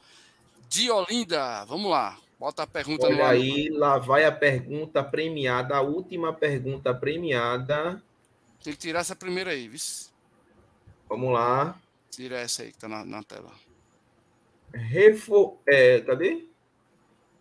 [0.68, 1.64] de Olinda.
[1.64, 2.18] Vamos lá.
[2.38, 3.32] Bota a pergunta no Olha ar.
[3.32, 8.02] aí, lá vai a pergunta premiada, a última pergunta premiada.
[8.62, 9.80] Tem que tirar essa primeira aí, viu?
[11.08, 11.80] Vamos lá.
[12.10, 13.50] Tira essa aí que tá na, na tela.
[14.74, 15.58] Refo...
[15.66, 16.44] É, cadê?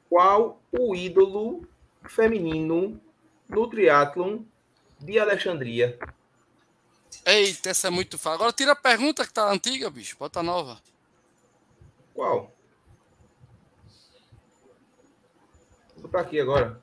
[0.10, 1.68] Qual o ídolo
[2.10, 3.00] feminino
[3.48, 4.44] no triatlon
[5.00, 5.98] de Alexandria?
[7.26, 8.36] Eita, essa é muito fácil.
[8.36, 10.18] Agora tira a pergunta que tá antiga, bicho.
[10.18, 10.82] Bota a nova.
[12.14, 12.54] Qual?
[15.96, 16.82] Vou botar aqui agora.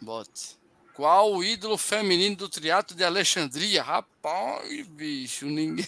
[0.00, 0.57] Bote.
[0.98, 3.84] Qual o ídolo feminino do triatlo de Alexandria?
[3.84, 5.86] Rapaz, bicho, ninguém.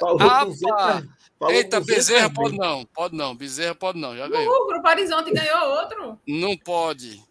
[0.00, 0.60] Falou Rapaz!
[0.60, 3.36] 200, falou Eita, 200 Bezerra pode não, pode não.
[3.36, 4.50] Bezerra pode não, já ganhou.
[4.50, 6.18] Uhul, o Grupo Horizonte ganhou outro.
[6.26, 7.22] Não pode.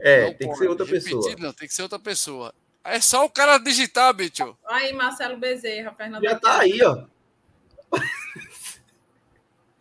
[0.00, 0.58] É, não tem que pode.
[0.58, 1.36] ser outra Repetir, pessoa.
[1.38, 2.54] Não, tem que ser outra pessoa.
[2.82, 4.56] É só o cara digitar, bicho.
[4.68, 6.22] Aí, Marcelo Bezerra, Fernando.
[6.22, 7.04] Já tá aí, ó.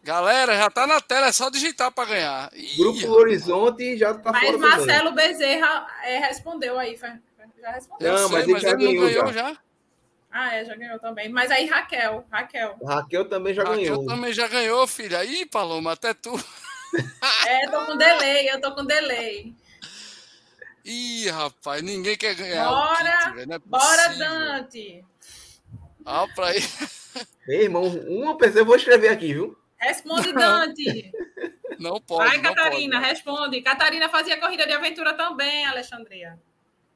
[0.03, 2.49] Galera, já tá na tela, é só digitar para ganhar.
[2.53, 3.13] Ih, Grupo rapaz.
[3.13, 4.69] Horizonte já tá Mas fora também.
[4.69, 6.97] Marcelo Bezerra é, respondeu aí.
[6.97, 8.07] Já respondeu.
[8.07, 9.49] Eu Não, sei, mas ele mas já ele não ganhou ganhou já.
[9.53, 9.57] já.
[10.31, 11.27] Ah, é, já ganhou também.
[11.29, 12.77] Mas aí, Raquel, Raquel.
[12.85, 14.05] Raquel também já Raquel ganhou.
[14.05, 15.23] também já ganhou, filha.
[15.25, 16.31] Ih, Paloma, até tu.
[17.47, 19.53] É, tô com delay, eu tô com delay.
[20.85, 22.67] Ih, rapaz, ninguém quer ganhar.
[22.69, 24.07] Bora, kit, é Bora.
[24.17, 25.05] Dante.
[26.05, 26.63] Ah, pra aí.
[27.47, 29.57] Meu irmão, uma pessoa eu vou escrever aqui, viu?
[29.79, 31.11] Responde, Dante.
[31.79, 32.27] Não pode.
[32.27, 33.09] Vai, não Catarina, pode.
[33.09, 33.61] responde.
[33.61, 36.37] Catarina fazia corrida de aventura também, Alexandria.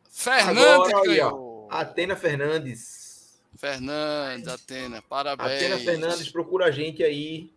[0.09, 1.69] Fernandes Agora aí, ganhou.
[1.71, 3.41] Atena Fernandes.
[3.55, 5.53] Fernandes, Atena, parabéns.
[5.53, 7.49] Atena Fernandes, procura a gente aí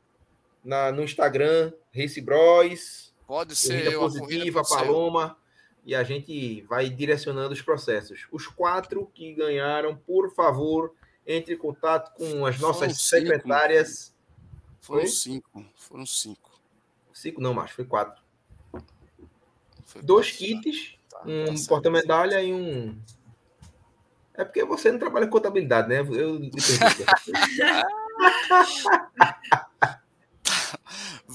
[0.65, 4.65] na, no Instagram, Race Bros, Pode ser Corrida eu, a corrida Positiva, eu.
[4.65, 5.37] Paloma,
[5.85, 8.27] e a gente vai direcionando os processos.
[8.31, 10.95] Os quatro que ganharam, por favor,
[11.27, 13.41] entre em contato com as nossas Foram
[14.87, 15.09] Foram Foi?
[15.09, 15.65] cinco.
[15.75, 16.53] Foram cinco.
[17.13, 18.23] Cinco, não, macho, foi quatro.
[19.85, 21.69] Foi Dois quatro, kits, tá, tá um certo.
[21.69, 22.97] porta-medalha e um.
[24.35, 25.99] É porque você não trabalha com contabilidade, né?
[25.99, 26.39] Eu.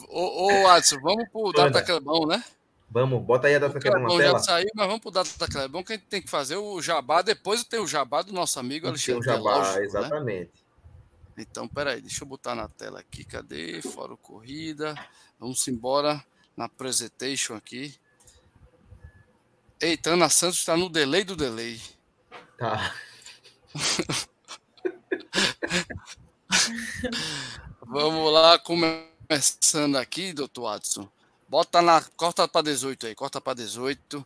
[0.07, 1.51] Ô, ô, Adson, vamos pro.
[1.51, 2.41] Data Clebão, né?
[2.89, 5.83] Vamos, bota aí a O data Clebão na já saiu, mas vamos pro Data Clebão,
[5.83, 7.21] que a gente tem que fazer o jabá.
[7.21, 9.19] Depois tem o jabá do nosso amigo Tem Alexandre.
[9.19, 10.47] um jabá, lógico, né?
[11.37, 13.23] Então, peraí, deixa eu botar na tela aqui.
[13.23, 13.81] Cadê?
[13.81, 14.95] Fora o corrida.
[15.39, 16.23] Vamos embora
[16.55, 17.95] na presentation aqui.
[19.79, 21.81] Eita, Ana Santos está no delay do delay.
[22.57, 22.93] Tá.
[27.87, 31.09] Vamos lá, começando aqui, doutor Adson.
[31.47, 32.01] Bota na.
[32.15, 34.25] Corta para 18 aí, corta para 18.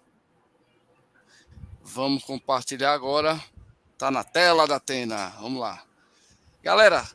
[1.81, 3.41] Vamos compartilhar agora.
[3.97, 5.29] Tá na tela da Atena.
[5.39, 5.83] Vamos lá.
[6.65, 7.07] Galera,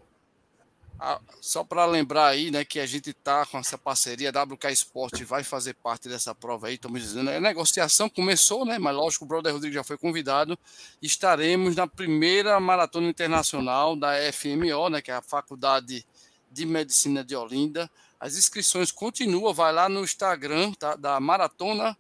[1.41, 5.43] só para lembrar aí, né, que a gente está com essa parceria, WK Sport vai
[5.43, 9.53] fazer parte dessa prova aí, estamos dizendo, a negociação começou, né, mas lógico, o Brother
[9.53, 10.57] Rodrigo já foi convidado,
[11.03, 16.07] estaremos na primeira maratona internacional da FMO, né, que é a Faculdade
[16.49, 17.91] de Medicina de Olinda,
[18.21, 21.99] as inscrições continuam, vai lá no Instagram tá, da Maratona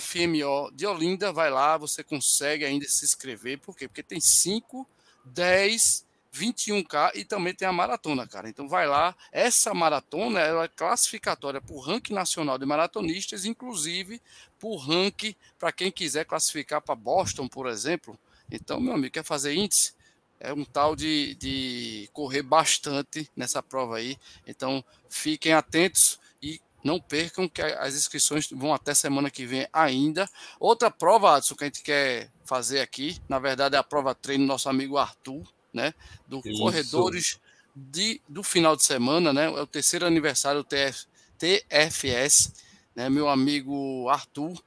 [0.00, 3.86] FMO de Olinda, vai lá, você consegue ainda se inscrever, por quê?
[3.86, 4.88] Porque tem 5,
[5.26, 8.48] 10 21K e também tem a maratona, cara.
[8.48, 9.14] Então vai lá.
[9.30, 14.20] Essa maratona ela é classificatória por ranking nacional de maratonistas, inclusive
[14.58, 18.18] por ranking para quem quiser classificar para Boston, por exemplo.
[18.50, 19.94] Então, meu amigo, quer fazer índice?
[20.40, 24.16] É um tal de, de correr bastante nessa prova aí.
[24.46, 30.28] Então, fiquem atentos e não percam que as inscrições vão até semana que vem ainda.
[30.58, 34.44] Outra prova, Adson, que a gente quer fazer aqui, na verdade é a prova treino
[34.44, 35.94] do nosso amigo Arthur, né?
[36.26, 36.60] Do Isso.
[36.60, 37.40] Corredores
[37.74, 39.46] de, do final de semana, né?
[39.46, 41.06] É o terceiro aniversário do TF,
[41.38, 42.52] TFS,
[42.94, 43.08] né?
[43.08, 44.62] Meu amigo Arthur.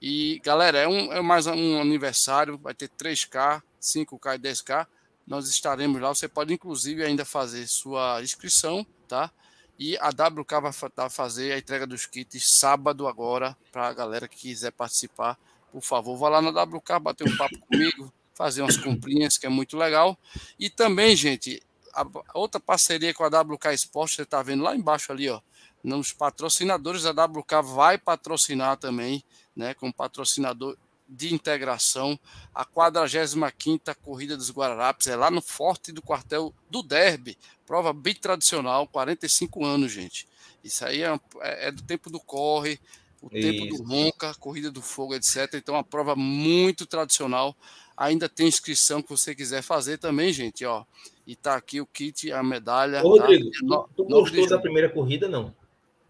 [0.00, 4.86] E, galera, é, um, é mais um aniversário, vai ter 3K, 5K e 10K.
[5.26, 6.08] Nós estaremos lá.
[6.14, 9.30] Você pode, inclusive, ainda fazer sua inscrição, tá?
[9.78, 14.36] E a WK vai fazer a entrega dos kits sábado agora, para a galera que
[14.36, 15.38] quiser participar.
[15.72, 19.48] Por favor, vá lá na WK, bater um papo comigo, fazer umas comprinhas, que é
[19.48, 20.18] muito legal.
[20.58, 21.62] E também, gente,
[21.94, 25.40] a outra parceria com a WK Esporte, você está vendo lá embaixo ali, ó,
[25.82, 29.22] nos patrocinadores, a WK vai patrocinar também,
[29.54, 32.18] né, como patrocinador de integração,
[32.54, 37.36] a 45ª Corrida dos Guararapes, é lá no Forte do Quartel do Derby,
[37.66, 40.26] prova bem tradicional, 45 anos, gente.
[40.64, 42.80] Isso aí é, é do tempo do corre,
[43.20, 43.46] o Isso.
[43.46, 45.54] tempo do ronca, corrida do fogo, etc.
[45.54, 47.56] Então, uma prova muito tradicional.
[47.96, 50.84] Ainda tem inscrição que você quiser fazer também, gente, ó.
[51.26, 53.02] E tá aqui o kit, a medalha.
[53.04, 53.58] Ô, Rodrigo, tá?
[53.60, 55.54] tu, tu gostou da primeira corrida, não?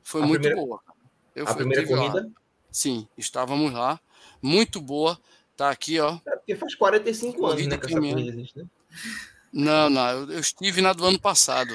[0.02, 0.66] Foi a muito primeira...
[0.66, 0.80] boa.
[1.34, 2.22] Eu a primeira corrida?
[2.22, 2.26] Lá.
[2.70, 4.00] Sim, estávamos lá.
[4.40, 5.18] Muito boa.
[5.56, 6.18] Tá aqui, ó.
[6.26, 8.64] É porque faz 45 corrida anos, né, que essa corrida existe, né?
[9.52, 11.72] Não, não, eu, eu, estive na do ano passado.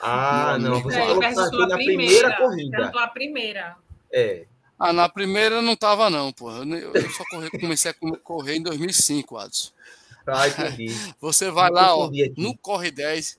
[0.00, 2.92] Ah, não, você é, falou que na primeira, primeira corrida.
[2.94, 3.76] a primeira.
[4.10, 4.46] É.
[4.84, 6.50] Ah, na primeira não tava, não, pô.
[6.50, 9.70] Eu só corri, comecei a correr em 2005, Adson.
[10.26, 10.92] Ah, entendi.
[11.22, 13.38] Você vai lá, ó, no Corre 10.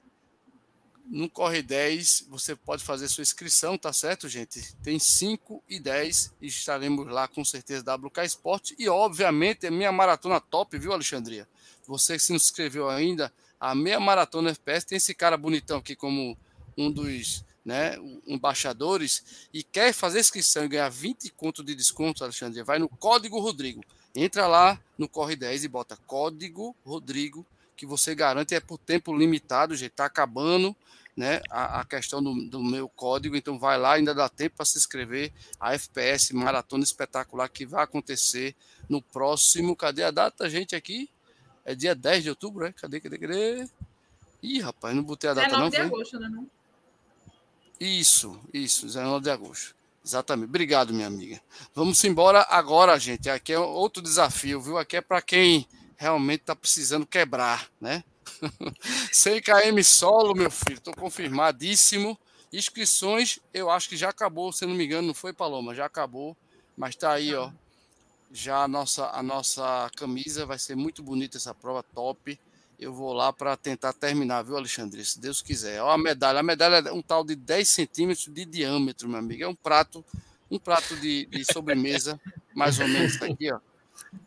[1.05, 4.73] No Corre 10, você pode fazer sua inscrição, tá certo, gente?
[4.81, 8.73] Tem 5 e 10 e estaremos lá com certeza WK Esporte.
[8.79, 11.45] E, obviamente, é minha maratona top, viu, Alexandria?
[11.85, 16.37] Você que se inscreveu ainda, a meia maratona FPS tem esse cara bonitão aqui como
[16.77, 17.95] um dos né,
[18.27, 23.39] embaixadores e quer fazer inscrição e ganhar 20 conto de desconto, Alexandre, vai no Código
[23.39, 23.83] Rodrigo.
[24.15, 27.45] Entra lá no Corre 10 e bota Código Rodrigo,
[27.75, 30.75] que você garante é por tempo limitado, já está acabando
[31.15, 34.65] né, a, a questão do, do, meu código, então vai lá, ainda dá tempo para
[34.65, 35.31] se inscrever.
[35.59, 38.55] A FPS Maratona Espetacular que vai acontecer
[38.89, 39.75] no próximo.
[39.75, 41.09] Cadê a data, gente, aqui?
[41.65, 42.73] É dia 10 de outubro, é?
[42.73, 43.67] Cadê, cadê, cadê?
[44.41, 45.69] Ih, rapaz, não botei a data, é 9 não.
[45.69, 46.29] de agosto, né?
[46.29, 46.49] Não?
[47.83, 49.75] Isso, isso, 19 de agosto.
[50.05, 50.47] Exatamente.
[50.47, 51.41] Obrigado, minha amiga.
[51.75, 53.29] Vamos embora agora, gente.
[53.29, 54.77] Aqui é outro desafio, viu?
[54.77, 58.01] Aqui é para quem realmente está precisando quebrar, né?
[59.11, 60.77] 100 km solo, meu filho.
[60.77, 62.17] Estou confirmadíssimo.
[62.53, 65.75] Inscrições, eu acho que já acabou, se não me engano, não foi, Paloma?
[65.75, 66.37] Já acabou.
[66.77, 67.51] Mas tá aí, ó.
[68.31, 72.39] Já a nossa, a nossa camisa vai ser muito bonita essa prova, top
[72.79, 75.03] eu vou lá para tentar terminar, viu, Alexandre?
[75.05, 75.81] Se Deus quiser.
[75.81, 76.39] Ó, a medalha.
[76.39, 79.43] A medalha é um tal de 10 centímetros de diâmetro, meu amigo.
[79.43, 80.03] É um prato,
[80.49, 82.19] um prato de, de sobremesa,
[82.53, 83.59] mais ou menos aqui, ó.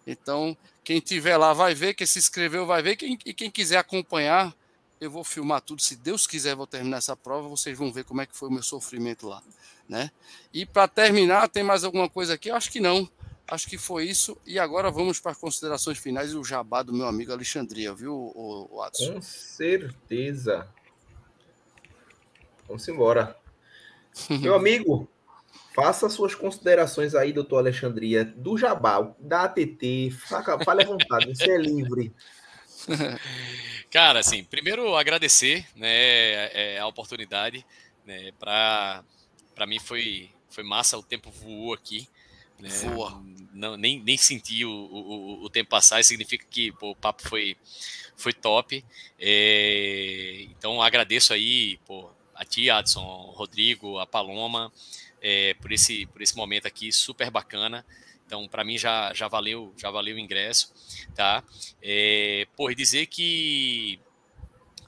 [0.07, 3.79] Então, quem tiver lá vai ver, quem se inscreveu vai ver, quem, e quem quiser
[3.79, 4.55] acompanhar,
[5.01, 5.83] eu vou filmar tudo.
[5.83, 8.53] Se Deus quiser, vou terminar essa prova, vocês vão ver como é que foi o
[8.53, 9.43] meu sofrimento lá,
[9.89, 10.11] né?
[10.53, 12.51] E para terminar, tem mais alguma coisa aqui?
[12.51, 13.09] Eu acho que não.
[13.49, 14.37] Acho que foi isso.
[14.45, 18.69] E agora vamos para as considerações finais e o jabá do meu amigo Alexandria, viu,
[18.73, 19.15] Watson?
[19.15, 20.69] Com certeza.
[22.67, 23.37] Vamos embora.
[24.41, 25.09] meu amigo,
[25.75, 30.11] faça suas considerações aí, doutor Alexandria, do jabá, da ATT.
[30.65, 32.13] Fale à vontade, você é livre.
[33.91, 35.87] Cara, assim, primeiro agradecer né,
[36.53, 37.65] é, a oportunidade.
[38.05, 39.05] Né, para
[39.67, 42.09] mim foi, foi massa, o tempo voou aqui.
[42.59, 42.69] Né?
[42.69, 43.23] Voa.
[43.53, 47.27] Não, nem, nem senti o, o, o tempo passar, isso significa que pô, o papo
[47.27, 47.57] foi,
[48.17, 48.85] foi top.
[49.19, 54.71] É, então agradeço aí pô, a ti, Adson, Rodrigo, a Paloma,
[55.23, 57.85] é, por, esse, por esse momento aqui super bacana.
[58.27, 60.73] Então, para mim já, já valeu já valeu o ingresso,
[61.15, 61.45] tá?
[61.81, 64.01] É, por dizer que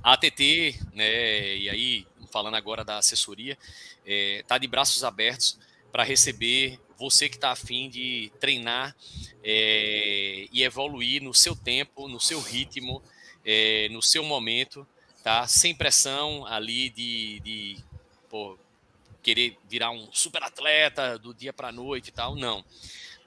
[0.03, 3.57] a ATT, né, e aí falando agora da assessoria,
[4.05, 5.59] está é, tá de braços abertos
[5.91, 8.95] para receber você que está afim de treinar
[9.43, 13.03] é, e evoluir no seu tempo, no seu ritmo,
[13.45, 14.87] é, no seu momento,
[15.23, 15.47] tá?
[15.47, 17.77] Sem pressão ali de, de
[18.29, 18.59] pô,
[19.23, 22.65] querer virar um super atleta do dia para a noite e tal, não.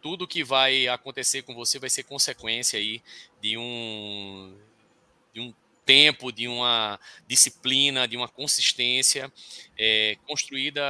[0.01, 3.01] Tudo que vai acontecer com você vai ser consequência aí
[3.39, 4.57] de um,
[5.33, 5.53] de um
[5.85, 9.31] tempo, de uma disciplina, de uma consistência
[9.77, 10.81] é, construída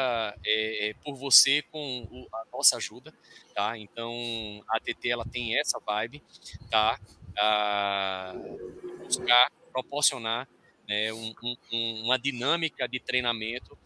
[0.45, 3.13] é, por você com o, a nossa ajuda,
[3.53, 3.77] tá?
[3.77, 6.23] Então a ATT ela tem essa vibe,
[6.69, 6.99] tá?
[7.37, 8.33] A
[9.05, 10.47] buscar proporcionar
[10.87, 11.33] né, um,
[11.71, 13.77] um, uma dinâmica de treinamento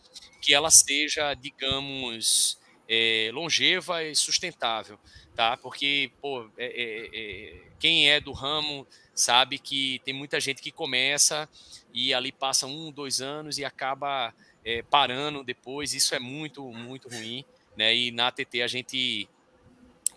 [0.41, 4.99] que ela seja, digamos, é, longeva e sustentável,
[5.35, 5.57] tá?
[5.57, 10.71] Porque pô, é, é, é, quem é do ramo sabe que tem muita gente que
[10.71, 11.49] começa
[11.93, 14.33] e ali passa um, dois anos e acaba
[14.63, 15.93] é, parando depois.
[15.93, 17.45] Isso é muito, muito ruim,
[17.77, 17.95] né?
[17.95, 19.27] E na ATT a gente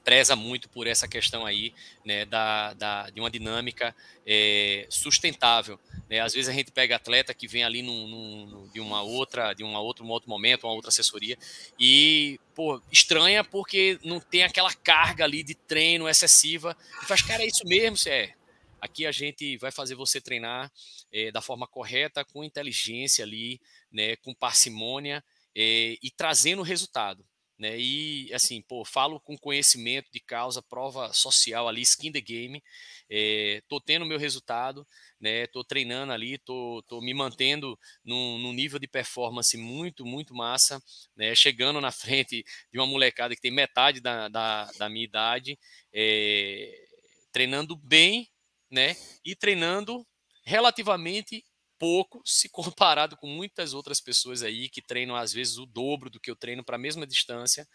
[0.08, 3.94] preza muito por essa questão aí, né, da, da de uma dinâmica
[4.26, 5.78] é, sustentável.
[6.08, 6.20] Né?
[6.20, 9.62] Às vezes a gente pega atleta que vem ali num, num, de uma outra, de
[9.62, 11.36] uma outro, um outro momento, uma outra assessoria
[11.78, 16.74] e pô, estranha porque não tem aquela carga ali de treino excessiva.
[17.02, 18.38] E faz, cara, é isso mesmo, você é.
[18.80, 20.70] Aqui a gente vai fazer você treinar
[21.12, 23.60] é, da forma correta, com inteligência ali,
[23.90, 25.24] né, com parcimônia
[25.55, 27.24] é, e trazendo resultado.
[27.59, 27.76] Né?
[27.76, 32.62] E assim, pô, falo com conhecimento de causa, prova social ali, skin the game.
[33.10, 34.86] É, tô tendo meu resultado,
[35.20, 35.46] né?
[35.48, 40.80] Tô treinando ali, tô, tô me mantendo num, num, nível de performance muito, muito massa,
[41.16, 41.34] né?
[41.34, 45.59] Chegando na frente de uma molecada que tem metade da, da, da minha idade,
[45.92, 46.86] é,
[47.32, 48.30] treinando bem,
[48.70, 48.97] né?
[49.24, 50.07] E treinando
[50.45, 51.45] relativamente
[51.78, 56.19] pouco se comparado com muitas outras pessoas aí que treinam às vezes o dobro do
[56.19, 57.66] que eu treino para a mesma distância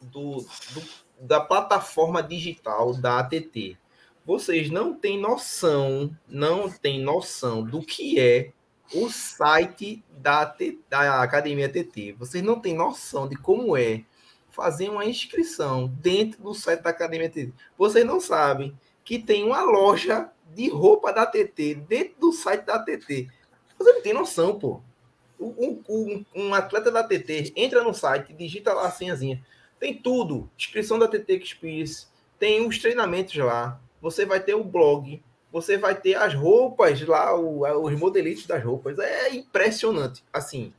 [0.00, 0.82] do, do,
[1.20, 3.76] da plataforma digital da ATT
[4.24, 8.52] vocês não têm noção, não têm noção do que é
[8.92, 10.56] o site da,
[10.88, 12.12] da Academia TT.
[12.18, 14.04] Vocês não têm noção de como é
[14.50, 17.52] fazer uma inscrição dentro do site da Academia TT.
[17.76, 22.78] Vocês não sabem que tem uma loja de roupa da TT dentro do site da
[22.78, 23.28] TT.
[23.78, 24.80] Você não tem noção, pô.
[25.38, 29.44] Um, um, um, atleta da TT entra no site, digita lá a senhazinha.
[29.78, 30.48] Tem tudo.
[30.56, 32.06] Inscrição da TT Experience.
[32.38, 37.34] Tem os treinamentos lá você vai ter o blog, você vai ter as roupas lá,
[37.34, 38.98] o, os modelitos das roupas.
[38.98, 40.22] É impressionante.
[40.30, 40.74] Assim.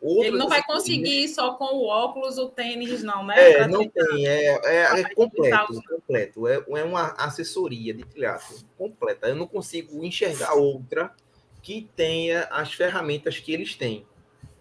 [0.00, 3.34] Ele não vai conseguir ir só com o óculos, o tênis, não, né?
[3.36, 4.26] É, não tem.
[4.26, 5.82] É, é, é completo.
[5.86, 6.46] completo.
[6.48, 9.28] É, é uma assessoria de triatlo completa.
[9.28, 11.12] Eu não consigo enxergar outra
[11.60, 14.06] que tenha as ferramentas que eles têm,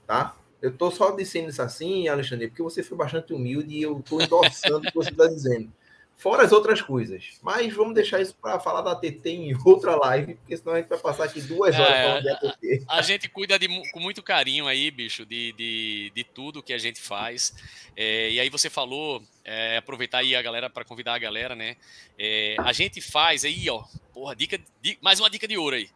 [0.06, 0.36] tá?
[0.62, 4.22] Eu estou só dizendo isso assim, Alexandre, porque você foi bastante humilde e eu estou
[4.22, 5.72] endossando o que você está dizendo.
[6.18, 7.38] Fora as outras coisas.
[7.44, 10.90] Mas vamos deixar isso para falar da TT em outra live, porque senão a gente
[10.90, 12.84] vai passar aqui duas horas é, falando da TT.
[12.90, 16.78] A gente cuida de, com muito carinho aí, bicho, de, de, de tudo que a
[16.80, 17.54] gente faz.
[17.96, 21.78] É, e aí você falou, é, aproveitar aí a galera para convidar a galera, né?
[22.18, 24.60] É, a gente faz aí, ó, porra, dica,
[25.00, 25.88] mais uma dica de ouro aí.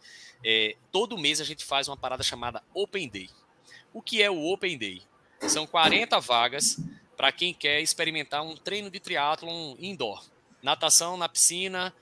[0.45, 3.29] É, todo mês a gente faz uma parada chamada Open Day.
[3.91, 5.01] O que é o Open Day?
[5.47, 6.77] São 40 vagas
[7.21, 10.25] para quem quer experimentar um treino de triatlon indoor.
[10.59, 11.93] Natação na piscina,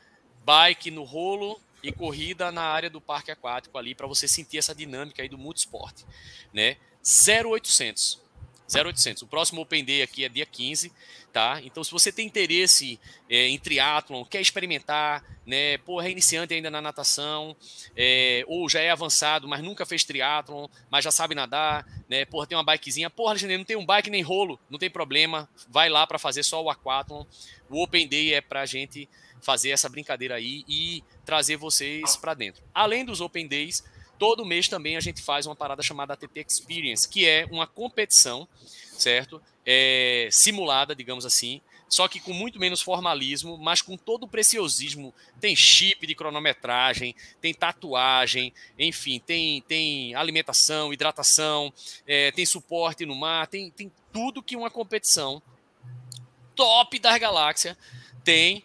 [0.45, 4.73] bike no rolo e corrida na área do parque aquático ali para você sentir essa
[4.73, 5.93] dinâmica aí do multisport,
[6.53, 6.77] né?
[7.03, 8.21] 0800
[8.73, 9.23] 0800.
[9.23, 10.89] O próximo Open Day aqui é dia 15,
[11.31, 11.61] tá?
[11.63, 12.99] Então, se você tem interesse
[13.29, 15.77] é, em triatlon, quer experimentar, né?
[15.79, 17.55] Pô, é iniciante ainda na natação,
[17.95, 22.25] é, ou já é avançado, mas nunca fez triatlon, mas já sabe nadar, né?
[22.25, 23.09] Porra, tem uma bikezinha.
[23.09, 25.47] Porra, Alexandre, não tem um bike nem rolo, não tem problema.
[25.69, 27.25] Vai lá para fazer só o aquatlon.
[27.69, 29.07] O Open Day é pra gente
[29.41, 32.61] fazer essa brincadeira aí e trazer vocês para dentro.
[32.73, 33.83] Além dos Open Days,
[34.19, 38.45] Todo mês também a gente faz uma parada chamada ATT Experience, que é uma competição,
[38.91, 39.41] certo?
[39.65, 45.13] É, simulada, digamos assim, só que com muito menos formalismo, mas com todo o preciosismo.
[45.41, 51.73] Tem chip de cronometragem, tem tatuagem, enfim, tem, tem alimentação, hidratação,
[52.05, 55.41] é, tem suporte no mar, tem, tem tudo que uma competição
[56.55, 57.75] top das galáxias
[58.23, 58.63] tem,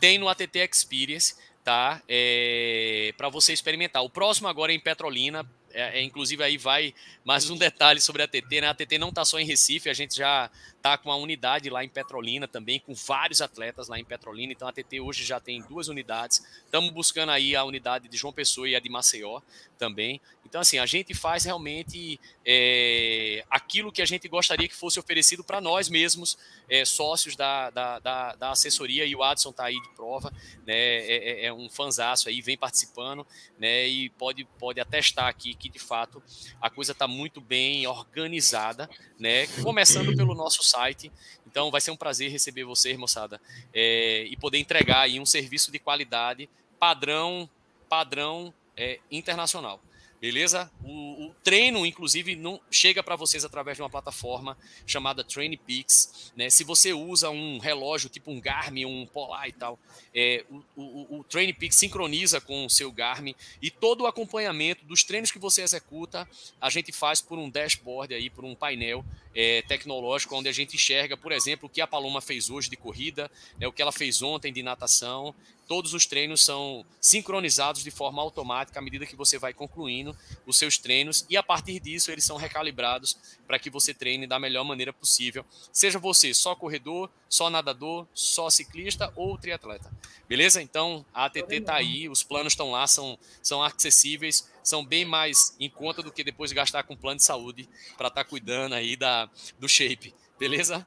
[0.00, 1.34] tem no ATT Experience
[1.66, 2.00] tá?
[2.08, 4.04] É, para você experimentar.
[4.04, 5.44] O próximo agora é em Petrolina.
[5.76, 8.68] É, é, inclusive aí vai mais um detalhe sobre a TT, né?
[8.68, 11.84] A TT não está só em Recife, a gente já está com uma unidade lá
[11.84, 14.54] em Petrolina também, com vários atletas lá em Petrolina.
[14.54, 16.42] Então a TT hoje já tem duas unidades.
[16.64, 19.42] Estamos buscando aí a unidade de João Pessoa e a de Maceió
[19.78, 20.18] também.
[20.46, 25.42] Então, assim, a gente faz realmente é, aquilo que a gente gostaria que fosse oferecido
[25.42, 26.38] para nós mesmos,
[26.68, 30.32] é, sócios da, da, da, da, assessoria, e o Adson está aí de prova,
[30.64, 33.26] né, é, é, é um fanzaço aí, vem participando,
[33.58, 36.22] né, e pode, pode atestar aqui que, de fato,
[36.60, 38.88] a coisa está muito bem organizada,
[39.18, 41.10] né, começando pelo nosso site,
[41.46, 43.40] então vai ser um prazer receber vocês, moçada,
[43.72, 46.48] é, e poder entregar aí um serviço de qualidade
[46.78, 47.48] padrão,
[47.88, 49.80] padrão é, internacional.
[50.20, 50.70] Beleza?
[50.82, 54.56] O, o, treino, inclusive, não chega para vocês através de uma plataforma
[54.86, 56.32] chamada TrainPix.
[56.34, 56.48] Né?
[56.48, 59.78] Se você usa um relógio tipo um Garmin, um Polar e tal,
[60.14, 65.04] é, o, o, o TrainPix sincroniza com o seu Garmin e todo o acompanhamento dos
[65.04, 66.26] treinos que você executa,
[66.60, 70.76] a gente faz por um dashboard aí, por um painel é, tecnológico, onde a gente
[70.76, 73.92] enxerga, por exemplo, o que a Paloma fez hoje de corrida, né, o que ela
[73.92, 75.34] fez ontem de natação,
[75.66, 80.16] todos os treinos são sincronizados de forma automática à medida que você vai concluindo
[80.46, 83.16] os seus treinos e a partir disso eles são recalibrados
[83.46, 88.48] para que você treine da melhor maneira possível, seja você só corredor, só nadador, só
[88.48, 89.90] ciclista ou triatleta.
[90.28, 90.62] Beleza?
[90.62, 95.54] Então a ATT está aí, os planos estão lá, são, são acessíveis, são bem mais
[95.60, 98.96] em conta do que depois gastar com plano de saúde para estar tá cuidando aí
[98.96, 99.28] da,
[99.58, 100.14] do shape.
[100.38, 100.86] Beleza?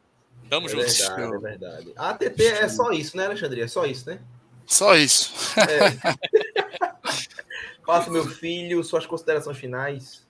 [0.49, 0.97] Tamo é juntos.
[0.97, 1.93] Verdade, é verdade.
[1.95, 3.61] A ATT é só isso, né, Alexandre?
[3.61, 4.19] É só isso, né?
[4.69, 5.33] Só isso.
[5.57, 5.97] É.
[7.83, 10.25] Faça, meu filho, suas considerações finais.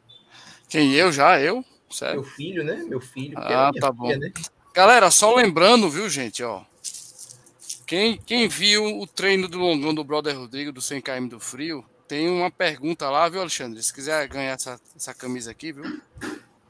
[0.70, 1.42] Quem eu já?
[1.42, 1.64] Eu?
[1.92, 2.22] Sério?
[2.22, 2.78] Meu filho, né?
[2.88, 3.38] Meu filho.
[3.38, 4.08] Ah, tá bom.
[4.16, 4.32] né?
[4.74, 6.64] Galera, só lembrando, viu, gente, ó.
[7.86, 12.30] Quem, quem viu o treino do longão do Brother Rodrigo do 100km do Frio, tem
[12.30, 13.84] uma pergunta lá, viu, Alexandre?
[13.84, 16.00] Se quiser ganhar essa, essa camisa aqui, viu?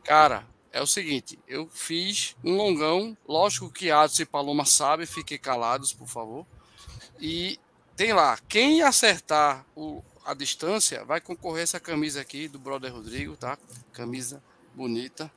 [0.03, 5.37] Cara, é o seguinte, eu fiz um longão, lógico que Adson e Paloma sabem, fiquem
[5.37, 6.47] calados, por favor.
[7.19, 7.59] E
[7.95, 13.35] tem lá, quem acertar o, a distância vai concorrer essa camisa aqui do Brother Rodrigo,
[13.35, 13.57] tá?
[13.91, 14.41] Camisa
[14.73, 15.29] bonita.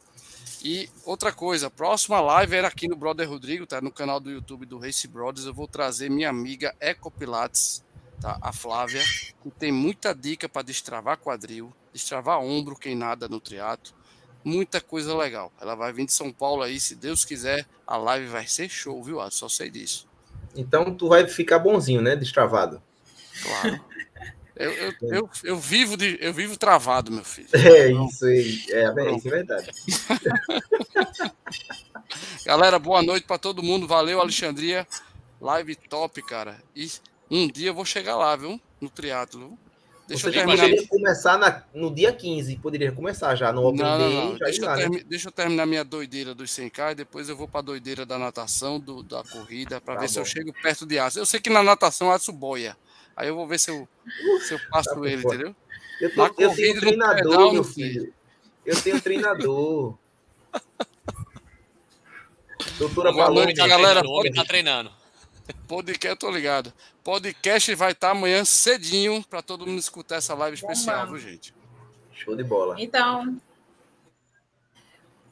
[0.62, 3.80] E outra coisa, próxima live era aqui no Brother Rodrigo, tá?
[3.80, 5.44] No canal do YouTube do Race Brothers.
[5.44, 7.84] Eu vou trazer minha amiga Eco Pilates,
[8.20, 8.38] tá?
[8.40, 9.02] A Flávia,
[9.42, 13.92] que tem muita dica para destravar quadril, destravar ombro, quem nada no triatlo.
[14.44, 15.52] Muita coisa legal.
[15.60, 19.02] Ela vai vir de São Paulo aí, se Deus quiser, a live vai ser show,
[19.02, 19.18] viu?
[19.32, 20.11] Só sei disso.
[20.54, 22.16] Então tu vai ficar bonzinho, né?
[22.16, 22.82] Destravado.
[23.42, 23.80] Claro.
[24.56, 27.48] Eu, eu, eu, eu, vivo de, eu vivo travado, meu filho.
[27.52, 28.64] É isso aí.
[28.70, 29.70] É, é, isso é verdade.
[32.44, 33.86] Galera, boa noite para todo mundo.
[33.86, 34.86] Valeu, Alexandria.
[35.40, 36.58] Live top, cara.
[36.76, 36.90] E
[37.30, 38.60] um dia eu vou chegar lá, viu?
[38.80, 39.58] No triatlo.
[40.12, 40.68] Deixa Você eu terminar.
[40.68, 44.14] Poderia começar na, no dia 15, poderia começar já no Open não, Day.
[44.14, 44.36] Não, não.
[44.36, 47.60] Deixa, eu termi, deixa, eu terminar minha doideira dos 100K e depois eu vou para
[47.60, 50.12] a doideira da natação, do, da corrida, para tá ver bom.
[50.12, 51.18] se eu chego perto de aço.
[51.18, 52.76] Eu sei que na natação aço boia.
[53.16, 53.88] Aí eu vou ver se eu,
[54.46, 55.56] se eu passo tá ele, entendeu?
[55.98, 58.12] Eu, tô, eu tenho treinador, pedal, meu filho.
[58.66, 59.96] Eu tenho treinador.
[62.78, 64.06] Doutora Boa noite, tá galera.
[64.06, 64.92] O homem tá treinando.
[65.66, 66.72] Podcast, tô ligado.
[67.02, 71.54] Podcast vai estar tá amanhã cedinho para todo mundo escutar essa live especial, viu, gente?
[72.12, 72.76] Show de bola.
[72.78, 73.40] Então,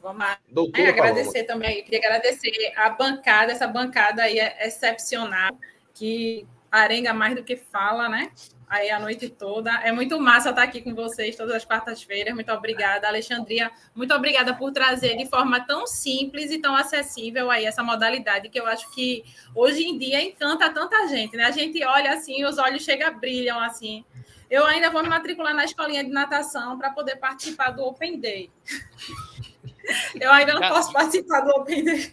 [0.03, 0.39] vamos lá.
[0.49, 1.65] Doutora é, agradecer Paloma.
[1.65, 5.57] também, queria agradecer a bancada, essa bancada aí é excepcional,
[5.95, 8.31] que arenga mais do que fala, né?
[8.71, 9.73] aí a noite toda.
[9.83, 12.33] É muito massa estar aqui com vocês todas as quartas-feiras.
[12.33, 13.69] Muito obrigada, Alexandria.
[13.93, 18.61] Muito obrigada por trazer de forma tão simples e tão acessível aí essa modalidade que
[18.61, 19.25] eu acho que
[19.57, 21.45] hoje em dia encanta tanta gente, né?
[21.45, 24.05] A gente olha assim, os olhos chegam, brilham assim.
[24.49, 28.51] Eu ainda vou me matricular na escolinha de natação para poder participar do Open Day.
[30.21, 32.13] Eu ainda não posso participar do Open Day.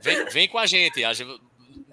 [0.00, 1.04] Vem, vem com a gente.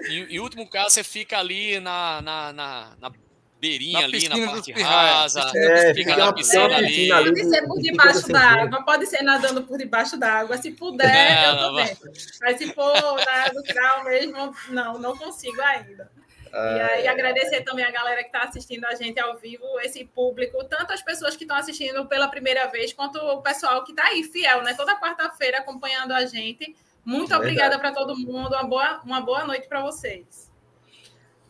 [0.07, 3.11] Em, em último caso, você fica ali na, na, na, na
[3.59, 7.11] beirinha na ali, na parte rasa, é, fica na piscina ali.
[7.11, 7.29] ali.
[7.29, 10.57] Pode ser por debaixo da água, pode ser nadando por debaixo da água.
[10.57, 12.11] Se puder, é, eu tô dentro.
[12.41, 16.09] Mas se for na, no grau mesmo, não, não consigo ainda.
[16.51, 20.03] Ah, e aí agradecer também a galera que está assistindo a gente ao vivo, esse
[20.05, 24.05] público, tanto as pessoas que estão assistindo pela primeira vez, quanto o pessoal que está
[24.05, 24.73] aí, fiel, né?
[24.73, 26.75] Toda quarta-feira acompanhando a gente.
[27.05, 28.53] Muito obrigada para todo mundo.
[28.53, 30.51] Uma boa, uma boa noite para vocês.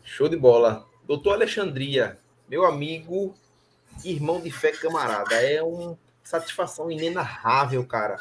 [0.02, 0.86] Show de bola.
[1.06, 2.18] Doutor Alexandria,
[2.48, 3.34] meu amigo,
[4.04, 8.16] irmão de fé camarada, é uma satisfação inenarrável, cara,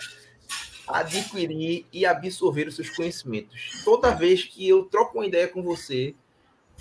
[0.87, 3.81] adquirir e absorver os seus conhecimentos.
[3.83, 6.15] Toda vez que eu troco uma ideia com você,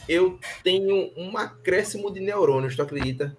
[0.09, 3.37] eu tenho um acréscimo de neurônios, tu acredita?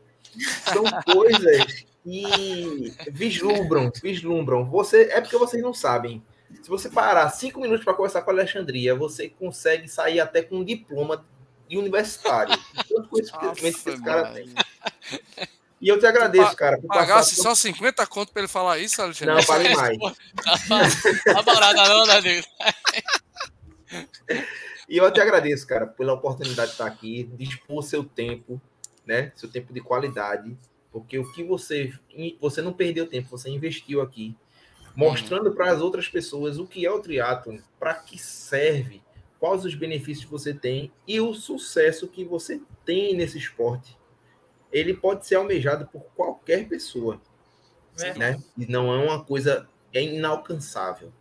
[0.65, 0.83] São
[1.13, 4.69] coisas que vislumbram, vislumbram.
[4.69, 6.23] Você, é porque vocês não sabem.
[6.61, 10.57] Se você parar cinco minutos para conversar com a Alexandria, você consegue sair até com
[10.57, 11.25] um diploma
[11.69, 12.57] e universitário.
[12.87, 14.53] Tanto conhecimento que esse cara tem.
[15.81, 16.77] E eu te agradeço, cara.
[16.77, 17.49] Por pagasse passar...
[17.49, 19.35] só 50 conto para ele falar isso, Alexandre?
[19.35, 19.97] Não, pague mais.
[21.23, 22.41] tá barata não, né,
[24.89, 28.61] E eu te agradeço, cara, pela oportunidade de estar aqui, dispor seu tempo,
[29.05, 29.31] né?
[29.35, 30.57] Seu tempo de qualidade,
[30.91, 31.93] porque o que você
[32.41, 34.35] você não perdeu tempo, você investiu aqui,
[34.99, 39.01] mostrando para as outras pessoas o que é o triatlo, para que serve,
[39.39, 43.97] quais os benefícios que você tem e o sucesso que você tem nesse esporte.
[44.69, 47.21] Ele pode ser almejado por qualquer pessoa,
[47.97, 48.13] é.
[48.15, 48.43] né?
[48.57, 51.13] E não é uma coisa é inalcançável.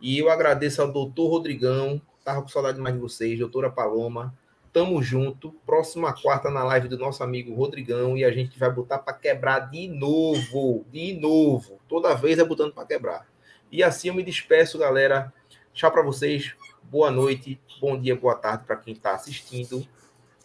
[0.00, 4.38] E eu agradeço ao doutor Rodrigão, tava com saudade mais de vocês, doutora Paloma,
[4.74, 5.52] tamo junto.
[5.64, 9.70] Próxima quarta na live do nosso amigo Rodrigão e a gente vai botar para quebrar
[9.70, 11.78] de novo, de novo.
[11.88, 13.26] Toda vez é botando para quebrar.
[13.72, 15.32] E assim eu me despeço, galera.
[15.72, 16.54] Tchau para vocês
[16.90, 19.86] boa noite, bom dia, boa tarde para quem está assistindo.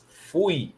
[0.07, 0.73] Fui!